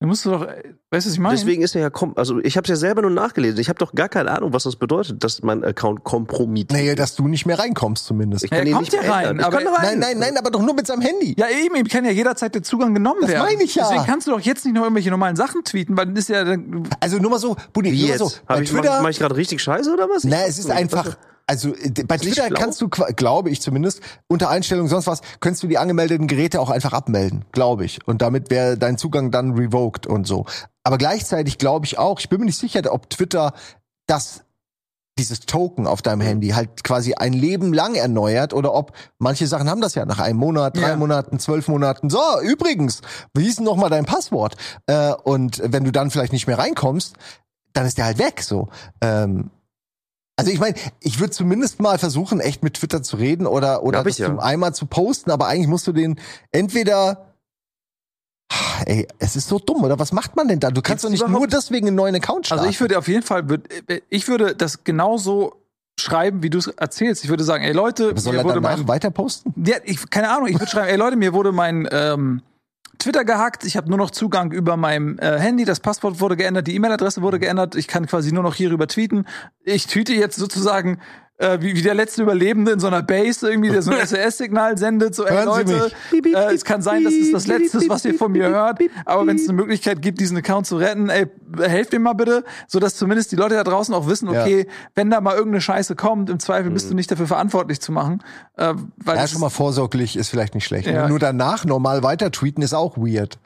[0.00, 0.62] Da musst du doch, äh,
[0.92, 1.34] weißt du, was ich meine?
[1.34, 3.58] Deswegen ist er ja, kom also ich habe es ja selber nur nachgelesen.
[3.58, 6.70] Ich habe doch gar keine Ahnung, was das bedeutet, dass mein Account kompromittiert.
[6.80, 8.44] Naja, dass du nicht mehr reinkommst zumindest.
[8.44, 9.64] ich Ja, kann er kommt ja rein, aber- rein.
[9.64, 11.34] Nein, nein, nein, aber doch nur mit seinem Handy.
[11.36, 13.42] ja, eben, ihm kann ja jederzeit der Zugang genommen Das werden.
[13.46, 13.88] meine ich ja.
[13.88, 16.44] Deswegen kannst du doch jetzt nicht noch irgendwelche normalen Sachen tweeten, weil dann ist ja
[16.44, 18.26] dann- Also nur mal so, Buddy, Wie nur mal so.
[18.26, 20.22] Hab Bei ich, mach, Twitter, mach ich gerade richtig scheiße oder was?
[20.22, 21.16] Na, es ist einfach,
[21.48, 25.62] also äh, bei Ist Twitter kannst du, glaube ich zumindest, unter Einstellungen sonst was, könntest
[25.62, 28.06] du die angemeldeten Geräte auch einfach abmelden, glaube ich.
[28.06, 30.44] Und damit wäre dein Zugang dann revoked und so.
[30.84, 33.54] Aber gleichzeitig glaube ich auch, ich bin mir nicht sicher, ob Twitter
[34.06, 34.42] das
[35.18, 39.68] dieses Token auf deinem Handy halt quasi ein Leben lang erneuert oder ob manche Sachen
[39.68, 40.96] haben das ja nach einem Monat, drei Ja.
[40.96, 42.08] Monaten, zwölf Monaten.
[42.08, 43.00] So, übrigens,
[43.34, 44.54] wie hieß denn noch mal dein Passwort?
[44.86, 47.16] Äh, und wenn du dann vielleicht nicht mehr reinkommst,
[47.72, 48.42] dann ist der halt weg.
[48.42, 48.68] So.
[49.00, 49.50] Ähm,
[50.38, 54.04] also ich meine, ich würde zumindest mal versuchen, echt mit Twitter zu reden oder oder
[54.04, 54.26] das ja.
[54.26, 56.18] zum einmal zu posten, aber eigentlich musst du den
[56.52, 57.24] entweder
[58.86, 60.70] Ey, es ist so dumm, oder was macht man denn da?
[60.70, 62.60] Du kannst Gibt's doch nicht überhaupt- nur deswegen einen neuen Account starten.
[62.60, 63.44] Also ich würde auf jeden Fall,
[63.88, 65.56] äh, ich würde das genauso
[66.00, 67.24] schreiben, wie du es erzählst.
[67.24, 69.52] Ich würde sagen, ey Leute, aber soll mir er wurde mein, weiter posten?
[69.66, 72.42] ja, ich, keine Ahnung, ich würde schreiben, ey Leute, mir wurde mein ähm,
[72.98, 76.66] Twitter gehackt, ich habe nur noch Zugang über mein äh, Handy, das Passwort wurde geändert,
[76.66, 79.24] die E-Mail-Adresse wurde geändert, ich kann quasi nur noch hierüber tweeten.
[79.62, 80.98] Ich tweete jetzt sozusagen
[81.38, 84.76] äh, wie, wie der letzte Überlebende in so einer Base irgendwie, der so ein SOS-Signal
[84.76, 88.14] sendet, so, ey Leute, äh, es kann sein, dass es das Letzte ist, was ihr
[88.14, 91.26] von mir hört, aber wenn es eine Möglichkeit gibt, diesen Account zu retten, ey,
[91.60, 94.42] helft mir mal bitte, so dass zumindest die Leute da draußen auch wissen, Ja.
[94.42, 97.92] okay, wenn da mal irgendeine Scheiße kommt, im Zweifel bist du nicht dafür verantwortlich zu
[97.92, 98.22] machen,
[98.56, 100.88] äh, weil Ja, das schon mal vorsorglich ist vielleicht nicht schlecht.
[100.88, 101.02] Ja.
[101.04, 101.08] Ne?
[101.08, 103.38] Nur danach normal weiter tweeten ist auch weird.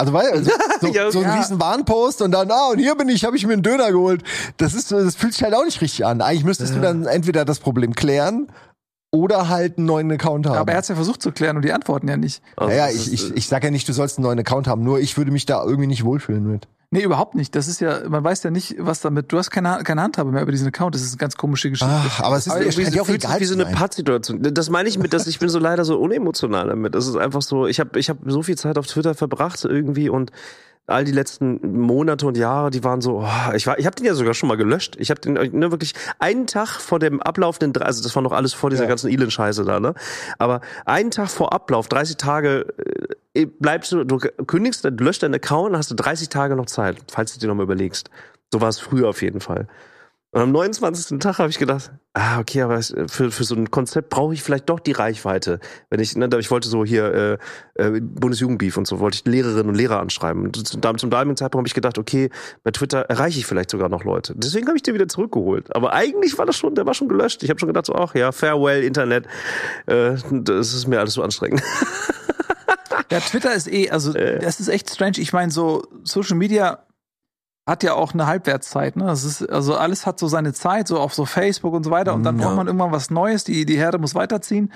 [0.00, 1.34] Also weil also, so, Ja, so ein ja.
[1.34, 4.22] riesen Warnpost und dann ah und hier bin ich, habe ich mir einen Döner geholt.
[4.56, 6.22] Das ist so, das fühlt sich halt auch nicht richtig an.
[6.22, 8.48] Eigentlich müsstest du dann entweder das Problem klären
[9.10, 10.56] oder halt einen neuen Account haben.
[10.56, 12.42] aber er hat es ja versucht zu klären und die antworten ja nicht.
[12.56, 14.38] Also, ja, ja, das ich, ist, ich, ich sag ja nicht, du sollst einen neuen
[14.38, 16.68] Account haben, nur ich würde mich da irgendwie nicht wohlfühlen mit.
[16.92, 17.54] Nee, überhaupt nicht.
[17.54, 20.42] Das ist ja, man weiß ja nicht, was damit, du hast keine, keine Handhabe mehr
[20.42, 20.96] über diesen Account.
[20.96, 21.92] Das ist eine ganz komische Geschichte.
[21.94, 23.66] Ach, aber es ist Aber irgendwie auch fühlt sich egal wie so eine.
[23.66, 24.42] Pattsituation.
[24.42, 26.96] Das meine ich mit, dass ich bin so leider so unemotional damit.
[26.96, 30.08] Das ist einfach so, ich habe ich hab so viel Zeit auf Twitter verbracht irgendwie
[30.08, 30.32] und
[30.86, 34.06] all die letzten Monate und Jahre, die waren so, oh, ich war, ich habe den
[34.06, 34.96] ja sogar schon mal gelöscht.
[34.98, 38.54] Ich habe den ne, wirklich einen Tag vor dem ablaufenden, also das war noch alles
[38.54, 38.88] vor dieser Ja.
[38.88, 39.94] ganzen Elend-Scheiße da, ne?
[40.38, 42.66] Aber einen Tag vor Ablauf, 30 Tage,
[43.34, 46.96] äh, bleibst du, du kündigst, du löscht deinen Account, hast du 30 Tage noch Zeit,
[47.08, 48.10] falls du dir nochmal überlegst.
[48.52, 49.68] So war es früher auf jeden Fall.
[50.32, 51.18] Und am 29.
[51.18, 54.44] Tag habe ich gedacht, ah, okay, aber es- für, für so ein Konzept brauche ich
[54.44, 55.58] vielleicht doch die Reichweite.
[55.90, 57.38] Wenn ich, ne, ich wollte so hier
[57.76, 60.44] äh, äh, Bundesjugendbeef und so, wollte ich Lehrerinnen und Lehrer anschreiben.
[60.44, 62.30] Und zum, zum damaligen Zeitpunkt habe ich gedacht, okay,
[62.62, 64.34] bei Twitter erreiche ich vielleicht sogar noch Leute.
[64.36, 65.74] Deswegen habe ich den wieder zurückgeholt.
[65.74, 67.42] Aber eigentlich war das schon, der war schon gelöscht.
[67.42, 69.26] Ich habe schon gedacht, so, ach ja, farewell, Internet,
[69.86, 71.60] äh, das ist mir alles so anstrengend.
[73.10, 75.18] Ja, Twitter ist eh, also das ist echt strange.
[75.18, 76.84] Ich meine, so Social Media
[77.70, 79.04] hat ja auch eine Halbwertszeit, ne?
[79.06, 82.12] Das ist, also alles hat so seine Zeit, so auf so Facebook und so weiter.
[82.14, 82.56] Und dann Mhm, braucht ja.
[82.56, 84.72] man irgendwann was Neues, die, die Herde muss weiterziehen.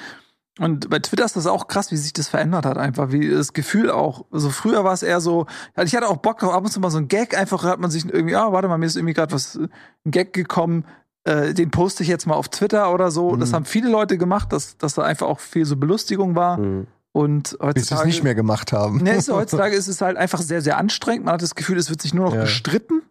[0.60, 3.52] Und bei Twitter ist das auch krass, wie sich das verändert hat, einfach, wie das
[3.54, 4.24] Gefühl auch.
[4.30, 5.46] Also früher war es eher so,
[5.82, 7.90] ich hatte auch Bock auf ab und zu mal so ein Gag, einfach hat man
[7.90, 10.84] sich irgendwie, ah, warte mal, mir ist irgendwie gerade was, ein Gag gekommen,
[11.24, 13.34] äh, den poste ich jetzt mal auf Twitter oder so.
[13.34, 13.54] Das Mhm.
[13.56, 16.58] haben viele Leute gemacht, dass, dass da einfach auch viel so Belustigung war.
[16.58, 16.86] Hm.
[17.16, 17.84] Und Bis heutzutage.
[17.86, 18.98] sie es nicht mehr gemacht haben.
[18.98, 21.24] Nee, ist, heutzutage ist es halt einfach sehr, sehr anstrengend.
[21.24, 22.40] Man hat das Gefühl, es wird sich nur noch Ja.
[22.42, 23.02] gestritten.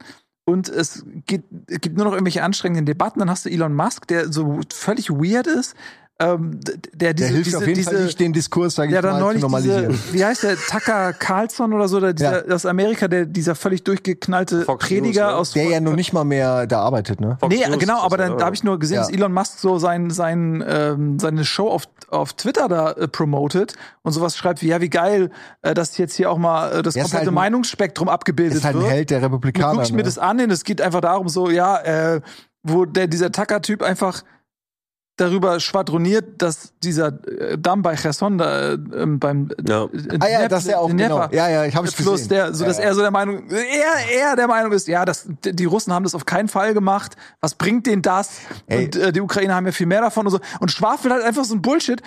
[0.45, 3.19] und es gibt, es gibt nur noch irgendwelche anstrengenden Debatten.
[3.19, 5.73] Dann hast du Elon Musk, der so völlig weird ist.
[6.19, 6.59] Ähm,
[6.93, 9.01] der diese, Der hilft diese, auf jeden diese, Fall nicht, den Diskurs, sag ich mal,
[9.01, 9.89] zu neulich normalisieren.
[9.89, 12.53] diese, wie heißt der, Tucker Carlson oder so, der, dieser, Ja.
[12.55, 15.35] aus Amerika, der, dieser völlig durchgeknallte Fox Prediger News, ne?
[15.37, 17.37] aus der ja noch nicht mal mehr da arbeitet, ne?
[17.39, 19.01] Fox Nee, News genau, aber dann, da habe ich nur gesehen, Ja.
[19.01, 23.73] dass Elon Musk so sein, sein, ähm, seine Show auf, auf Twitter da äh, promotet
[24.03, 25.31] und sowas schreibt wie, ja, wie geil,
[25.63, 28.65] äh, dass jetzt hier auch mal äh, das Er komplette halt ein- Meinungsspektrum abgebildet Ist
[28.65, 28.91] halt ein wird.
[28.91, 29.71] Held der Republikaner.
[29.73, 30.03] gucke ich mir ne?
[30.03, 32.21] das an und es geht einfach darum, so, ja, äh,
[32.61, 34.21] wo der, dieser Tucker-Typ einfach
[35.15, 39.83] darüber schwadroniert, dass dieser äh, Damm bei Cherson da äh, ähm, beim Ja.
[39.85, 41.27] äh, Ah ja, dass er auch, genau.
[41.31, 42.29] Ja, ja, ich habe es Fluss, gesehen.
[42.29, 42.85] der, so ja, dass ja.
[42.85, 46.15] er so der Meinung, er, er der Meinung ist, ja, das, die Russen haben das
[46.15, 47.15] auf keinen Fall gemacht.
[47.41, 48.37] Was bringt denen das?
[48.67, 48.85] Ey.
[48.85, 50.39] Und äh, die Ukrainer haben ja viel mehr davon und so.
[50.59, 52.01] Und schwafelt halt einfach so ein Bullshit.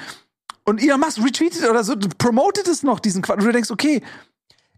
[0.65, 3.39] Und Elon Musk retweetet oder so, promotet es noch, diesen Quatsch.
[3.39, 4.03] Und du denkst, okay,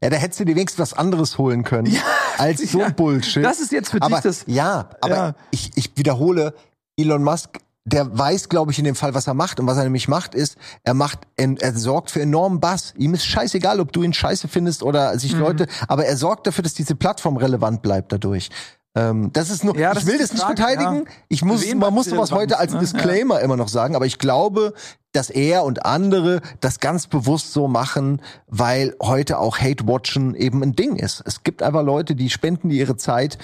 [0.02, 1.96] Ja, da hättest du dir wenigstens was anderes holen können
[2.36, 2.90] als so ja.
[2.90, 3.42] Bullshit.
[3.42, 4.44] das ist jetzt für aber, dich das.
[4.46, 5.34] Ja, aber Ja.
[5.50, 6.52] Ich, ich wiederhole,
[6.98, 7.58] Elon Musk,
[7.88, 9.60] der weiß, glaube ich, in dem Fall, was er macht.
[9.60, 12.94] Und was er nämlich macht, ist, er macht, er sorgt für enormen Bass.
[12.96, 15.40] Ihm ist scheißegal, ob du ihn scheiße findest oder sich Mhm.
[15.40, 18.50] Leute, aber er sorgt dafür, dass diese Plattform relevant bleibt dadurch.
[18.94, 21.04] Ähm, das ist nur, Ja, das ich will das nicht verteidigen.
[21.04, 21.12] ja.
[21.28, 22.80] Ich muss, Wen man muss sowas heute als ne?
[22.80, 24.72] Disclaimer immer noch sagen, aber ich glaube,
[25.12, 30.72] dass er und andere das ganz bewusst so machen, weil heute auch Hate-Watchen eben ein
[30.74, 31.22] Ding ist.
[31.26, 33.38] Es gibt einfach Leute, die spenden ihre Zeit,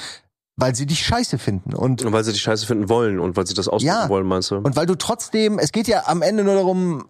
[0.57, 1.75] weil sie dich scheiße finden.
[1.75, 4.09] Und Und weil sie dich scheiße finden wollen und weil sie das ausdrücken Ja.
[4.09, 4.57] wollen, meinst du?
[4.57, 7.05] und weil du trotzdem, es geht ja am Ende nur darum,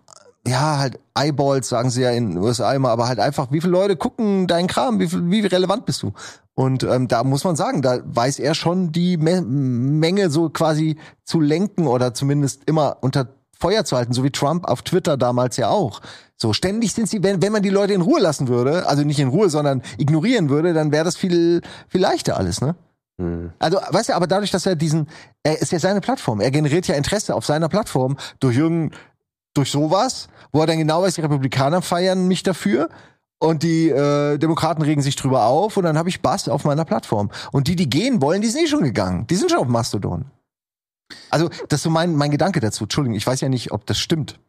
[0.46, 3.72] ja, halt Eyeballs, sagen sie ja in den USA immer, aber halt einfach, wie viele
[3.72, 6.12] Leute gucken deinen Kram, wie, viel, wie relevant bist du?
[6.54, 10.96] Und ähm, da muss man sagen, da weiß er schon die Me Menge so quasi
[11.24, 13.28] zu lenken oder zumindest immer unter
[13.58, 16.00] Feuer zu halten, so wie Trump auf Twitter damals ja auch.
[16.36, 19.18] So ständig sind sie, wenn, wenn man die Leute in Ruhe lassen würde, also nicht
[19.20, 22.74] in Ruhe, sondern ignorieren würde, dann wäre das viel, viel leichter alles, ne?
[23.20, 23.52] Hm.
[23.58, 25.08] Also, weißt du, aber dadurch, dass er diesen,
[25.42, 28.98] er ist ja seine Plattform, er generiert ja Interesse auf seiner Plattform durch irgendein,
[29.54, 32.88] durch sowas, wo er dann genau weiß, die Republikaner feiern mich dafür
[33.38, 36.84] und die äh, Demokraten regen sich drüber auf und dann habe ich Bass auf meiner
[36.84, 37.30] Plattform.
[37.52, 39.26] Und die, die gehen wollen, die sind eh schon gegangen.
[39.28, 40.26] Die sind schon auf Mastodon.
[41.30, 42.84] Also, das ist so mein, mein Gedanke dazu.
[42.84, 44.40] Entschuldigung, ich weiß ja nicht, ob das stimmt.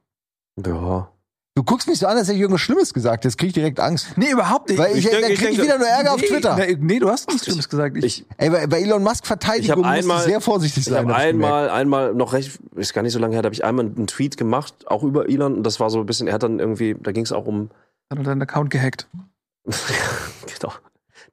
[0.66, 1.10] Ja.
[1.58, 3.24] Du guckst mich so an, als hätte ich irgendwas Schlimmes gesagt.
[3.24, 4.08] Jetzt krieg ich direkt Angst.
[4.18, 4.78] Nee, überhaupt nicht.
[4.78, 6.56] Weil ich, Ich denke- dann ich krieg ich denke- wieder nur Ärger auf nee, Twitter.
[6.58, 7.96] Nee, nee, du hast nichts Schlimmes gesagt.
[7.96, 10.80] Ich, Ich, Ey, bei, bei Elon Musk Ich Verteidigung hab musst du einmal- sehr vorsichtig
[10.86, 11.08] ich sein.
[11.08, 11.34] hab ich gemerkt.
[11.34, 14.06] einmal, einmal noch recht, ist gar nicht so lange her, da habe ich einmal einen
[14.06, 15.56] Tweet gemacht, auch über Elon.
[15.56, 17.70] Und das war so ein bisschen, er hat dann irgendwie, da ging es auch um,
[18.10, 19.08] hat er deinen Account gehackt.
[19.66, 20.74] genau,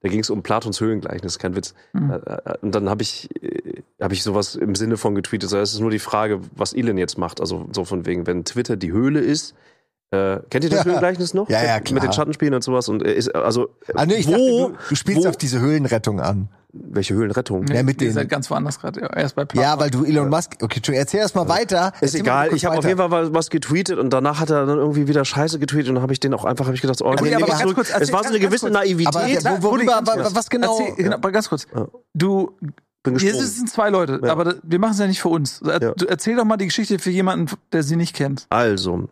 [0.03, 1.75] da ging es um Platons Höhlengleichnis, kein Witz.
[1.95, 2.13] Mhm.
[2.13, 5.51] Äh, äh, Und dann habe ich, äh, habe ich sowas im Sinne von getweetet.
[5.51, 7.41] So, es ist nur die Frage, was Elon jetzt macht.
[7.41, 9.57] Also so von wegen, wenn Twitter die Höhle ist.
[10.13, 10.85] Äh, kennt ihr das Ja.
[10.85, 11.49] Höhlengleichnis noch?
[11.49, 12.01] Ja, ja, Mit klar.
[12.01, 12.89] den Schattenspielen und sowas.
[12.89, 15.59] Und äh, ist, also, Ah, nee, ich wo, dachte, du, du spielst wo- auf diese
[15.61, 16.49] Höhlenrettung an.
[16.75, 17.67] welche Höhlenrettung?
[17.69, 19.01] Ja, mit Ihr seid ganz woanders gerade.
[19.01, 20.53] Ja, erst bei Ja, weil du Elon Musk.
[20.63, 21.93] Okay, Entschuldigung, erzähl erst mal weiter.
[21.97, 24.77] Ist Erzähl egal, ich habe auf jeden Fall was, getweetet und danach hat er dann
[24.79, 27.11] irgendwie wieder Scheiße getweetet und dann habe ich den auch einfach, habe ich gedacht, oh,
[27.11, 28.75] Rudi, nee, aber nee, ganz kurz, erzähl- es war so eine gewisse kurz.
[28.75, 29.47] Naivität.
[29.47, 30.03] Aber Rudi, worüber,
[30.35, 30.79] was genau?
[30.79, 31.67] Erzähl, genau, aber ganz kurz.
[31.75, 31.87] Ja.
[32.15, 32.53] Du,
[33.03, 33.49] bin hier gesprungen.
[33.51, 34.33] sind zwei Leute, Ja.
[34.33, 35.61] aber wir machen es ja nicht für uns.
[35.63, 35.93] Er, Ja.
[35.95, 38.47] du, erzähl doch mal die Geschichte für jemanden, der sie nicht kennt.
[38.51, 39.09] Also,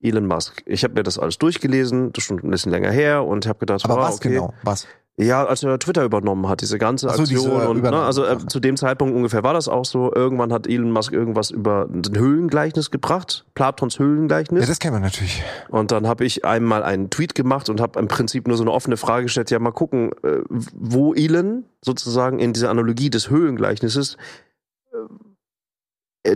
[0.00, 0.62] Elon Musk.
[0.66, 3.58] Ich habe mir das alles durchgelesen, das ist schon ein bisschen länger her und habe
[3.58, 4.30] gedacht, Aber oh, was okay.
[4.30, 4.54] genau?
[4.62, 4.86] Was?
[5.18, 8.38] Ja, als er Twitter übernommen hat, diese ganze so, Aktion diese und ne, also äh,
[8.46, 10.12] zu dem Zeitpunkt ungefähr war das auch so.
[10.14, 14.62] Irgendwann hat Elon Musk irgendwas über ein Höhlengleichnis gebracht, Platons Höhlengleichnis.
[14.62, 15.42] Ja, das kennen wir natürlich.
[15.68, 18.72] Und dann habe ich einmal einen Tweet gemacht und habe im Prinzip nur so eine
[18.72, 24.16] offene Frage gestellt, ja mal gucken, äh, wo Elon sozusagen in dieser Analogie des Höhlengleichnisses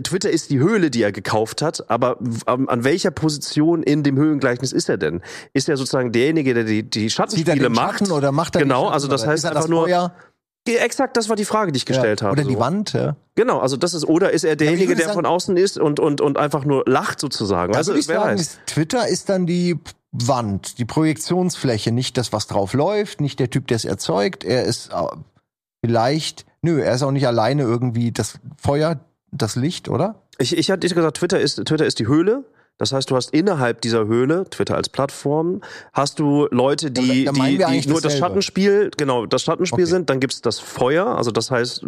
[0.03, 4.73] Twitter ist die Höhle, die er gekauft hat, aber an, welcher Position in dem Höhlengleichnis
[4.73, 5.21] ist er denn?
[5.53, 7.99] Ist er sozusagen derjenige, der die, die Schattenspiele macht?
[7.99, 10.13] Schatten oder macht er Genau, also das heißt einfach das nur- Feuer?
[10.67, 12.27] Exakt, das war die Frage, die ich gestellt ja.
[12.27, 12.33] habe.
[12.41, 12.59] Oder die so.
[12.59, 13.15] Wand, ja.
[13.35, 16.19] Genau, also das ist, oder ist er derjenige, der sagen- von außen ist und, und,
[16.19, 17.73] und einfach nur lacht sozusagen?
[17.73, 18.59] Also, ich wer sagen, weiß.
[18.65, 19.79] Twitter ist dann die
[20.11, 24.43] Wand, die Projektionsfläche, nicht das, was drauf läuft, nicht der Typ, der es erzeugt.
[24.43, 25.05] Er ist äh,
[25.81, 28.99] vielleicht, nö, er ist auch nicht alleine irgendwie das Feuer,
[29.31, 30.15] das Licht, oder?
[30.39, 32.45] Ich, ich hatte gesagt, Twitter ist, Twitter ist die Höhle.
[32.77, 35.61] Das heißt, du hast innerhalb dieser Höhle, Twitter als Plattform,
[35.93, 38.19] hast du Leute, die, meinen die, die nur das.
[38.19, 39.89] Schattenspiel, genau, das Schattenspiel Okay.
[39.89, 40.11] sind.
[40.11, 41.83] Dann gibt's das Feuer, also das heißt,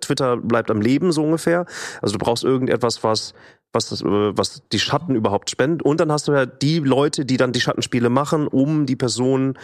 [0.00, 1.64] Twitter bleibt am Leben so ungefähr.
[2.00, 3.34] Also du brauchst irgendetwas, was
[3.72, 5.82] was, das, äh, was die Schatten überhaupt spendet.
[5.82, 9.58] Und dann hast du ja die Leute, die dann die Schattenspiele machen, um die Person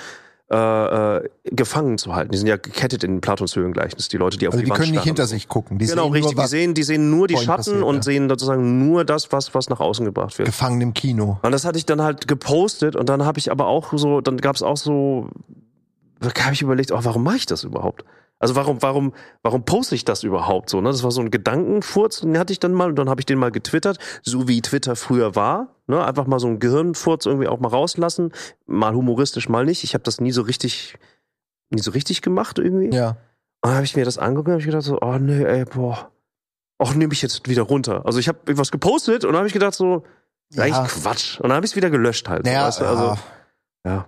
[0.51, 2.33] äh, äh, gefangen zu halten.
[2.33, 4.79] Die sind ja gekettet in Platons Höhlengleichnis, die Leute, die auf Also die, die Wand
[4.79, 5.17] können nicht starren.
[5.17, 5.79] hinter sich gucken.
[5.79, 6.37] Die Genau, sehen richtig.
[6.37, 8.03] Nur, die, sehen, die sehen nur die Schatten passiert, und ja.
[8.03, 10.47] sehen sozusagen nur das, was, was nach außen gebracht wird.
[10.47, 11.39] gefangen im Kino.
[11.43, 14.39] Und das hatte ich dann halt gepostet und dann habe ich aber auch so, dann
[14.39, 15.29] gab es auch so,
[16.21, 18.05] da habe ich überlegt, oh, warum mache ich das überhaupt?
[18.41, 19.13] Also warum, warum,
[19.43, 20.81] warum poste ich das überhaupt so?
[20.81, 20.91] Ne?
[20.91, 23.39] Das war so ein Gedankenfurz, den hatte ich dann mal und dann habe ich den
[23.39, 25.75] mal getwittert, so wie Twitter früher war.
[25.89, 26.05] Ne?
[26.05, 28.33] Einfach mal so einen Gehirnfurz irgendwie auch mal rauslassen.
[28.67, 29.83] Mal humoristisch, mal nicht.
[29.83, 30.97] Ich habe das nie so richtig,
[31.71, 32.95] nie so richtig gemacht irgendwie.
[32.95, 33.11] Ja.
[33.61, 35.65] Und dann habe ich mir das angeguckt und habe ich gedacht so, oh nee, ey,
[35.65, 36.11] boah.
[36.81, 38.07] Och, nehme ich jetzt wieder runter.
[38.07, 40.05] Also ich habe was gepostet und dann habe ich gedacht so,
[40.53, 40.63] Ja.
[40.63, 41.41] eigentlich Quatsch.
[41.41, 42.45] Und dann habe ich es wieder gelöscht halt.
[42.45, 42.85] Naja, weißt du?
[42.85, 43.19] Also,
[43.85, 44.07] ja.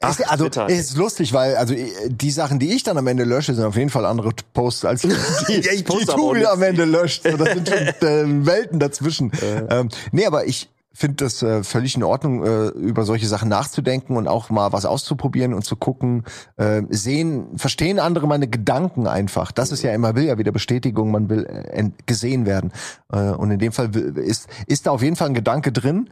[0.00, 0.66] Ach, ist, also Twitter.
[0.68, 1.74] es ist lustig, weil also
[2.08, 5.02] die Sachen, die ich dann am Ende lösche, sind auf jeden Fall andere Posts als
[5.02, 6.48] die, Ja, ich die nichts.
[6.48, 7.24] am Ende löscht.
[7.24, 7.78] So, das sind schon
[8.08, 9.32] äh, Welten dazwischen.
[9.68, 14.16] Ähm, nee, aber ich finde das äh, völlig in Ordnung, äh, über solche Sachen nachzudenken
[14.16, 16.24] und auch mal was auszuprobieren und zu gucken,
[16.56, 19.52] äh, sehen, verstehen andere meine Gedanken einfach.
[19.52, 22.72] Das ist ja immer will ja wieder Bestätigung, man will äh, gesehen werden.
[23.12, 26.10] Äh, und in dem Fall ist ist da auf jeden Fall ein Gedanke drin.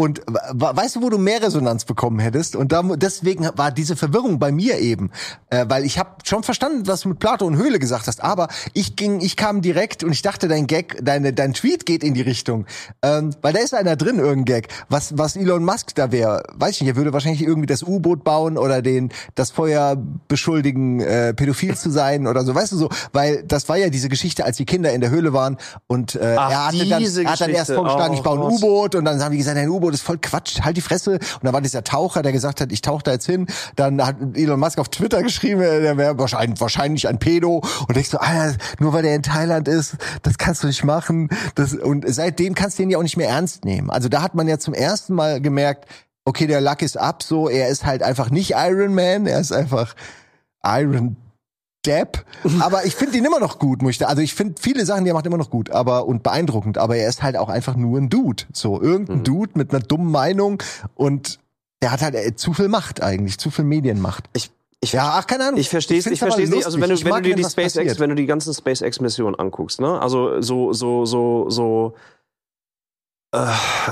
[0.00, 2.56] Und we- weißt du, wo du mehr Resonanz bekommen hättest?
[2.56, 5.10] Und da, deswegen war diese Verwirrung bei mir eben,
[5.50, 8.48] äh, weil ich habe schon verstanden, was du mit Plato und Höhle gesagt hast, aber
[8.72, 12.14] ich ging, ich kam direkt und ich dachte, dein Gag, deine, dein Tweet geht in
[12.14, 12.64] die Richtung,
[13.02, 16.76] ähm, weil da ist einer drin, irgendein Gag, was, was Elon Musk da wäre, weiß
[16.76, 19.96] ich nicht, er würde wahrscheinlich irgendwie das U-Boot bauen oder den, das Feuer
[20.28, 24.08] beschuldigen, äh, pädophil zu sein oder so, weißt du so, weil das war ja diese
[24.08, 27.30] Geschichte, als die Kinder in der Höhle waren und äh, Ach, er hatte dann, er
[27.32, 28.52] hat dann erst vorgeschlagen, Oh ich baue ein Gott.
[28.52, 31.12] U-Boot und dann haben die gesagt, ein U-Boot ist voll Quatsch, halt die Fresse.
[31.12, 33.46] Und dann war dieser Taucher, der gesagt hat, ich tauche da jetzt hin.
[33.76, 37.62] Dann hat Elon Musk auf Twitter geschrieben, äh, der wäre wahrscheinlich, wahrscheinlich ein Pedo.
[37.86, 41.28] Und denkst so, Alter, nur weil der in Thailand ist, das kannst du nicht machen.
[41.54, 43.90] Das, und seitdem kannst du den ja auch nicht mehr ernst nehmen.
[43.90, 45.86] Also da hat man ja zum ersten Mal gemerkt,
[46.24, 49.52] okay, der Luck ist ab, so, er ist halt einfach nicht Iron Man, er ist
[49.52, 49.94] einfach
[50.64, 51.16] Iron
[51.86, 52.24] Depp.
[52.60, 54.06] Aber ich finde ihn immer noch gut, muss ich da.
[54.06, 56.76] Also ich finde viele Sachen, die er macht, immer noch gut, aber und beeindruckend.
[56.78, 58.44] Aber er ist halt auch einfach nur ein Dude.
[58.52, 59.24] So, irgendein Mhm.
[59.24, 60.62] Dude mit einer dummen Meinung
[60.94, 61.38] und
[61.82, 64.24] der hat halt äh, zu viel Macht eigentlich, zu viel Medienmacht.
[64.34, 64.50] Ich,
[64.80, 65.58] ich, Ja, ach, keine Ahnung.
[65.60, 66.66] Ich verstehe es, ich verstehe es nicht.
[66.66, 68.00] Also wenn du, wenn du dir die SpaceX, passiert.
[68.00, 69.98] wenn du die ganzen SpaceX-Missionen anguckst, ne?
[70.00, 71.94] Also so, so, so, so,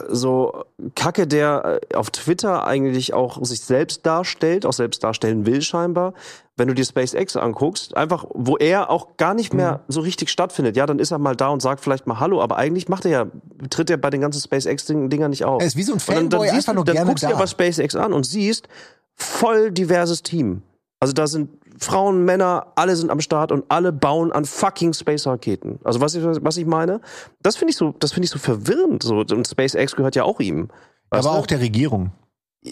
[0.09, 0.64] so
[0.97, 6.14] Kacke, der äh, auf Twitter eigentlich auch sich selbst darstellt, auch selbst darstellen will scheinbar.
[6.57, 9.93] Wenn du dir SpaceX anguckst, einfach, wo er auch gar nicht mehr Mhm.
[9.93, 10.76] so richtig stattfindet.
[10.76, 13.11] Ja, dann ist er mal da und sagt vielleicht mal Hallo, aber eigentlich macht er
[13.12, 13.26] ja,
[13.70, 15.62] tritt er bei den ganzen SpaceX-Dingern nicht auf.
[15.62, 17.28] Er ist wie so ein Und dann, dann, Fanboy, siehst einfach nur dann guckst du
[17.28, 18.68] dir aber SpaceX an und siehst
[19.14, 20.62] voll diverses Team.
[21.01, 25.79] Also da sind Frauen, Männer, alle sind am Start und alle bauen an fucking Space-Raketen.
[25.85, 27.01] Also was ich, was ich meine,
[27.43, 29.03] das finde ich so, das finde ich so verwirrend.
[29.03, 30.68] So und SpaceX gehört ja auch ihm.
[31.11, 31.43] Weißt aber du?
[31.43, 32.12] auch der Regierung.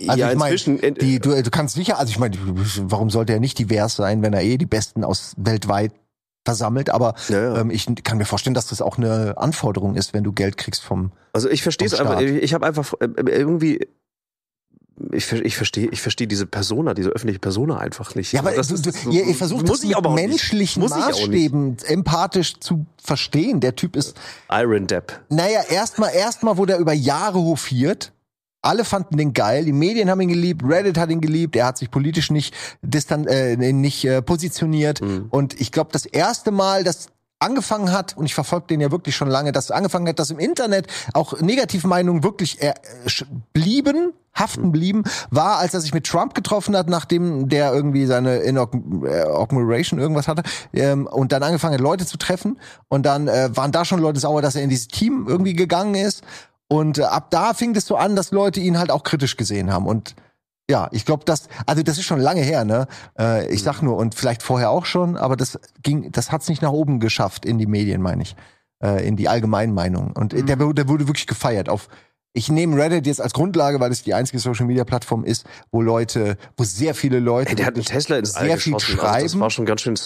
[0.09, 0.82] Also ja, ich mein, inzwischen.
[0.82, 2.36] äh, Die, du, du kannst sicher, also ich meine,
[2.82, 5.92] warum sollte er nicht divers sein, wenn er eh die Besten aus weltweit
[6.44, 6.90] versammelt?
[6.90, 7.61] Aber ja, ja.
[7.61, 10.82] ähm, ich kann mir vorstellen, dass das auch eine Anforderung ist, wenn du Geld kriegst
[10.82, 11.12] vom.
[11.32, 12.20] Also ich verstehe es einfach.
[12.20, 12.30] Staat.
[12.30, 13.86] Ich habe einfach äh, irgendwie.
[15.12, 18.32] Ich, ich verstehe, ich verstehe diese Persona, diese öffentliche Persona einfach nicht.
[18.32, 20.82] Ja, aber das du, du, so- ihr, ihr versucht das ich mit menschlichen.
[20.82, 23.61] Maßstäben empathisch zu verstehen.
[23.61, 24.16] Der Typ ist,
[24.51, 25.20] Iron Depp.
[25.28, 28.12] naja, erstmal, erstmal wurde er über Jahre hofiert.
[28.62, 31.78] Alle fanden den geil, die Medien haben ihn geliebt, Reddit hat ihn geliebt, er hat
[31.78, 35.03] sich politisch nicht distan äh, nicht äh, positioniert.
[35.03, 35.26] Mhm.
[35.30, 37.09] Und ich glaube, das erste Mal, dass
[37.39, 40.39] angefangen hat, und ich verfolge den ja wirklich schon lange, dass angefangen hat, dass im
[40.39, 42.74] Internet auch Negativmeinungen wirklich äh,
[43.53, 48.37] blieben, haften blieben, war, als er sich mit Trump getroffen hat, nachdem der irgendwie seine
[48.37, 52.59] Inauguration irgendwas hatte, ähm, und dann angefangen hat, Leute zu treffen.
[52.89, 55.95] Und dann äh, waren da schon Leute sauer, dass er in dieses Team irgendwie gegangen
[55.95, 56.22] ist.
[56.68, 59.72] Und äh, ab da fing es so an, dass Leute ihn halt auch kritisch gesehen
[59.72, 59.87] haben.
[59.87, 60.16] Und
[60.68, 62.88] ja, ich glaube, das, also das ist schon lange her, ne?
[63.18, 66.62] Äh, ich sag nur, und vielleicht vorher auch schon, aber das ging, das hat's nicht
[66.62, 68.36] nach oben geschafft in die Medien, meine ich.
[68.82, 70.12] Äh, in die allgemeinen Meinungen.
[70.12, 71.88] Und äh, der, der wurde wirklich gefeiert auf.
[72.37, 75.80] Ich nehme Reddit jetzt als Grundlage, weil es die einzige Social Media Plattform ist, wo
[75.80, 79.00] Leute, wo sehr viele Leute Ey, der hat einen Tesla ins sehr viel geschossen.
[79.00, 79.41] Also das schreiben.
[79.41, 79.96] war schon ganz schön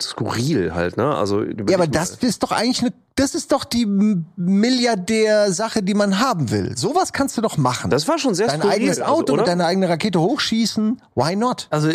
[0.00, 1.14] skurril halt, ne?
[1.14, 6.18] Also Ja, aber das ist doch eigentlich eine, das ist doch die Milliardär-Sache, die man
[6.18, 6.74] haben will.
[6.78, 7.90] Sowas kannst du doch machen.
[7.90, 9.42] das war schon sehr Dein skurril, eigenes also, Auto oder?
[9.42, 11.02] mit deiner eigenen Rakete hochschießen.
[11.14, 11.68] Why not?
[11.68, 11.90] Also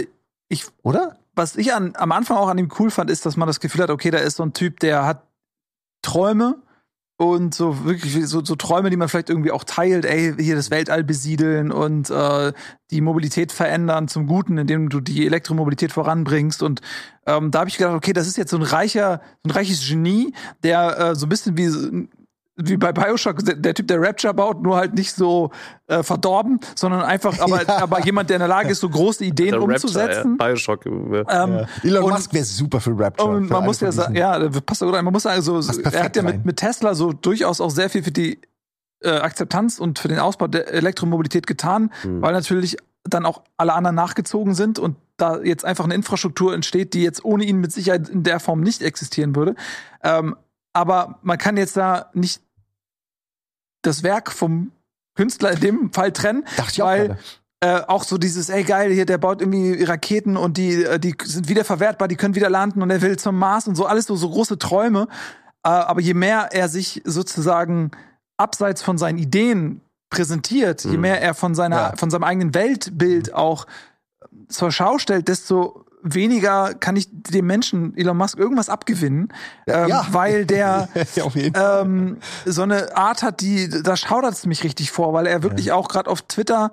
[0.47, 1.17] ich Oder?
[1.33, 3.81] was ich an, am Anfang auch an ihm cool fand, ist, dass man das Gefühl
[3.81, 5.23] hat, okay, da ist so ein Typ, der hat
[6.03, 6.57] Träume
[7.21, 10.71] und so wirklich so, so Träume, die man vielleicht irgendwie auch teilt, ey, hier das
[10.71, 12.51] Weltall besiedeln und äh,
[12.89, 16.63] die Mobilität verändern zum Guten, indem du die Elektromobilität voranbringst.
[16.63, 16.81] Und
[17.27, 19.87] ähm, da habe ich gedacht, okay, das ist jetzt so ein reicher, so ein reiches
[19.87, 20.33] Genie,
[20.63, 22.09] der äh, so ein bisschen wie
[22.67, 25.51] wie bei Bioshock, der, der Typ, der Rapture baut, nur halt nicht so
[25.87, 27.77] äh, verdorben, sondern einfach, aber, Ja.
[27.79, 30.37] aber jemand, der in der Lage ist, so große Ideen Der umzusetzen.
[30.39, 30.45] ja.
[30.47, 30.85] Bioshock.
[30.85, 33.29] äh, Ähm, Elon und- Musk wäre super für Rapture.
[33.29, 35.05] und für man muss ja sagen, ja, passt ja gut rein.
[35.05, 37.89] Man muss sagen, so, Passt er hat ja mit, mit Tesla so durchaus auch sehr
[37.89, 38.39] viel für die
[39.03, 42.21] äh, Akzeptanz und für den Ausbau der Elektromobilität getan, Hm.
[42.21, 46.93] weil natürlich dann auch alle anderen nachgezogen sind und da jetzt einfach eine Infrastruktur entsteht,
[46.93, 49.55] die jetzt ohne ihn mit Sicherheit in der Form nicht existieren würde.
[50.03, 50.35] Ähm,
[50.73, 52.41] aber man kann jetzt da nicht
[53.81, 54.71] das Werk vom
[55.15, 57.19] Künstler in dem Fall trennen, Dachte ich auch weil gerade.
[57.61, 61.15] äh, auch so dieses, ey geil, hier der baut irgendwie Raketen und die äh, die
[61.23, 64.05] sind wieder verwertbar, die können wieder landen und er will zum Mars und so alles
[64.05, 65.07] so so große Träume.
[65.63, 67.91] Äh, aber je mehr er sich sozusagen
[68.37, 71.01] abseits von seinen Ideen präsentiert, je Mhm.
[71.01, 71.93] mehr er von seiner Ja.
[71.97, 73.65] von seinem eigenen Weltbild auch
[74.49, 79.29] zur Schau stellt, desto weniger kann ich dem Menschen Elon Musk irgendwas abgewinnen,
[79.67, 80.05] ähm, ja.
[80.11, 85.13] weil der ja, ähm, so eine Art hat, die da schaudert es mich richtig vor,
[85.13, 86.71] weil er wirklich auch gerade auf Twitter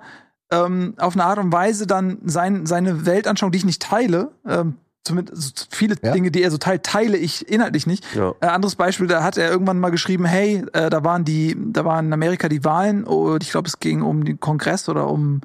[0.51, 4.75] ähm, auf eine Art und Weise dann sein, seine Weltanschauung, die ich nicht teile, ähm,
[5.03, 6.11] zumindest viele Ja.
[6.11, 8.03] Dinge, die er so teilt, teile ich inhaltlich nicht.
[8.15, 8.33] Ja.
[8.41, 11.85] Äh, anderes Beispiel, da hat er irgendwann mal geschrieben, hey, äh, da waren die, da
[11.85, 15.41] waren in Amerika die Wahlen und ich glaube, es ging um den Kongress oder um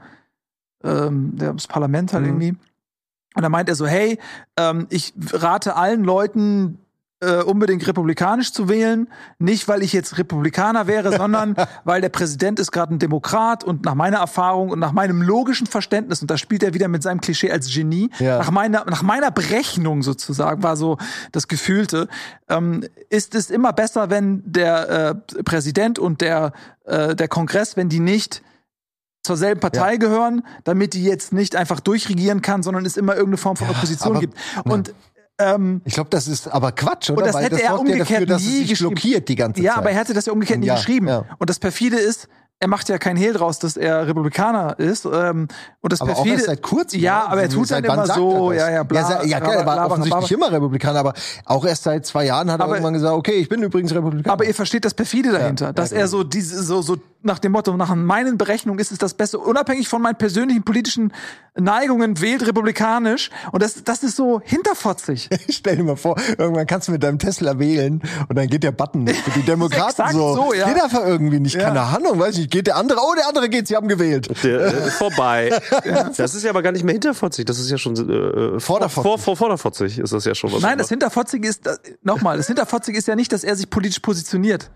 [0.83, 2.29] ähm, das Parlament halt Mhm.
[2.29, 2.57] irgendwie.
[3.35, 4.19] Und da meint er so, hey,
[4.57, 6.79] ähm, ich rate allen Leuten,
[7.21, 9.09] äh, unbedingt republikanisch zu wählen.
[9.39, 11.55] Nicht, weil ich jetzt Republikaner wäre, sondern
[11.85, 15.67] weil der Präsident ist gerade ein Demokrat und nach meiner Erfahrung und nach meinem logischen
[15.67, 18.39] Verständnis, und da spielt er wieder mit seinem Klischee als Genie, Ja.
[18.39, 20.99] nach, meiner, nach meiner Berechnung sozusagen, war so
[21.33, 22.09] das Gefühlte,
[22.49, 24.91] ähm, ist es immer besser, wenn der
[25.39, 26.53] äh, Präsident und der,
[26.85, 28.43] äh, der Kongress, wenn die nicht
[29.25, 33.39] zur selben Partei gehören, damit die jetzt nicht einfach durchregieren kann, sondern es immer irgendeine
[33.39, 34.37] Form von Opposition aber- gibt.
[34.65, 34.95] Und
[35.39, 37.19] ähm, Ich glaube, das ist aber Quatsch, oder?
[37.23, 38.91] und das Weil hätte er sorgt ja umgekehrt dafür, dass es nie geschrieben.
[38.95, 39.79] blockiert die ganze ja, Zeit.
[39.79, 41.09] aber er hätte das ja umgekehrt nie Ja, geschrieben.
[41.09, 41.25] ja.
[41.39, 42.29] Und das perfide ist,
[42.61, 45.05] er macht ja kein Hehl draus, dass er Republikaner ist.
[45.05, 45.49] Ähm,
[45.81, 47.01] und das aber auch perfide erst seit kurzem.
[47.01, 49.01] Ja, aber er tut dann immer so, er ja, ja, bla.
[49.01, 51.13] Ja, ja klar, er war offensichtlich immer Republikaner, aber
[51.45, 54.33] auch erst seit zwei Jahren hat er Aber- irgendwann gesagt, okay, ich bin übrigens Republikaner.
[54.33, 57.39] Aber ihr versteht das perfide dahinter, Ja, dass ja, er so diese so so nach
[57.39, 61.11] dem Motto nach meinen Berechnungen ist es das Beste, unabhängig von meinen persönlichen politischen
[61.59, 65.29] Neigungen wählt republikanisch und das das ist so hinterfotzig.
[65.49, 68.73] Stell dir mal vor, irgendwann kannst du mit deinem Tesla wählen und dann geht der
[68.73, 69.21] Button nicht.
[69.21, 70.35] Für die Demokraten so.
[70.35, 70.67] so, ja.
[70.69, 71.59] Geht einfach irgendwie nicht.
[71.59, 72.53] Keine Ahnung, weiß nicht.
[72.53, 74.29] Geht der andere, oh, der andere geht, sie haben gewählt.
[74.45, 75.51] Der, äh, vorbei.
[76.17, 79.03] Das ist ja aber gar nicht mehr hinterfotzig, das ist ja schon äh, Vorderfotzig.
[79.03, 80.63] Vor, vor, vorderfotzig ist das ja schon was.
[80.63, 83.99] Nein, das Hinterfotzige ist, äh, nochmal, das Hinterfotzige ist ja nicht, dass er sich politisch
[84.01, 84.71] positioniert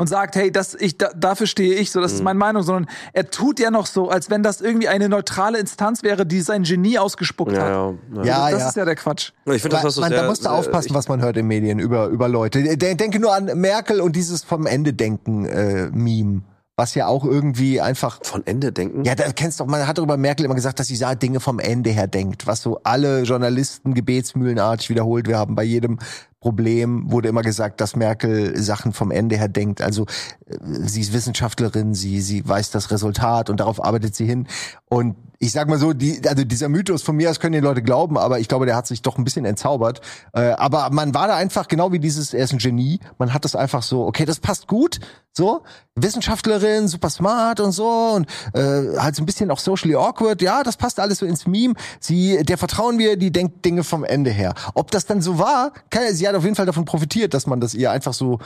[0.00, 2.16] und sagt, hey, das, ich, da, dafür stehe ich, so, das Mhm.
[2.18, 5.58] ist meine Meinung, sondern er tut ja noch so, als wenn das irgendwie eine neutrale
[5.58, 7.68] Instanz wäre, die sein Genie ausgespuckt ja, hat.
[7.72, 8.24] ja, ja.
[8.24, 8.68] Ja, das ja.
[8.68, 9.32] ist ja der Quatsch.
[9.46, 11.48] Ich finde, das du man, sehr, da musst du äh, aufpassen, was man hört in
[11.48, 12.62] Medien über, über Leute.
[12.76, 16.42] De- Denke nur an Merkel und dieses vom Ende denken äh, Meme,
[16.78, 19.02] was ja auch irgendwie einfach Von Ende denken.
[19.02, 21.58] Ja, da kennst doch, man hat doch über Merkel immer gesagt, dass sie Dinge vom
[21.58, 25.26] Ende her denkt, was so alle Journalisten gebetsmühlenartig wiederholt.
[25.26, 25.98] Wir haben bei jedem
[26.40, 29.82] Problem wurde immer gesagt, dass Merkel Sachen vom Ende her denkt.
[29.82, 30.06] Also
[30.46, 30.56] äh,
[30.86, 34.46] sie ist Wissenschaftlerin, sie sie weiß das Resultat und darauf arbeitet sie hin.
[34.88, 37.82] Und ich sag mal so, die, also dieser Mythos von mir, das können die Leute
[37.82, 40.00] glauben, aber ich glaube, der hat sich doch ein bisschen entzaubert.
[40.32, 42.98] Äh, aber man war da einfach genau wie dieses, er ist ein Genie.
[43.18, 44.98] Man hat das einfach so, okay, das passt gut,
[45.32, 45.62] so
[45.94, 50.42] Wissenschaftlerin, super smart und so und äh, halt so ein bisschen auch socially awkward.
[50.42, 51.74] Ja, das passt alles so ins Meme.
[52.00, 54.54] Sie, der vertrauen wir, die denkt Dinge vom Ende her.
[54.74, 57.60] Ob das dann so war, kann, sie hat auf jeden Fall davon profitiert, dass man
[57.60, 58.40] das ihr einfach so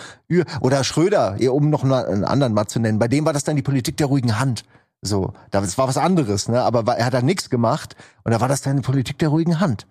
[0.61, 2.99] oder Schröder, ihr um noch einen anderen mal zu nennen.
[2.99, 4.65] Bei dem war das dann die Politik der ruhigen Hand.
[5.05, 6.63] So, das war was anderes, ne?
[6.63, 9.59] Aber er hat da nichts gemacht und da war das dann die Politik der ruhigen
[9.59, 9.87] Hand.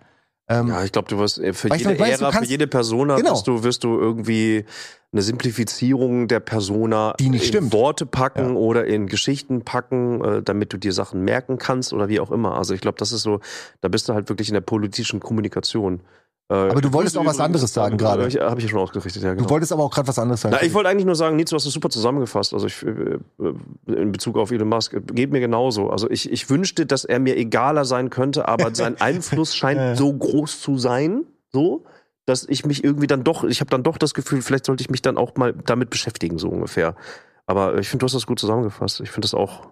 [0.48, 3.18] Ähm, Ja, ich glaube, du wirst äh, für jede du Ära, für kannst- jede Persona
[3.18, 3.32] Genau.
[3.34, 4.66] wirst du, wirst du irgendwie
[5.12, 7.74] eine Simplifizierung der Persona Die nicht in stimmt.
[7.74, 12.22] Worte packen oder in Geschichten packen, äh, damit du dir Sachen merken kannst oder wie
[12.22, 12.56] auch immer.
[12.58, 13.42] Also ich glaube, das ist so,
[13.82, 16.00] da bist du halt wirklich in der politischen Kommunikation.
[16.50, 18.28] Äh, Aber du wolltest auch was anderes sagen gerade.
[18.28, 19.46] Ich, Habe ich ja schon ausgerichtet, ja, genau.
[19.46, 20.56] Du wolltest aber auch gerade was anderes sagen.
[20.60, 22.54] Na, ich wollte eigentlich nur sagen, Nils, du hast es super zusammengefasst.
[22.54, 25.90] Also ich, äh, äh, in Bezug auf Elon Musk, äh, geht mir genauso.
[25.90, 30.12] Also ich, ich wünschte, dass er mir egaler sein könnte, aber sein Einfluss scheint so
[30.12, 31.24] groß zu sein,
[31.54, 31.86] so,
[32.26, 34.90] dass ich mich irgendwie dann doch, ich habe dann doch das Gefühl, vielleicht sollte ich
[34.90, 36.96] mich dann auch mal damit beschäftigen, so ungefähr.
[37.46, 39.02] Aber ich finde, du hast das gut zusammengefasst.
[39.02, 39.68] Ich finde das auch,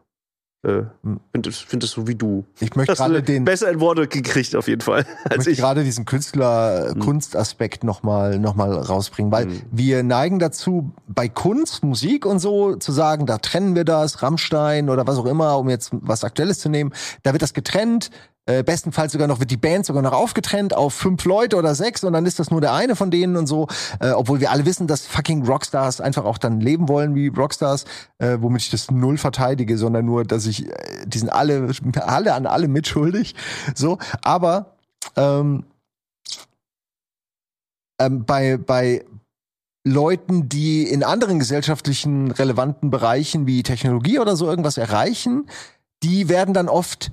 [0.63, 1.19] äh, Hm.
[1.31, 2.45] finde find das so wie du.
[2.59, 5.57] ich möchte gerade den besser in Worte gekriegt, auf jeden Fall, ich als möchte ich.
[5.59, 9.61] gerade diesen Künstler-Kunstaspekt noch mal noch mal rausbringen, weil Mhm.
[9.71, 14.89] wir neigen dazu, bei Kunst, Musik und so zu sagen, da trennen wir das, Rammstein
[14.89, 18.09] oder was auch immer, um jetzt was Aktuelles zu nehmen, da wird das getrennt.
[18.49, 22.03] Äh, bestenfalls sogar noch wird die Band sogar noch aufgetrennt auf fünf Leute oder sechs
[22.03, 23.67] und dann ist das nur der eine von denen und so.
[23.99, 27.85] Äh, obwohl wir alle wissen, dass fucking Rockstars einfach auch dann leben wollen wie Rockstars,
[28.17, 31.69] äh, womit ich das null verteidige, sondern nur, dass ich, äh, die sind alle,
[32.01, 33.35] alle an alle mitschuldig.
[33.75, 34.77] So, aber
[35.15, 35.65] ähm,
[37.99, 39.05] ähm, bei, bei
[39.83, 45.47] Leuten, die in anderen gesellschaftlichen relevanten Bereichen wie Technologie oder so irgendwas erreichen,
[46.01, 47.11] die werden dann oft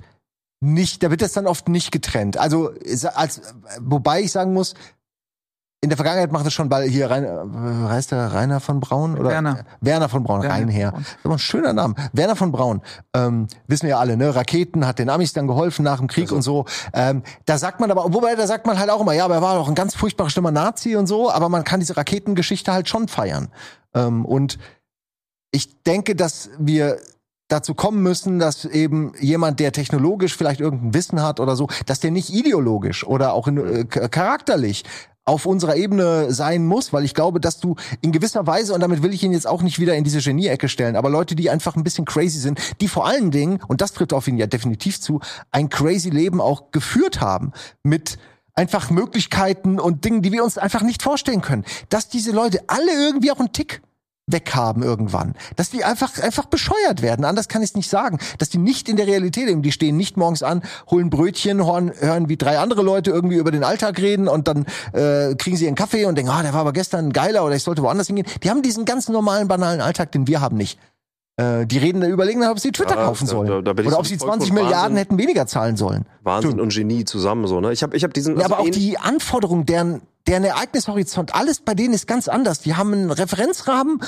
[0.59, 2.37] nicht, da wird das dann oft nicht getrennt.
[2.37, 2.71] Also
[3.13, 3.41] als
[3.79, 4.73] wobei ich sagen muss,
[5.79, 9.15] in der Vergangenheit macht es schon weil hier rein, äh, heißt der Rainer von Braun
[9.17, 9.63] oder Werner.
[9.79, 10.91] Werner von Braun, Werner Reinher.
[10.91, 11.03] von Braun.
[11.03, 11.93] Das ist ein schöner Name.
[12.13, 12.81] Werner von Braun.
[13.13, 14.33] Ähm, wissen wir ja alle, ne?
[14.33, 16.65] Raketen hat den Amis dann geholfen nach dem Krieg und so.
[16.93, 19.41] Ähm, da sagt man aber, wobei da sagt man halt auch immer, ja, aber er
[19.43, 22.89] war doch ein ganz furchtbar schlimmer Nazi und so, aber man kann diese Raketengeschichte halt
[22.89, 23.49] schon feiern.
[23.93, 24.57] Ähm, und
[25.51, 26.97] ich denke, dass wir
[27.47, 31.99] dazu kommen müssen, dass eben jemand, der technologisch vielleicht irgendein Wissen hat oder so, dass
[31.99, 34.83] der nicht ideologisch oder auch in, äh, charakterlich
[35.27, 39.03] auf unserer Ebene sein muss, weil ich glaube, dass du in gewisser Weise, und damit
[39.03, 41.75] will ich ihn jetzt auch nicht wieder in diese Genie-Ecke stellen, aber Leute, die einfach
[41.75, 45.01] ein bisschen crazy sind, die vor allen Dingen, und das trifft auf ihn ja definitiv
[45.01, 45.19] zu,
[45.51, 47.51] ein crazy Leben auch geführt haben
[47.83, 48.17] mit
[48.55, 51.65] einfach Möglichkeiten und Dingen, die wir uns einfach nicht vorstellen können.
[51.89, 53.81] Dass diese Leute alle irgendwie auch einen Tick
[54.37, 55.33] weghaben irgendwann.
[55.55, 57.23] Dass die einfach, einfach bescheuert werden.
[57.25, 58.19] Anders kann ich es nicht sagen.
[58.37, 59.61] Dass die nicht in der Realität leben.
[59.61, 63.51] Die stehen nicht morgens an, holen Brötchen, hören, hören wie drei andere Leute irgendwie über
[63.51, 66.61] den Alltag reden und dann äh, kriegen sie ihren Kaffee und denken, ah, der war
[66.61, 68.27] aber gestern geiler oder ich sollte woanders hingehen.
[68.43, 70.77] Die haben diesen ganz normalen, banalen Alltag, den wir haben nicht.
[71.37, 73.63] Äh, die reden, überlegen, ob sie Twitter Ja, kaufen da- sollen.
[73.63, 74.97] da- da oder ob sie vollkommen 20 Milliarden Wahnsinn.
[74.97, 76.05] hätten weniger zahlen sollen.
[76.23, 77.71] Wahnsinn und Genie zusammen so, ne?
[77.71, 81.59] Ich habe ich hab diesen Ja, also aber auch die Anforderungen, deren, deren Ereignishorizont, alles
[81.61, 82.59] bei denen ist ganz anders.
[82.59, 84.01] Die haben einen Referenzrahmen,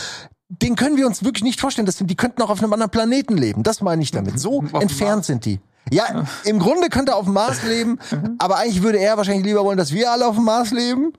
[0.50, 1.86] den können wir uns wirklich nicht vorstellen.
[1.86, 3.64] Das sind, die könnten auch auf einem anderen Planeten leben.
[3.64, 4.40] Das meine ich damit.
[4.40, 5.60] So entfernt sind die.
[5.92, 7.98] Ja, im Grunde könnte er auf dem Mars leben,
[8.38, 11.14] aber eigentlich würde er wahrscheinlich lieber wollen, dass wir alle auf dem Mars leben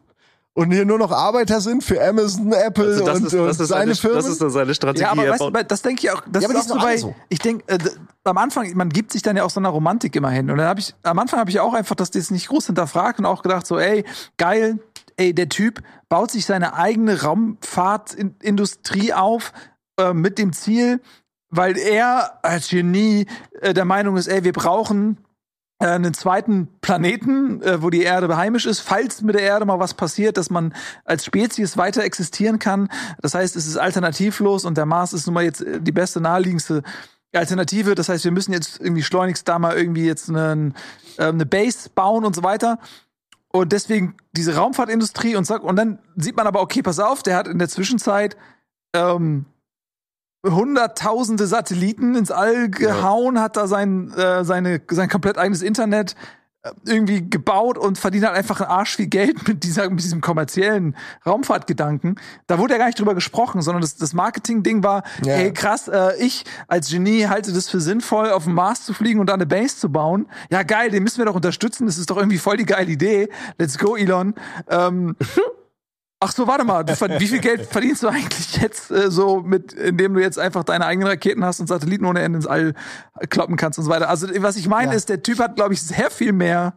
[0.52, 3.60] und hier nur noch Arbeiter sind für Amazon, Apple also das und, ist, und das
[3.60, 4.16] ist seine seine, Firmen.
[4.18, 5.02] das ist dann seine Strategie.
[5.04, 6.22] Ja, aber Er weißt du, das denke ich auch.
[6.30, 6.96] Das Ja, aber ist die auch so bei.
[6.98, 7.14] so.
[7.28, 7.78] Ich denke, äh,
[8.24, 10.50] am Anfang, man gibt sich dann ja auch so einer Romantik immer hin.
[10.50, 13.18] Und dann habe ich, am Anfang habe ich auch einfach das jetzt nicht groß hinterfragt
[13.20, 14.04] und auch gedacht so, ey,
[14.36, 14.78] geil,
[15.20, 19.52] ey, der Typ baut sich seine eigene Raumfahrtindustrie auf
[19.98, 21.00] äh, mit dem Ziel,
[21.50, 23.26] weil er als Genie
[23.60, 25.18] äh, der Meinung ist, ey, wir brauchen
[25.78, 29.78] äh, einen zweiten Planeten, äh, wo die Erde beheimisch ist, falls mit der Erde mal
[29.78, 30.74] was passiert, dass man
[31.04, 32.88] als Spezies weiter existieren kann.
[33.20, 36.20] Das heißt, es ist alternativlos und der Mars ist nun mal jetzt äh, die beste
[36.22, 36.82] naheliegendste
[37.34, 37.94] Alternative.
[37.94, 40.74] Das heißt, wir müssen jetzt irgendwie schleunigst da mal irgendwie jetzt einen,
[41.18, 42.78] äh, eine Base bauen und so weiter.
[43.52, 47.36] Und deswegen diese Raumfahrtindustrie und sag, und dann sieht man aber, okay, pass auf, der
[47.36, 48.36] hat in der Zwischenzeit
[48.94, 49.46] ähm,
[50.46, 56.14] hunderttausende Satelliten ins All gehauen, hat da sein, äh, seine, sein komplett eigenes Internet
[56.84, 60.94] irgendwie gebaut und verdient halt einfach einen Arsch viel Geld mit, dieser, mit diesem kommerziellen
[61.24, 62.16] Raumfahrtgedanken.
[62.46, 65.34] Da wurde ja gar nicht drüber gesprochen, sondern das, das Marketing-Ding war, Ja.
[65.34, 69.20] hey krass, äh, ich als Genie halte das für sinnvoll, auf den Mars zu fliegen
[69.20, 70.26] und da eine Base zu bauen.
[70.50, 73.28] Ja geil, den müssen wir doch unterstützen, das ist doch irgendwie voll die geile Idee.
[73.58, 74.34] Let's go, Elon.
[74.68, 75.16] Ähm,
[76.22, 80.12] Ach so, warte mal, wie viel Geld verdienst du eigentlich jetzt äh, so mit, indem
[80.12, 82.74] du jetzt einfach deine eigenen Raketen hast und Satelliten ohne Ende ins All
[83.30, 84.10] kloppen kannst und so weiter.
[84.10, 84.96] Also was ich meine Ja.
[84.98, 86.74] ist, der Typ hat, glaube ich, sehr viel mehr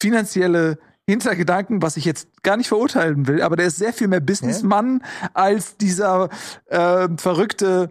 [0.00, 0.78] finanzielle
[1.08, 5.02] Hintergedanken, was ich jetzt gar nicht verurteilen will, aber der ist sehr viel mehr Businessmann
[5.32, 6.28] als dieser
[6.70, 7.90] ähm, verrückte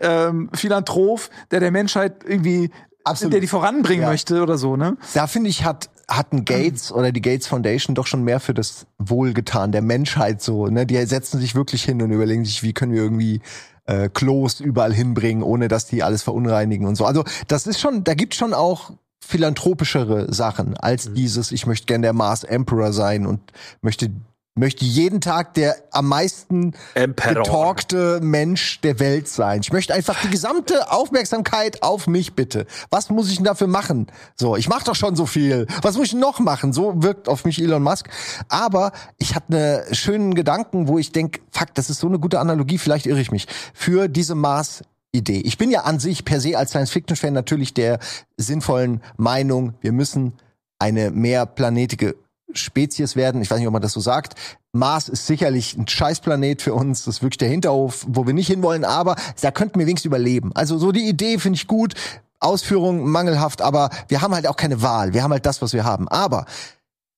[0.00, 2.70] ähm, Philanthrop, der der Menschheit irgendwie,
[3.04, 3.32] Absolut.
[3.32, 4.10] der die voranbringen Ja.
[4.10, 4.96] möchte oder so, ne?
[5.14, 8.86] Da finde ich, hat, hatten Gates oder die Gates Foundation doch schon mehr für das
[8.98, 10.66] Wohl getan, der Menschheit so.
[10.68, 10.86] Ne?
[10.86, 13.40] Die setzen sich wirklich hin und überlegen sich, wie können wir irgendwie
[13.86, 17.04] äh, Klos überall hinbringen, ohne dass die alles verunreinigen und so.
[17.04, 18.92] Also das ist schon, da gibt schon auch
[19.24, 23.40] philanthropischere Sachen als dieses, ich möchte gern der Mars Emperor sein und
[23.80, 24.10] möchte
[24.54, 27.42] möchte jeden Tag der am meisten Emperor.
[27.42, 29.60] getalkte Mensch der Welt sein.
[29.62, 32.66] Ich möchte einfach die gesamte Aufmerksamkeit auf mich bitte.
[32.90, 34.08] Was muss ich denn dafür machen?
[34.36, 35.66] So, ich mache doch schon so viel.
[35.80, 36.72] Was muss ich noch machen?
[36.72, 38.08] So wirkt auf mich Elon Musk.
[38.48, 42.38] Aber ich hatte einen schönen Gedanken, wo ich denk, fuck, das ist so eine gute
[42.38, 45.40] Analogie, vielleicht irre ich mich, für diese Mars Idee.
[45.44, 47.98] Ich bin ja an sich per se als Science-Fiction-Fan natürlich der
[48.38, 50.32] sinnvollen Meinung, wir müssen
[50.78, 52.16] eine mehrplanetige
[52.54, 53.42] Spezies werden.
[53.42, 54.34] Ich weiß nicht, ob man das so sagt.
[54.72, 57.04] Mars ist sicherlich ein Scheißplanet für uns.
[57.04, 58.84] Das ist wirklich der Hinterhof, wo wir nicht hinwollen.
[58.84, 60.50] Aber da könnten wir wenigstens überleben.
[60.54, 61.94] Also so die Idee finde ich gut.
[62.40, 65.14] Ausführung mangelhaft, aber wir haben halt auch keine Wahl.
[65.14, 66.08] Wir haben halt das, was wir haben.
[66.08, 66.46] Aber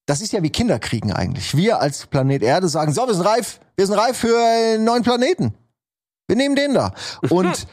[0.07, 1.57] das ist ja wie Kinderkriegen eigentlich.
[1.57, 3.61] Wir als Planet Erde sagen, so, wir sind reif.
[3.77, 5.55] Wir sind reif für einen neuen Planeten.
[6.27, 6.93] Wir nehmen den da.
[7.31, 7.67] Und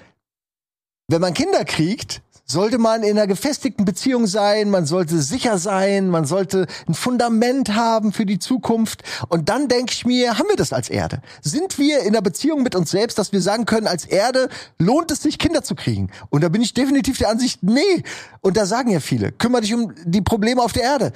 [1.07, 2.21] wenn man Kinder kriegt,
[2.51, 7.73] sollte man in einer gefestigten Beziehung sein, man sollte sicher sein, man sollte ein Fundament
[7.75, 9.03] haben für die Zukunft.
[9.29, 11.21] Und dann denke ich mir, haben wir das als Erde?
[11.41, 15.11] Sind wir in einer Beziehung mit uns selbst, dass wir sagen können, als Erde lohnt
[15.11, 16.11] es sich, Kinder zu kriegen?
[16.29, 18.03] Und da bin ich definitiv der Ansicht, nee.
[18.41, 21.11] Und da sagen ja viele, kümmere dich um die Probleme auf der Erde.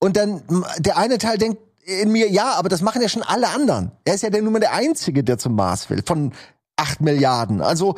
[0.00, 0.42] Und dann
[0.78, 3.92] der eine Teil denkt in mir, ja, aber das machen ja schon alle anderen.
[4.04, 6.32] Er ist ja der, nur mal der Einzige, der zum Mars will, von
[6.76, 7.60] acht Milliarden.
[7.60, 7.96] Also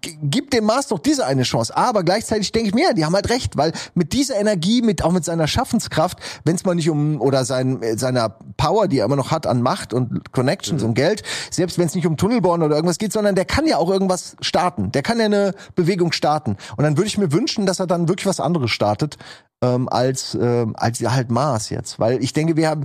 [0.00, 1.76] gib dem Mars doch diese eine Chance.
[1.76, 5.02] Aber gleichzeitig denke ich mir, ja, die haben halt recht, weil mit dieser Energie, mit
[5.04, 8.98] auch mit seiner Schaffenskraft, wenn es mal nicht um oder sein, äh, seiner Power, die
[8.98, 12.16] er immer noch hat an Macht und Connections und Geld, selbst wenn es nicht um
[12.16, 14.90] Tunnelbohren oder irgendwas geht, sondern der kann ja auch irgendwas starten.
[14.92, 16.56] Der kann ja eine Bewegung starten.
[16.76, 19.16] Und dann würde ich mir wünschen, dass er dann wirklich was anderes startet
[19.62, 22.84] ähm, als ähm, als halt Mars jetzt, weil ich denke, wir haben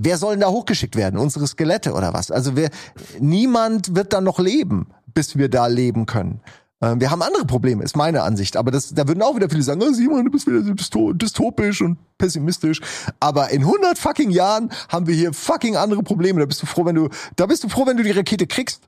[0.00, 1.18] Wer soll denn da hochgeschickt werden?
[1.18, 2.30] Unsere Skelette oder was?
[2.30, 2.70] Also wer,
[3.18, 4.86] niemand wird dann noch leben,
[5.18, 6.40] bis wir da leben können.
[6.80, 8.56] Ähm, wir haben andere Probleme, ist meine Ansicht.
[8.56, 11.12] Aber das, da würden auch wieder viele sagen, oh, Simon, du bist wieder so dysto-
[11.12, 12.80] dystopisch und pessimistisch.
[13.18, 16.38] Aber in 100 fucking Jahren haben wir hier fucking andere Probleme.
[16.38, 18.80] Da bist du froh, wenn du, da bist du froh, wenn du die Rakete kriegst.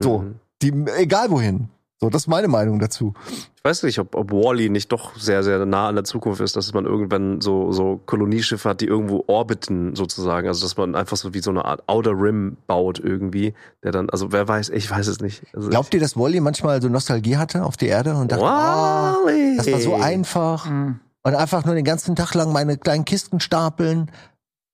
[0.00, 0.34] So, Mhm.
[0.62, 1.68] die, egal wohin.
[1.98, 3.14] So, das ist meine Meinung dazu.
[3.56, 6.54] Ich weiß nicht, ob, ob Wally nicht doch sehr, sehr nah an der Zukunft ist,
[6.54, 10.46] dass man irgendwann so, so Kolonieschiffe hat, die irgendwo orbiten sozusagen.
[10.46, 14.10] Also dass man einfach so wie so eine Art Outer Rim baut irgendwie, der dann,
[14.10, 15.42] also wer weiß, ich weiß es nicht.
[15.54, 19.28] Also Glaubt ihr, dass Wally manchmal so Nostalgie hatte auf die Erde und dachte, oh,
[19.56, 20.68] das war so einfach.
[20.68, 21.00] Mhm.
[21.22, 24.10] und einfach nur den ganzen Tag lang meine kleinen Kisten stapeln.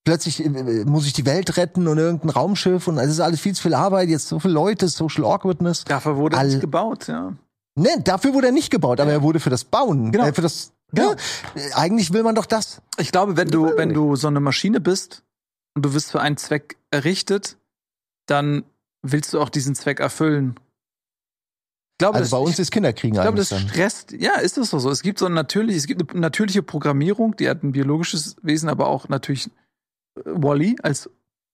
[0.05, 3.55] Plötzlich äh, muss ich die Welt retten und irgendein Raumschiff und es ist alles viel
[3.55, 5.85] zu viel Arbeit, jetzt so viele Leute, Social Awkwardness.
[5.85, 7.35] Dafür wurde All- nicht gebaut, ja.
[7.75, 10.27] Ne, dafür wurde er nicht gebaut, aber er wurde für das Bauen, Genau.
[10.27, 11.11] äh, für das Genau.
[11.13, 11.17] ne?
[11.55, 12.83] Äh, Eigentlich will man doch das.
[12.99, 15.23] Ich glaube, wenn du, wenn du so eine Maschine bist
[15.75, 17.57] und du wirst für einen Zweck errichtet,
[18.27, 18.65] dann
[19.03, 20.57] willst du auch diesen Zweck erfüllen.
[21.95, 24.13] Ich glaube, Also das, bei uns ich, ist Kinderkriegen ich glaube, das stresst.
[24.13, 24.91] Ja, ist das doch so.
[24.91, 28.69] Es gibt so ein natürlich, es gibt eine natürliche Programmierung, die hat ein biologisches Wesen,
[28.69, 29.51] aber auch natürlich äh,
[30.25, 31.11] Wally als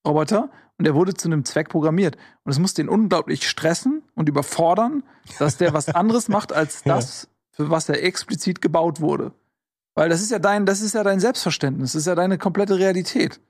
[0.07, 0.51] Roboter.
[0.79, 2.17] Und der wurde zu einem Zweck programmiert.
[2.45, 5.03] Und es muss den unglaublich stressen und überfordern,
[5.41, 9.33] dass der was anderes macht als das, für was er explizit gebaut wurde.
[9.97, 12.79] Weil das ist ja dein, das ist ja dein Selbstverständnis, das ist ja deine komplette
[12.79, 13.41] Realität.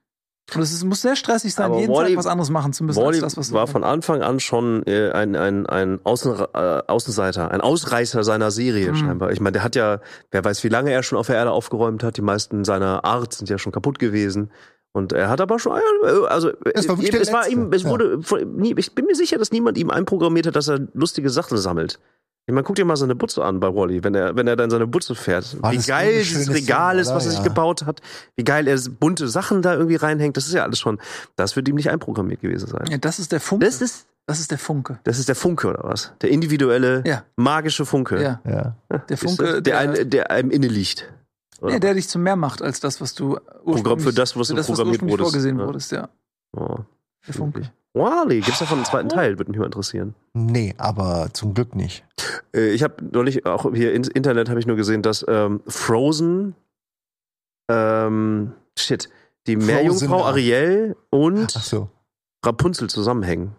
[0.55, 2.99] Und es muss sehr stressig sein, Aber jeden Wall-E- Tag was anderes machen zu müssen
[3.03, 6.35] Wally als das, was du war von Anfang an schon äh, ein, ein, ein Außen,
[6.55, 8.97] äh, Außenseiter, ein Ausreißer seiner Serie Mhm.
[8.97, 9.31] scheinbar.
[9.33, 12.03] Ich meine, der hat ja, wer weiß, wie lange er schon auf der Erde aufgeräumt
[12.03, 12.17] hat.
[12.17, 14.51] Die meisten seiner Art sind ja schon kaputt gewesen.
[14.93, 17.91] Und er hat aber schon, äh, also Es war äh, es war ihm, es ja.
[17.91, 18.21] wurde,
[18.77, 21.99] ich bin mir sicher, dass niemand ihm einprogrammiert hat, dass er lustige Sachen sammelt.
[22.47, 24.71] Ich meine, guck dir mal seine Butze an bei Wally, wenn er, wenn er dann
[24.71, 25.63] seine Butze fährt.
[25.63, 27.45] War wie das geil dieses Regal Ding, ist, was er sich Ja.
[27.45, 28.01] gebaut hat.
[28.37, 30.39] Wie geil er bunte Sachen da irgendwie reinhängt.
[30.39, 30.99] Das ist ja alles schon,
[31.37, 32.87] das wird ihm nicht einprogrammiert gewesen sein.
[32.91, 33.67] Ja, das ist der Funke.
[33.67, 34.99] Das ist, Das ist der Funke.
[35.05, 36.13] das ist der Funke oder was?
[36.23, 37.23] Der individuelle, Ja.
[37.37, 38.23] magische Funke.
[38.23, 38.77] Ja, Ja.
[39.11, 41.13] der Funke, der, der, ein, der einem inne liegt.
[41.61, 41.73] Oder?
[41.73, 44.55] nee, der dich zu mehr macht als das, was du ursprünglich, für das, was du
[44.55, 45.31] programmiert ursprünglich wurdest.
[45.31, 45.67] vorgesehen Ja.
[45.67, 46.09] wurdest, ja.
[46.57, 46.79] oh.
[47.33, 47.71] Funke.
[47.95, 49.39] Wally, gibt's davon einen zweiten Teil?
[49.39, 50.15] Würde mich mal interessieren.
[50.35, 52.05] Nee, aber zum Glück nicht.
[52.55, 56.55] Äh, ich habe neulich auch hier im Internet habe ich nur gesehen, dass ähm, Frozen,
[57.71, 59.09] ähm, shit,
[59.47, 60.25] die Frozen, Meerjungfrau ja.
[60.27, 61.89] Ariel und Ach so.
[62.45, 63.57] Rapunzel zusammenhängen.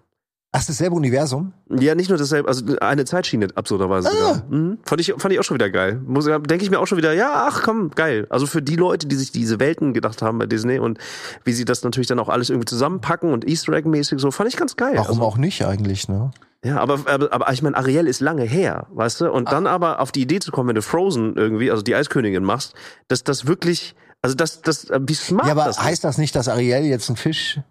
[0.51, 1.53] Ach, ist dasselbe Universum?
[1.69, 4.41] Ja, nicht nur dasselbe, also eine Zeitschiene absurderweise Ah.
[4.49, 4.79] Mhm.
[4.83, 6.01] Fand, ich, fand ich auch schon wieder geil.
[6.03, 8.25] Muss, denke ich mir auch schon wieder, ja, ach komm, geil.
[8.31, 10.97] Also für die Leute, die sich diese Welten gedacht haben bei Disney und
[11.43, 14.57] wie sie das natürlich dann auch alles irgendwie zusammenpacken und Easter Egg-mäßig so, fand ich
[14.57, 14.93] ganz geil.
[14.95, 16.31] Warum also, auch nicht eigentlich, ne?
[16.63, 19.31] Ja, aber, aber, aber ich meine, Ariel ist lange her, weißt du?
[19.31, 22.43] Und dann aber auf die Idee zu kommen, wenn du Frozen irgendwie, also die Eiskönigin
[22.43, 22.73] machst,
[23.07, 26.49] dass das wirklich, also das, das, wie smart Ja, aber das heißt das nicht, dass
[26.49, 27.61] Ariel jetzt ein Fisch,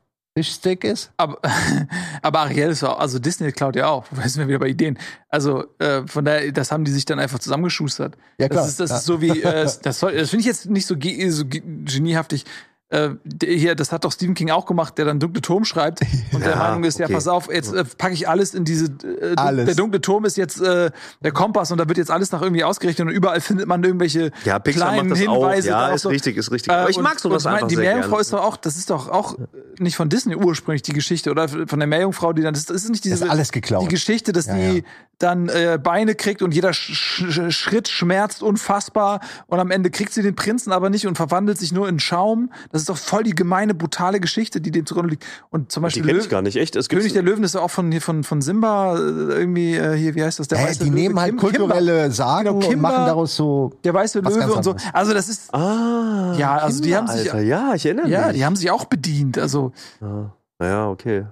[0.43, 1.11] Fischstick ist?
[1.17, 1.39] Aber,
[2.23, 4.05] aber Ariel ist auch, also Disney klaut ja auch.
[4.15, 4.99] Da sind wir wieder bei Ideen.
[5.29, 8.17] Also äh, von daher, das haben die sich dann einfach zusammengeschustert.
[8.39, 8.63] Ja, klar.
[8.63, 8.97] Das ist, das Ja.
[8.99, 11.61] ist so wie, äh, das, soll- das finde ich jetzt nicht so, ge so ge
[11.85, 12.45] geniehaftig.
[12.91, 16.01] Äh, der hier, das hat doch Stephen King auch gemacht, der dann Dunkle Turm schreibt
[16.33, 17.13] und der Ja, Meinung ist, ja, okay.
[17.13, 19.67] pass auf, jetzt äh, packe ich alles in diese, äh, Alles.
[19.67, 20.91] der Dunkle Turm ist jetzt äh,
[21.23, 24.31] der Kompass und da wird jetzt alles nach irgendwie ausgerechnet und überall findet man irgendwelche
[24.47, 25.77] Ja, Pixar kleinen macht das Hinweise.
[25.77, 25.81] auch.
[25.89, 26.09] Ja, ist so.
[26.09, 26.73] richtig, ist richtig.
[26.73, 28.79] Äh, aber ich und- mag sowas und ich einfach Die Meerjungfrau ist doch auch, das
[28.79, 29.43] ist doch auch äh,
[29.81, 33.05] nicht von Disney ursprünglich die Geschichte oder von der Meerjungfrau, die dann, das ist nicht
[33.05, 33.83] diese Das ist alles geklaut.
[33.83, 34.83] die Geschichte, dass Ja, die ja.
[35.19, 40.15] dann äh, Beine kriegt und jeder Sch Sch Schritt schmerzt unfassbar und am Ende kriegt
[40.15, 42.51] sie den Prinzen aber nicht und verwandelt sich nur in Schaum.
[42.73, 45.25] Das ist doch voll die gemeine, brutale Geschichte, die dem zugrunde liegt.
[45.51, 46.77] Und zum Die Beispiel kenne ich gar nicht, echt?
[46.77, 49.75] Es gibt König der Löwen ist ja auch von hier von von Simba äh, irgendwie
[49.77, 50.95] äh, hier wie heißt das der Hä, weiße die Löwe?
[50.95, 52.89] nehmen halt Kim- kulturelle Sagen Genau, und Kimber.
[52.91, 53.73] machen daraus so.
[53.85, 54.75] der weiße Löwe und so.
[54.93, 56.35] Also das ist Ah.
[56.37, 57.43] Ja, also die haben sich- Alter.
[57.45, 58.37] Ja, ich erinnere ja, mich.
[58.37, 59.39] die haben sich auch bedient.
[59.39, 60.31] Also Ah.
[60.63, 61.25] Ja, okay.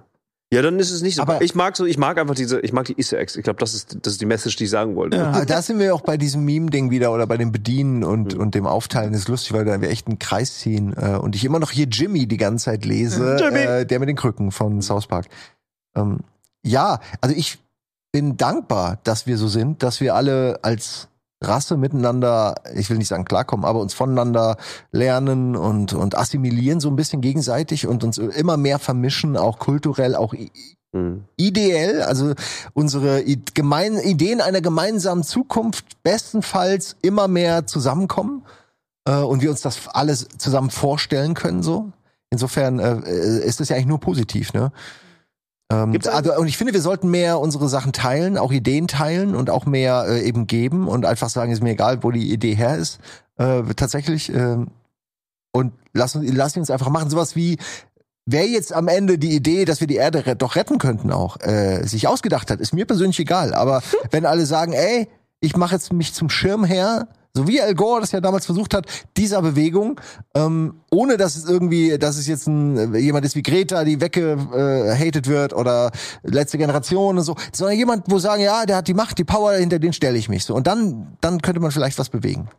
[0.53, 1.23] Ja, dann ist es nicht so.
[1.23, 3.35] Aber- ich mag so, ich mag einfach diese, ich mag die Easter Eggs.
[3.35, 5.17] Ich glaube, das ist, das ist die Message, die ich sagen wollte.
[5.17, 5.31] Ja.
[5.31, 8.39] Aber da sind wir auch bei diesem Meme-Ding wieder oder bei dem Bedienen und, Mhm.
[8.39, 9.11] und dem Aufteilen.
[9.11, 11.71] Das ist lustig, weil da wir echt einen Kreis ziehen äh, und ich immer noch
[11.71, 13.57] hier Jimmy die ganze Zeit lese, Jimmy.
[13.59, 15.25] äh, der mit den Krücken von South Park.
[15.97, 16.19] Ähm,
[16.63, 17.59] ja, also ich
[18.13, 21.09] bin dankbar, dass wir so sind, dass wir alle als
[21.41, 24.57] Rasse miteinander, ich will nicht sagen klarkommen, aber uns voneinander
[24.91, 30.15] lernen und, und assimilieren so ein bisschen gegenseitig und uns immer mehr vermischen, auch kulturell,
[30.15, 30.51] auch i-
[30.95, 31.25] Hm.
[31.35, 32.33] ideell, also
[32.73, 33.21] unsere
[33.53, 38.45] gemein Ideen einer gemeinsamen Zukunft bestenfalls immer mehr zusammenkommen
[39.05, 41.91] äh, und wir uns das alles zusammen vorstellen können so.
[42.29, 44.71] Insofern äh, äh, ist das ja eigentlich nur positiv, ne?
[45.71, 49.49] Ähm, also, und ich finde, wir sollten mehr unsere Sachen teilen, auch Ideen teilen und
[49.49, 52.77] auch mehr äh, eben geben und einfach sagen, ist mir egal, wo die Idee her
[52.77, 52.99] ist.
[53.37, 54.33] Äh, tatsächlich.
[54.33, 54.65] Äh,
[55.51, 57.09] und lassen, lassen uns einfach machen.
[57.09, 57.57] Sowas wie,
[58.25, 61.39] wer jetzt am Ende die Idee, dass wir die Erde ret doch retten könnten, auch
[61.41, 63.53] äh, sich ausgedacht hat, ist mir persönlich egal.
[63.53, 63.81] Aber
[64.11, 65.07] wenn alle sagen, ey,
[65.39, 67.07] ich mache jetzt mich zum Schirmherr,
[67.37, 68.85] so wie Al Gore das ja damals versucht hat,
[69.15, 69.99] dieser Bewegung,
[70.35, 75.27] ähm, ohne dass es irgendwie, dass es jetzt ein, jemand ist wie Greta, die weggehatet
[75.27, 75.91] wird oder
[76.23, 79.53] letzte Generation und so, sondern jemand, wo sagen, ja, der hat die Macht, die Power,
[79.53, 80.53] hinter den stelle ich mich so.
[80.55, 82.49] Und dann, dann könnte man vielleicht was bewegen.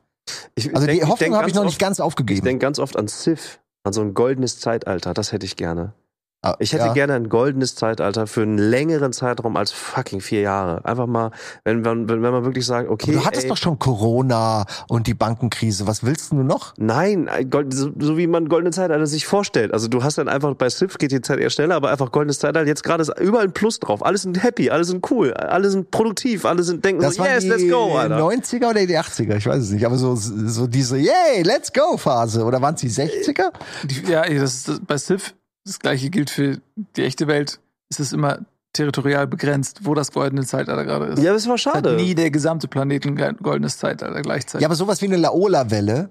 [0.55, 2.45] Ich, Also denk- die Hoffnung habe ich noch ganz nicht ganz Ich aufgegeben.
[2.45, 5.15] denke ganz oft an Sith, an so ein goldenes Zeitalter.
[5.15, 5.93] Das hätte ich gerne.
[6.41, 6.93] Ah, Ich hätte ja.
[6.93, 10.85] gerne ein goldenes Zeitalter für einen längeren Zeitraum als fucking vier Jahre.
[10.85, 11.33] Einfach mal,
[11.65, 13.11] wenn man, wenn, wenn man wirklich sagt, okay.
[13.11, 15.89] Aber du hattest ey, doch schon Corona und die Bankenkrise.
[15.89, 16.75] Was willst du nur noch?
[16.77, 19.73] Nein, ein Gold, so, so wie man goldene Zeitalter sich vorstellt.
[19.73, 22.39] Also du hast dann einfach bei Sith geht die Zeit eher schneller, aber einfach goldenes
[22.39, 22.69] Zeitalter.
[22.69, 24.05] Jetzt gerade ist überall ein Plus drauf.
[24.07, 27.33] Alle sind happy, alle sind cool, alle sind produktiv, alle sind denken Das so, waren
[27.33, 28.17] yes, die let's go, Alter.
[28.17, 29.85] 90er oder die 80er, ich weiß es nicht.
[29.85, 32.45] Aber so, so diese Yay, let's go Phase.
[32.45, 33.51] Oder waren es die 60er?
[33.83, 35.35] Die, ja, das ist, das, bei Civ,
[35.69, 36.59] das gleiche gilt für
[36.97, 38.41] die echte Welt, ist es immer
[38.73, 41.23] territorial begrenzt, wo das goldene Zeitalter gerade ist.
[41.23, 41.97] Ja, das war Es hat schade.
[41.97, 44.63] nie der gesamte Planeten ein goldenes Zeitalter gleichzeitig.
[44.63, 46.11] Ja, aber sowas wie eine Laola-Welle,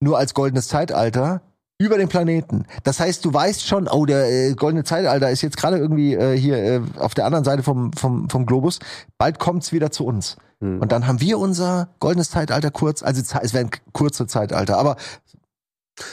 [0.00, 1.42] nur als goldenes Zeitalter,
[1.80, 2.64] über den Planeten.
[2.82, 6.36] Das heißt, du weißt schon, oh, der äh, goldene Zeitalter ist jetzt gerade irgendwie äh,
[6.36, 8.80] hier äh, auf der anderen Seite vom, vom, vom Globus.
[9.16, 10.36] Bald kommt's wieder zu uns.
[10.60, 10.80] Hm.
[10.80, 14.96] Und dann haben wir unser goldenes Zeitalter kurz, also es wären kurze Zeitalter, aber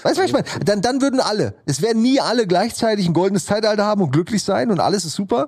[0.04, 0.46] weißt du, was ich meine?
[0.64, 4.44] Dann, dann würden alle, es werden nie alle gleichzeitig ein goldenes Zeitalter haben und glücklich
[4.44, 5.48] sein und alles ist super,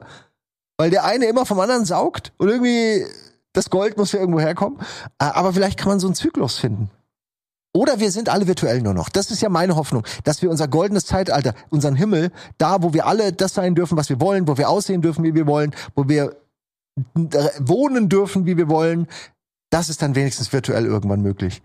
[0.78, 3.06] weil der eine immer vom anderen saugt und irgendwie
[3.54, 4.80] das Gold muss ja irgendwo herkommen.
[5.18, 6.92] Aber vielleicht kann man so einen Zyklus finden.
[7.74, 9.10] Oder wir sind alle virtuell nur noch.
[9.10, 13.06] Das ist ja meine Hoffnung, dass wir unser goldenes Zeitalter, unseren Himmel, da, wo wir
[13.06, 16.08] alle das sein dürfen, was wir wollen, wo wir aussehen dürfen, wie wir wollen, wo
[16.08, 16.36] wir
[17.16, 19.08] äh, wohnen dürfen, wie wir wollen,
[19.70, 21.62] das ist dann wenigstens virtuell irgendwann möglich.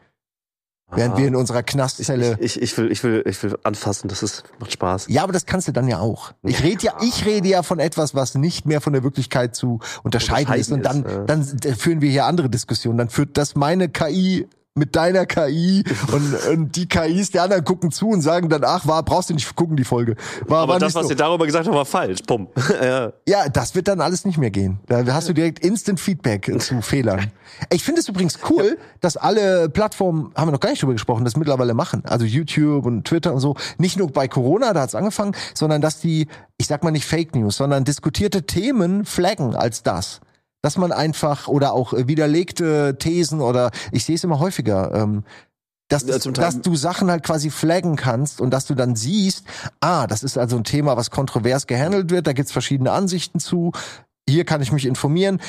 [0.94, 1.18] Während Ah.
[1.18, 2.36] wir in unserer ich, Knastzelle.
[2.40, 5.06] ich, ich, will, ich, will, ich will anfassen, das ist, macht Spaß.
[5.08, 6.32] ja, aber das kannst du dann ja auch.
[6.42, 9.80] Ich rede ja, ich rede ja von etwas, was nicht mehr von der Wirklichkeit zu
[10.02, 10.70] unterscheiden, ist.
[10.72, 12.98] Und dann, Unterscheiden ist, dann führen wir hier andere Diskussionen.
[12.98, 17.90] Dann führt das meine KI mit deiner KI und, und die KIs der anderen gucken
[17.90, 20.16] zu und sagen dann, ach, war, brauchst du nicht gucken, die Folge.
[20.46, 21.10] War, Aber war das, was so.
[21.10, 22.20] ihr darüber gesagt habt, war falsch.
[22.26, 22.48] Bumm.
[22.82, 23.12] ja.
[23.28, 24.80] Ja, das wird dann alles nicht mehr gehen.
[24.86, 27.30] Da hast du direkt Instant Feedback zu Fehlern.
[27.70, 31.24] Ich finde es übrigens cool, dass alle Plattformen, haben wir noch gar nicht drüber gesprochen,
[31.24, 32.02] das mittlerweile machen.
[32.06, 33.54] Also YouTube und Twitter und so.
[33.76, 37.34] Nicht nur bei Corona, da hat's angefangen, sondern dass die, ich sag mal nicht Fake
[37.34, 40.20] News, sondern diskutierte Themen flaggen als das.
[40.62, 45.24] Dass man einfach, oder auch äh, widerlegte Thesen oder, ich sehe es immer häufiger, ähm,
[45.88, 49.44] dass, Ja, dass du Sachen halt quasi flaggen kannst und dass du dann siehst,
[49.80, 53.72] ah, das ist also ein Thema, was kontrovers gehandelt wird, da gibt's verschiedene Ansichten zu,
[54.26, 55.40] hier kann ich mich informieren.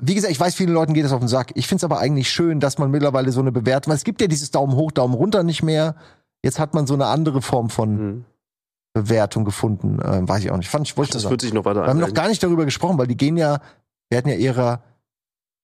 [0.00, 1.52] Wie gesagt, ich weiß, vielen Leuten geht das auf den Sack.
[1.54, 4.26] Ich find's aber eigentlich schön, dass man mittlerweile so eine Bewertung, weil es gibt ja
[4.26, 5.94] dieses Daumen hoch, Daumen runter nicht mehr.
[6.42, 8.24] Jetzt hat man so eine andere Form von Hm.
[8.92, 9.98] Bewertung gefunden.
[10.04, 10.68] Ähm, weiß ich auch nicht.
[10.68, 11.82] Fand ich, wollte ich Das wird sich noch weiter.
[11.82, 13.60] Wir haben noch gar nicht darüber gesprochen, weil die gehen ja,
[14.10, 14.82] werden ja ihrer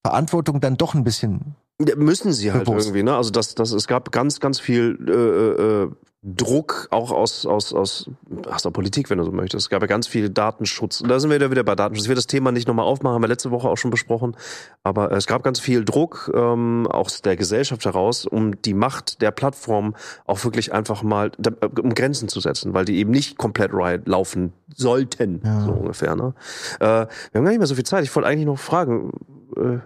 [0.06, 2.86] Verantwortung dann doch ein bisschen Ja, müssen sie halt Bewusst.
[2.88, 3.16] irgendwie, ne?
[3.16, 5.90] Also das, das, es gab ganz, ganz viel äh, äh,
[6.22, 8.10] Druck auch aus, aus, aus,
[8.46, 9.64] aus der Politik, wenn du so möchtest.
[9.64, 11.00] Es gab ja ganz viel Datenschutz.
[11.00, 12.04] Und da sind wir wieder, wieder bei Datenschutz.
[12.04, 14.36] Ich will das Thema nicht nochmal aufmachen, haben wir letzte Woche auch schon besprochen.
[14.82, 19.22] Aber es gab ganz viel Druck, ähm, auch aus der Gesellschaft heraus, um die Macht
[19.22, 23.38] der Plattform auch wirklich einfach mal, äh, um Grenzen zu setzen, weil die eben nicht
[23.38, 25.60] komplett right laufen sollten, Ja.
[25.62, 26.34] so ungefähr, ne?
[26.80, 28.04] Äh, wir haben gar nicht mehr so viel Zeit.
[28.04, 29.10] Ich wollte eigentlich noch fragen,
[29.56, 29.78] äh,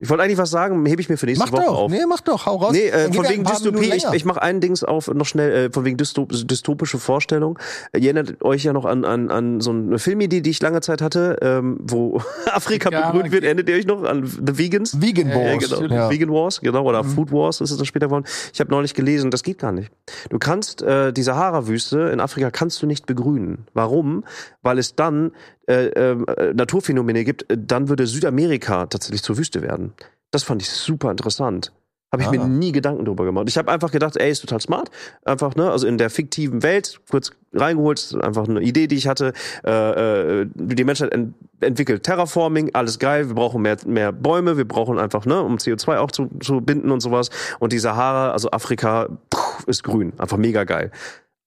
[0.00, 1.90] ich wollte eigentlich was sagen, hebe ich mir für nächste Mach Woche doch, auf.
[1.90, 2.72] nee, mach doch, hau raus.
[2.72, 3.92] Nee, äh, von wegen Dystopie.
[3.94, 7.58] Ich, ich mache ein Dings auf noch schnell, äh, von wegen Dystop dystopische Vorstellung.
[7.92, 10.80] Äh, Ihr erinnert euch ja noch an, an, an so eine Filmidee, die ich lange
[10.80, 12.20] Zeit hatte, ähm, wo
[12.52, 13.44] Afrika Ja, begrünt wird.
[13.44, 15.00] Erinnert ihr euch noch an The Vegans?
[15.00, 15.70] Vegan Ja, ja, Wars.
[15.70, 15.94] genau.
[15.94, 16.10] Ja.
[16.10, 17.08] Vegan Wars, genau, oder Mhm.
[17.10, 18.24] Food Wars ist es dann später geworden.
[18.52, 19.90] Ich habe neulich gelesen, das geht gar nicht.
[20.28, 23.66] Du kannst äh, die Sahara-Wüste in Afrika kannst du nicht begrünen.
[23.74, 24.24] Warum?
[24.62, 25.30] Weil es dann
[25.66, 27.50] äh, äh, Naturphänomene gibt.
[27.50, 29.92] Äh, Dann würde Südamerika tatsächlich zur Wüste werden.
[30.30, 31.72] Das fand ich super interessant.
[32.12, 32.32] Habe ich Ah.
[32.32, 33.46] mir nie Gedanken drüber gemacht.
[33.48, 34.88] Ich habe einfach gedacht, ey, ist total smart.
[35.24, 39.32] Einfach, ne, also in der fiktiven Welt, kurz reingeholt, einfach eine Idee, die ich hatte.
[39.64, 44.68] Äh, äh, die Menschheit ent entwickelt Terraforming, alles geil, wir brauchen mehr, mehr Bäume, wir
[44.68, 47.30] brauchen einfach, ne, um CO2 auch zu, zu binden und sowas.
[47.58, 50.12] Und die Sahara, also Afrika, pff, ist grün.
[50.18, 50.90] Einfach mega geil.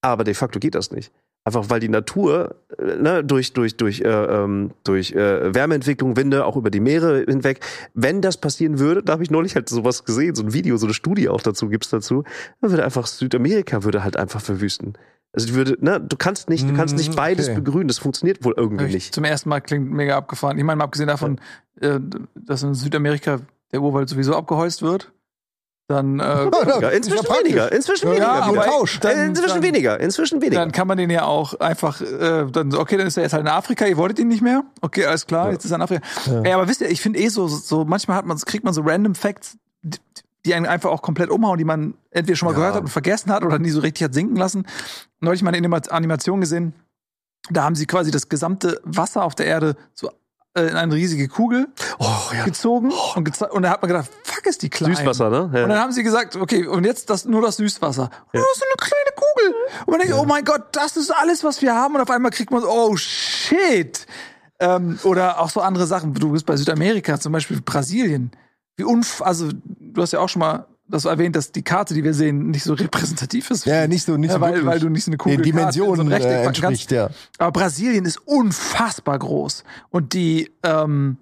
[0.01, 1.11] Aber de facto geht das nicht.
[1.47, 6.45] Einfach weil die Natur äh, ne, durch, durch, durch, äh, ähm, durch äh, Wärmeentwicklung, Winde,
[6.45, 7.61] auch über die Meere hinweg,
[7.93, 10.87] wenn das passieren würde, da habe ich neulich halt sowas gesehen, so ein Video, so
[10.87, 12.25] eine Studie auch dazu gibt's dazu,
[12.59, 14.97] dann würde einfach Südamerika würde halt einfach verwüsten.
[15.31, 17.61] Also würde, ne, du kannst nicht, du kannst nicht Mm, beides okay.
[17.61, 19.15] begrünen, das funktioniert wohl irgendwie ich nicht.
[19.15, 20.57] Zum ersten Mal klingt mega abgefahren.
[20.57, 21.39] Ich meine, mal abgesehen davon,
[21.79, 22.01] äh,
[22.35, 23.39] dass in Südamerika
[23.71, 25.13] der Urwald sowieso abgeholzt wird,
[25.87, 26.23] dann, äh,
[26.81, 28.25] Ja, inzwischen ja weniger, inzwischen Ja, weniger.
[28.27, 28.99] ja, aber- Tausch.
[28.99, 30.59] dann- inzwischen dann- weniger, inzwischen weniger.
[30.59, 33.41] dann kann man den ja auch einfach, äh, dann okay, dann ist er jetzt halt
[33.43, 34.63] in Afrika, ihr wolltet ihn nicht mehr.
[34.81, 36.05] Okay, alles klar, jetzt ist er in Afrika.
[36.43, 38.81] Ey, aber wisst ihr, ich finde eh so, so, manchmal hat man, kriegt man so
[38.81, 39.97] random Facts, die,
[40.45, 42.57] die einen einfach auch komplett umhauen, die man entweder schon mal Ja.
[42.59, 44.65] gehört hat und vergessen hat oder nie so richtig hat sinken lassen.
[45.21, 46.73] Neulich mal eine Anima- Animation gesehen,
[47.49, 50.11] da haben sie quasi das gesamte Wasser auf der Erde so äh,
[50.57, 51.67] in eine riesige Kugel
[51.99, 52.45] oh ja.
[52.45, 54.95] gezogen und, geze- und da hat man gedacht, fuck ist die klein.
[54.95, 55.43] Süßwasser, ne?
[55.43, 55.79] Und dann Ja.
[55.79, 58.09] haben sie gesagt, okay, und jetzt das, nur das Süßwasser.
[58.11, 59.55] Oh, das ist eine kleine Kugel.
[59.85, 61.95] Und man denkt, oh mein Gott, das ist alles, was wir haben.
[61.95, 64.05] Und auf einmal kriegt man so, oh shit.
[64.59, 66.13] Ähm, oder auch so andere Sachen.
[66.13, 68.31] Du bist bei Südamerika, zum Beispiel Brasilien.
[68.75, 72.03] Wie unf also du hast ja auch schon mal das erwähnt, dass die Karte, die
[72.03, 73.65] wir sehen, nicht so repräsentativ ist.
[73.65, 75.95] Ja, nicht so, nicht so weil, wirklich weil du nicht so eine Kugel den Dimensionen
[75.95, 76.63] so ein Rechteck äh, kannst.
[76.63, 77.09] entspricht, ja.
[77.37, 79.63] Aber Brasilien ist unfassbar groß.
[79.89, 81.17] Und die, ähm,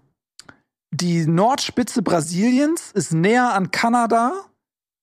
[0.92, 4.34] die Nordspitze Brasiliens ist näher an Kanada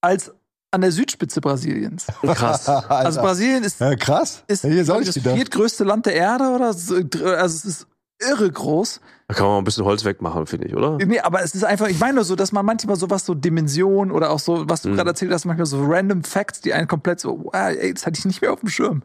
[0.00, 0.32] als
[0.70, 2.06] an der Südspitze Brasiliens.
[2.22, 2.66] Krass.
[2.88, 3.20] Also.
[3.20, 4.42] Brasilien ist, ja, krass.
[4.46, 6.96] ist Hier soll glaub ich das viertgrößte Land der Erde oder so.
[6.96, 7.86] Also es ist
[8.30, 9.00] irre groß.
[9.28, 10.98] Da kann man ein bisschen Holz wegmachen, finde ich, oder?
[10.98, 14.12] Nee, aber es ist einfach, ich meine nur so, dass man manchmal sowas so Dimensionen
[14.12, 14.96] oder auch so, was du Mhm.
[14.96, 18.18] gerade erzählt hast, manchmal so random Facts, die einen komplett so, wow, ey, das hatte
[18.18, 19.02] ich nicht mehr auf dem Schirm.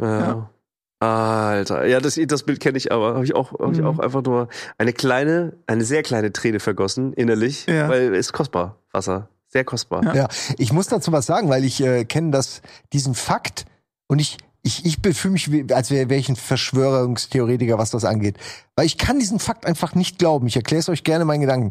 [0.00, 0.48] Ja.
[0.98, 3.14] Alter, ja, das, das Bild kenne ich aber.
[3.14, 3.86] Habe ich auch, hab ich Mhm.
[3.86, 4.48] auch einfach nur
[4.78, 7.88] eine kleine, eine sehr kleine Träne vergossen innerlich, Ja.
[7.90, 10.02] weil es ist kostbar Wasser, sehr kostbar.
[10.04, 10.14] Ja.
[10.14, 12.62] Ja, ich muss dazu was sagen, weil ich äh, kenne das,
[12.94, 13.66] diesen Fakt
[14.08, 18.04] und ich, ich, ich fühle mich, wie, als wäre wär ich ein Verschwörungstheoretiker, was das
[18.04, 18.36] angeht.
[18.74, 20.48] Weil ich kann diesen Fakt einfach nicht glauben.
[20.48, 21.70] Ich erkläre es euch gerne meinen Gedanken.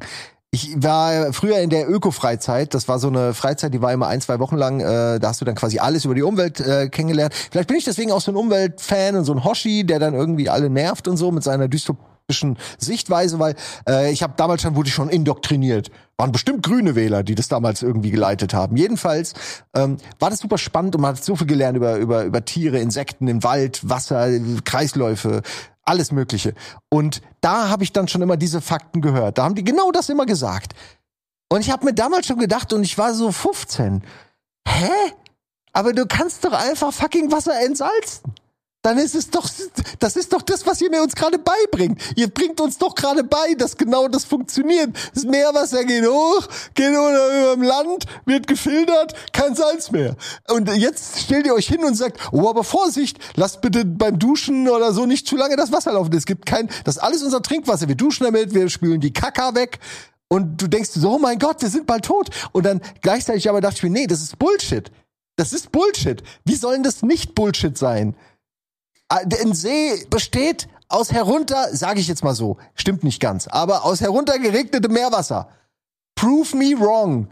[0.52, 2.74] Ich war früher in der Öko-Freizeit.
[2.74, 4.80] Das war so eine Freizeit, die war immer ein, zwei Wochen lang.
[4.80, 7.34] Äh, da hast du dann quasi alles über die Umwelt äh, kennengelernt.
[7.52, 10.50] Vielleicht bin ich deswegen auch so ein Umweltfan und so ein Hoshi, der dann irgendwie
[10.50, 12.15] alle nervt und so mit seiner dystopischen
[12.80, 13.56] Sichtweise, weil
[13.88, 15.92] äh, ich habe damals schon wurde ich schon indoktriniert.
[16.18, 18.78] Waren bestimmt grüne Wähler, die das damals irgendwie geleitet haben.
[18.78, 19.34] Jedenfalls
[19.76, 22.80] ähm, war das super spannend und man hat so viel gelernt über über über Tiere,
[22.80, 24.30] Insekten im Wald, Wasser,
[24.64, 25.44] Kreisläufe,
[25.84, 26.56] alles Mögliche.
[26.90, 29.38] Und da habe ich dann schon immer diese Fakten gehört.
[29.38, 30.74] Da haben die genau das immer gesagt.
[31.50, 34.04] Und ich habe mir damals schon gedacht, und ich war so 15,
[34.68, 34.90] hä?
[35.74, 38.34] Aber du kannst doch einfach fucking Wasser entsalzen.
[38.86, 39.50] Dann ist es doch,
[39.98, 42.00] das ist doch das, was ihr mir uns gerade beibringt.
[42.16, 44.96] Ihr bringt uns doch gerade bei, dass genau das funktioniert.
[45.12, 50.16] Das Meerwasser geht hoch, geht über dem Land, wird gefiltert, kein Salz mehr.
[50.50, 54.70] Und jetzt stellt ihr euch hin und sagt, oh, aber Vorsicht, lasst bitte beim Duschen
[54.70, 56.14] oder so nicht zu lange das Wasser laufen.
[56.14, 57.88] Es gibt kein, das ist alles unser Trinkwasser.
[57.88, 59.80] Wir duschen damit, wir spülen die Kaka weg.
[60.28, 62.30] Und du denkst so, oh mein Gott, wir sind bald tot.
[62.52, 64.92] Und dann gleichzeitig aber dachte ich mir, nee, das ist Bullshit.
[65.38, 66.22] Das ist Bullshit.
[66.44, 68.16] Wie soll denn das nicht Bullshit sein?
[69.10, 74.02] Ein See besteht aus herunter, sage ich jetzt mal so, stimmt nicht ganz, aber aus
[74.02, 75.50] heruntergeregnetem Meerwasser.
[76.16, 77.28] Prove me wrong.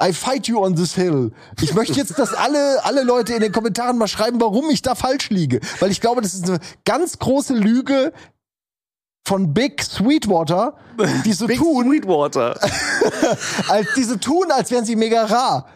[0.00, 1.32] I fight you on this hill.
[1.60, 4.94] Ich möchte jetzt, dass alle, alle Leute in den Kommentaren mal schreiben, warum ich da
[4.94, 5.60] falsch liege.
[5.80, 8.12] Weil ich glaube, das ist eine ganz große Lüge
[9.26, 10.76] von Big Sweetwater,
[11.24, 12.58] die so Big tun, Sweetwater.
[13.68, 15.66] als diese tun, als wären sie mega rar.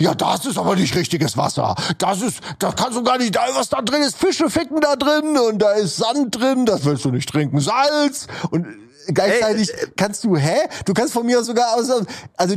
[0.00, 1.74] Ja, das ist aber nicht richtiges Wasser.
[1.98, 4.96] Das ist, das kannst du gar nicht, da, was da drin ist, Fische ficken da
[4.96, 8.66] drin und da ist Sand drin, das willst du nicht trinken, Salz und
[9.06, 10.56] gleichzeitig Ey, äh, kannst du, hä?
[10.84, 11.90] Du kannst von mir aus sogar aus,
[12.36, 12.54] also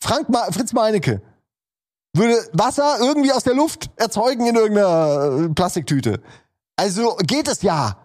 [0.00, 1.22] Frank, Ma, Fritz Meinecke
[2.16, 6.20] würde Wasser irgendwie aus der Luft erzeugen in irgendeiner äh, Plastiktüte.
[6.76, 7.98] Also geht es ja.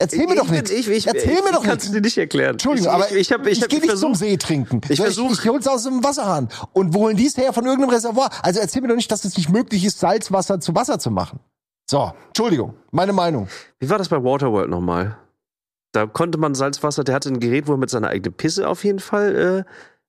[0.00, 0.70] Erzähl mir doch bin- nichts.
[0.70, 1.92] Ich, ich, Erzähl ich, mir doch ich kann's nichts.
[1.92, 2.52] dir nicht erklären.
[2.52, 4.36] Entschuldigung, ich, aber ich, ich, hab, ich, ich hab, gehe ich nicht zum versuch, See
[4.38, 4.80] trinken.
[4.88, 6.48] Ich So, versuch- ich, ich hol's aus dem Wasserhahn.
[6.72, 7.52] Und wo holen die es her?
[7.52, 8.30] Von irgendeinem Reservoir.
[8.42, 11.38] Also erzähl mir doch nicht, dass es nicht möglich ist, Salzwasser zu Wasser zu machen.
[11.90, 13.48] So, Entschuldigung, meine Meinung.
[13.78, 15.16] Wie war das bei Waterworld nochmal?
[15.92, 18.84] Da konnte man Salzwasser, der hatte ein Gerät, wo er mit seiner eigenen Pisse auf
[18.84, 19.64] jeden Fall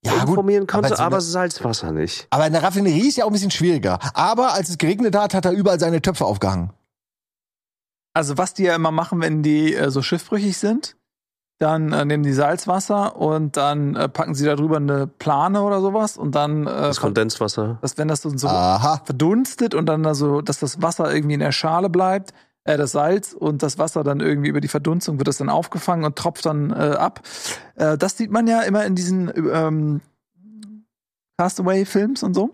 [0.05, 2.27] äh, Ja, gut, informieren konnte, aber aber, Salzwasser nicht.
[2.30, 3.97] Aber in der Raffinerie ist ja auch ein bisschen schwieriger.
[4.13, 6.72] Aber als es geregnet hat, hat er überall seine Töpfe aufgehangen.
[8.13, 10.97] Also was die ja immer machen, wenn die äh, so schiffbrüchig sind,
[11.59, 15.79] dann äh, nehmen die Salzwasser und dann äh, packen sie da drüber eine Plane oder
[15.79, 17.77] sowas und dann, äh, Das Kondenswasser.
[17.81, 19.01] dass wenn das so, so Aha.
[19.05, 22.33] verdunstet und dann also, dass das Wasser irgendwie in der Schale bleibt,
[22.63, 26.03] äh, das Salz und das Wasser dann irgendwie über die Verdunstung wird das dann aufgefangen
[26.03, 27.21] und tropft dann äh, ab.
[27.75, 30.01] Äh, das sieht man ja immer in diesen ähm,
[31.38, 32.51] Castaway-Films und so.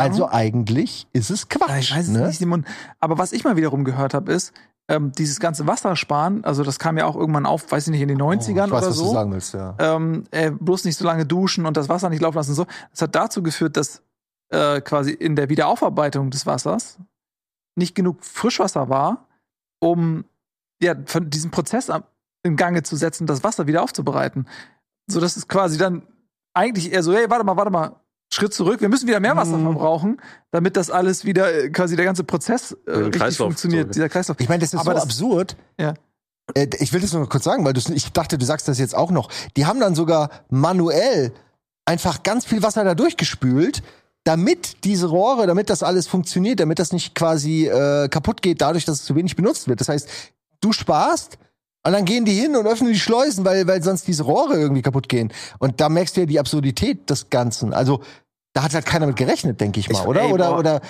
[0.00, 1.78] Also eigentlich ist es Ja, Quatsch.
[1.90, 2.26] ich weiß es ne?
[2.26, 2.64] nicht, Simon.
[3.00, 4.52] Aber was ich mal wiederum gehört habe, ist,
[4.88, 8.08] ähm, dieses ganze Wassersparen, also das kam ja auch irgendwann auf, weiß ich nicht, in
[8.08, 9.12] den 90ern Oh, ich weiß, oder was du so.
[9.12, 9.74] sagen willst, ja.
[9.78, 12.66] Ähm, äh, bloß nicht so lange duschen und das Wasser nicht laufen lassen und so.
[12.92, 14.02] Das hat dazu geführt, dass
[14.50, 16.98] äh, quasi in der Wiederaufarbeitung des Wassers
[17.74, 19.26] nicht genug Frischwasser war,
[19.80, 20.24] um
[20.80, 22.04] ja, von diesem Prozess am-
[22.44, 24.46] in Gange zu setzen, das Wasser wieder aufzubereiten.
[25.10, 26.02] So dass es quasi dann
[26.54, 27.96] eigentlich eher so, hey, warte mal, warte mal,
[28.32, 29.64] Schritt zurück, wir müssen wieder mehr Wasser Mhm.
[29.64, 30.20] verbrauchen,
[30.50, 34.38] damit das alles wieder, äh, quasi der ganze Prozess äh, richtig Kreislauf funktioniert, dieser Kreislauf.
[34.40, 35.56] Ich meine, das ist Aber so das- absurd.
[35.80, 35.94] Ja.
[36.54, 38.94] Äh, Ich will das nur kurz sagen, weil du, ich dachte, du sagst das jetzt
[38.96, 39.30] auch noch.
[39.56, 41.32] Die haben dann sogar manuell
[41.84, 43.82] einfach ganz viel Wasser da durchgespült,
[44.24, 48.84] damit diese Rohre, damit das alles funktioniert, damit das nicht quasi äh, kaputt geht, dadurch,
[48.84, 49.80] dass es zu wenig benutzt wird.
[49.80, 50.08] Das heißt,
[50.60, 51.38] du sparst
[51.86, 54.82] und dann gehen die hin und öffnen die Schleusen, weil, weil sonst diese Rohre irgendwie
[54.82, 55.32] kaputt gehen.
[55.58, 57.72] Und da merkst du ja die Absurdität des Ganzen.
[57.72, 58.00] Also
[58.52, 60.22] da hat halt keiner mit gerechnet, denke ich mal, Ich- oder?
[60.22, 60.58] ey, oder boah.
[60.58, 60.80] oder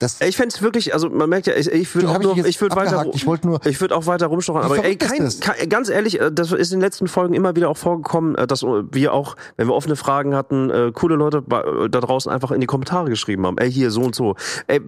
[0.00, 2.74] das Ich fände es wirklich, also man merkt ja, ich, ich würde auch ich würde
[2.74, 3.06] weiter.
[3.14, 4.64] Ich wollte nur ich würde auch weiter rumstochern.
[4.64, 7.68] Aber ey, kein, kein, ganz ehrlich, äh, das ist in den letzten Folgen immer wieder
[7.70, 11.88] auch vorgekommen, äh, dass wir auch, wenn wir offene Fragen hatten, äh, coole Leute äh,
[11.88, 13.56] da draußen einfach in die Kommentare geschrieben haben.
[13.58, 14.34] Ey, hier so und so.
[14.66, 14.80] Ey,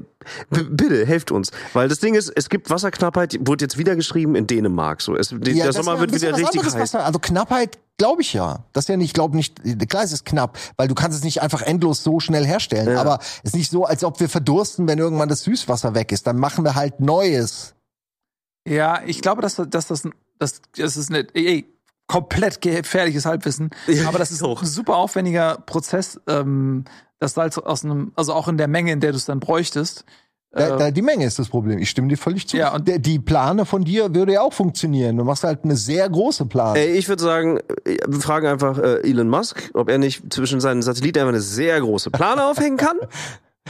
[0.51, 4.47] bitte helft uns, weil das Ding ist, es gibt Wasserknappheit, wurde jetzt wieder geschrieben in
[4.49, 5.01] Dänemark.
[5.01, 6.75] So, es, Ja, der Sommer ja wird wieder richtig heiß.
[6.75, 8.65] was da- Also Knappheit glaube ich ja.
[8.73, 9.57] Das ist ja nicht, glaube nicht,
[9.89, 12.91] klar es ist knapp, weil du kannst es nicht einfach endlos so schnell herstellen.
[12.91, 13.01] Ja.
[13.01, 16.27] Aber es ist nicht so, als ob wir verdursten, wenn irgendwann das Süßwasser weg ist.
[16.27, 17.75] Dann machen wir halt Neues.
[18.69, 20.03] Ja, ich glaube, dass, dass das,
[20.39, 21.67] das, das ist eine, ey,
[22.09, 23.71] komplett gefährliches Halbwissen.
[23.87, 24.63] Ja, aber das ist auch.
[24.63, 26.85] ein super aufwendiger Prozess, ähm,
[27.19, 30.05] das Salz aus einem, also auch in der Menge, in der du es dann bräuchtest.
[30.53, 31.79] Da, Äh, da, die Menge ist das Problem.
[31.79, 32.57] Ich stimme dir völlig zu.
[32.57, 35.17] Ja, und- Der, die Plane von dir würde ja auch funktionieren.
[35.17, 36.79] Du machst halt eine sehr große Plane.
[36.79, 40.83] Ey, ich würde sagen, wir fragen einfach äh, Elon Musk, ob er nicht zwischen seinen
[40.83, 42.97] Satelliten einfach eine sehr große Plane aufhängen kann.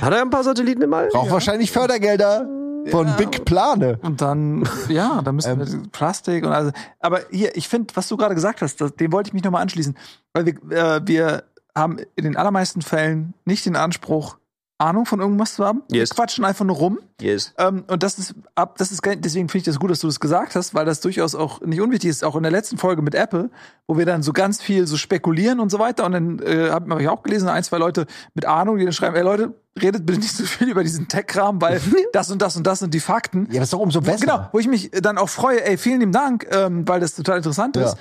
[0.00, 1.08] Hat er ein paar Satelliten im All?
[1.08, 2.46] Braucht wahrscheinlich Fördergelder
[2.90, 3.14] von Ja.
[3.14, 3.98] Big Plane.
[4.02, 5.82] Und dann, ja, da müssen Ähm.
[5.82, 6.70] wir Plastik und also.
[7.00, 9.62] Aber hier, ich finde, was du gerade gesagt hast, das, dem wollte ich mich nochmal
[9.62, 9.96] anschließen.
[10.32, 11.44] Weil wir, äh, wir
[11.74, 14.38] haben in den allermeisten Fällen nicht den Anspruch,
[14.78, 15.82] Ahnung von irgendwas zu haben.
[15.90, 16.10] Yes.
[16.10, 16.98] Wir quatschen einfach nur rum.
[17.20, 17.54] Yes.
[17.56, 20.20] Ähm, und das ist ab, das ist deswegen finde ich das gut, dass du das
[20.20, 22.22] gesagt hast, weil das durchaus auch nicht unwichtig ist.
[22.24, 23.50] Auch in der letzten Folge mit Apple,
[23.86, 26.04] wo wir dann so ganz viel so spekulieren und so weiter.
[26.04, 28.92] Und dann äh, habe hab ich auch gelesen, ein, zwei Leute mit Ahnung, die dann
[28.92, 31.80] schreiben, ey Leute, redet bitte nicht so viel über diesen Tech-Kram, weil
[32.12, 33.46] das und das und das sind die Fakten.
[33.50, 34.26] Ja, das ist doch umso besser.
[34.26, 37.38] Genau, wo ich mich dann auch freue, ey, vielen lieben Dank, ähm, weil das total
[37.38, 37.84] interessant Ja.
[37.86, 37.96] ist.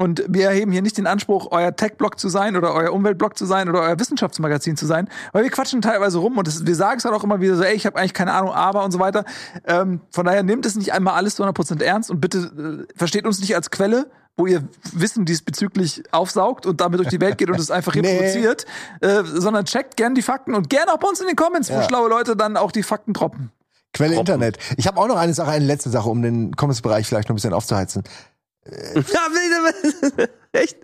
[0.00, 3.44] Und wir erheben hier nicht den Anspruch, euer Tech-Blog zu sein oder euer Umwelt-Blog zu
[3.44, 6.96] sein oder euer Wissenschaftsmagazin zu sein, weil wir quatschen teilweise rum und das, wir sagen
[6.96, 8.98] es halt auch immer wieder so, ey, ich habe eigentlich keine Ahnung, aber und so
[8.98, 9.26] weiter.
[9.66, 13.26] Ähm, von daher nehmt es nicht einmal alles zu 100% ernst und bitte äh, versteht
[13.26, 17.50] uns nicht als Quelle, wo ihr Wissen diesbezüglich aufsaugt und damit durch die Welt geht
[17.50, 18.00] und es einfach Nee.
[18.00, 18.64] reproduziert,
[19.02, 21.74] äh, sondern checkt gern die Fakten und gern auch bei uns in den Comments, wo
[21.74, 21.82] Ja.
[21.82, 23.50] schlaue Leute dann auch die Fakten droppen.
[23.92, 24.14] Quelle.
[24.16, 24.56] Internet.
[24.78, 27.36] Ich habe auch noch eine Sache, eine letzte Sache, um den Comments-Bereich vielleicht noch ein
[27.36, 28.02] bisschen aufzuheizen.
[30.54, 30.78] Ja, echt?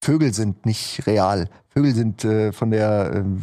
[0.00, 1.48] Vögel sind nicht real.
[1.68, 3.40] Vögel sind äh, von der ähm,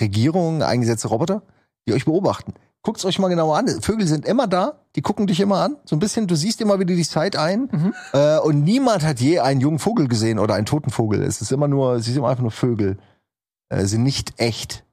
[0.00, 1.42] Regierung eingesetzte Roboter,
[1.86, 2.54] die euch beobachten.
[2.82, 3.68] Guckt's euch mal genauer an.
[3.82, 5.76] Vögel sind immer da, die gucken dich immer an.
[5.84, 7.68] So ein bisschen, du siehst immer wieder die Zeit ein.
[7.70, 7.94] Mhm.
[8.12, 11.22] Äh, und niemand hat je einen jungen Vogel gesehen oder einen toten Vogel.
[11.22, 12.96] Es ist immer nur, sie sind einfach nur Vögel.
[13.68, 14.84] Äh, sind nicht echt.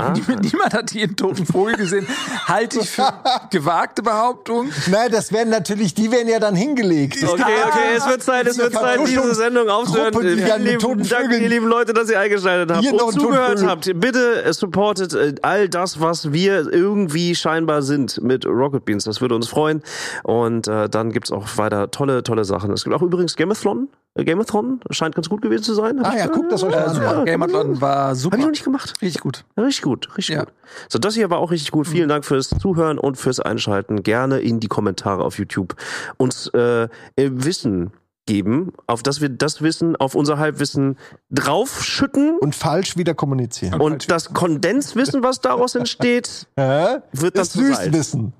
[0.00, 0.14] Ah.
[0.40, 2.06] Niemand hat jeden toten Vogel gesehen.
[2.46, 3.12] Halte ich für
[3.50, 4.70] gewagte Behauptung.
[4.90, 7.22] Nein, das werden natürlich, die werden ja dann hingelegt.
[7.22, 10.12] Okay, okay, es wird Zeit, es wird Zeit, diese Sendung aufzuhören.
[10.12, 13.08] Gruppe, die dann mit lieben Dank, ihr lieben Leute, dass ihr eingeschaltet habt Hier noch
[13.08, 13.90] und zugehört habt.
[14.00, 19.04] Bitte äh, supportet äh, all das, was wir irgendwie scheinbar sind mit Rocket Beans.
[19.04, 19.82] Das würde uns freuen.
[20.22, 22.72] Und äh, dann gibt's auch weiter tolle, tolle Sachen.
[22.72, 23.88] Es gibt auch übrigens Gameathon.
[24.18, 26.00] Äh, Gameathon scheint ganz gut gewesen zu sein.
[26.02, 26.94] Hab Ah ja, guckt das euch Äh, an.
[26.94, 27.18] super.
[27.18, 27.24] Ja.
[27.24, 28.36] Gameathlon war Hab super.
[28.36, 28.94] ich noch nicht gemacht.
[29.00, 29.44] Richtig gut.
[29.56, 30.44] Richtig gut, richtig Ja.
[30.44, 30.52] gut.
[30.88, 31.86] So, das hier war auch richtig gut.
[31.86, 34.02] Vielen Dank fürs Zuhören und fürs Einschalten.
[34.02, 35.76] Gerne in die Kommentare auf YouTube
[36.16, 37.92] uns äh, äh, Wissen
[38.26, 40.98] geben, auf das wir das Wissen, auf unser Halbwissen
[41.30, 42.38] draufschütten.
[42.38, 43.80] Und falsch wieder kommunizieren.
[43.80, 47.52] Und das Kondenswissen, was daraus entsteht, wird Das.
[47.54, 48.34] Süßwissen.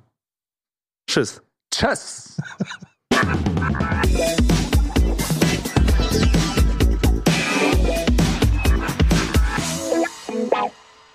[1.08, 1.40] Tschüss.
[1.72, 2.36] Tschüss.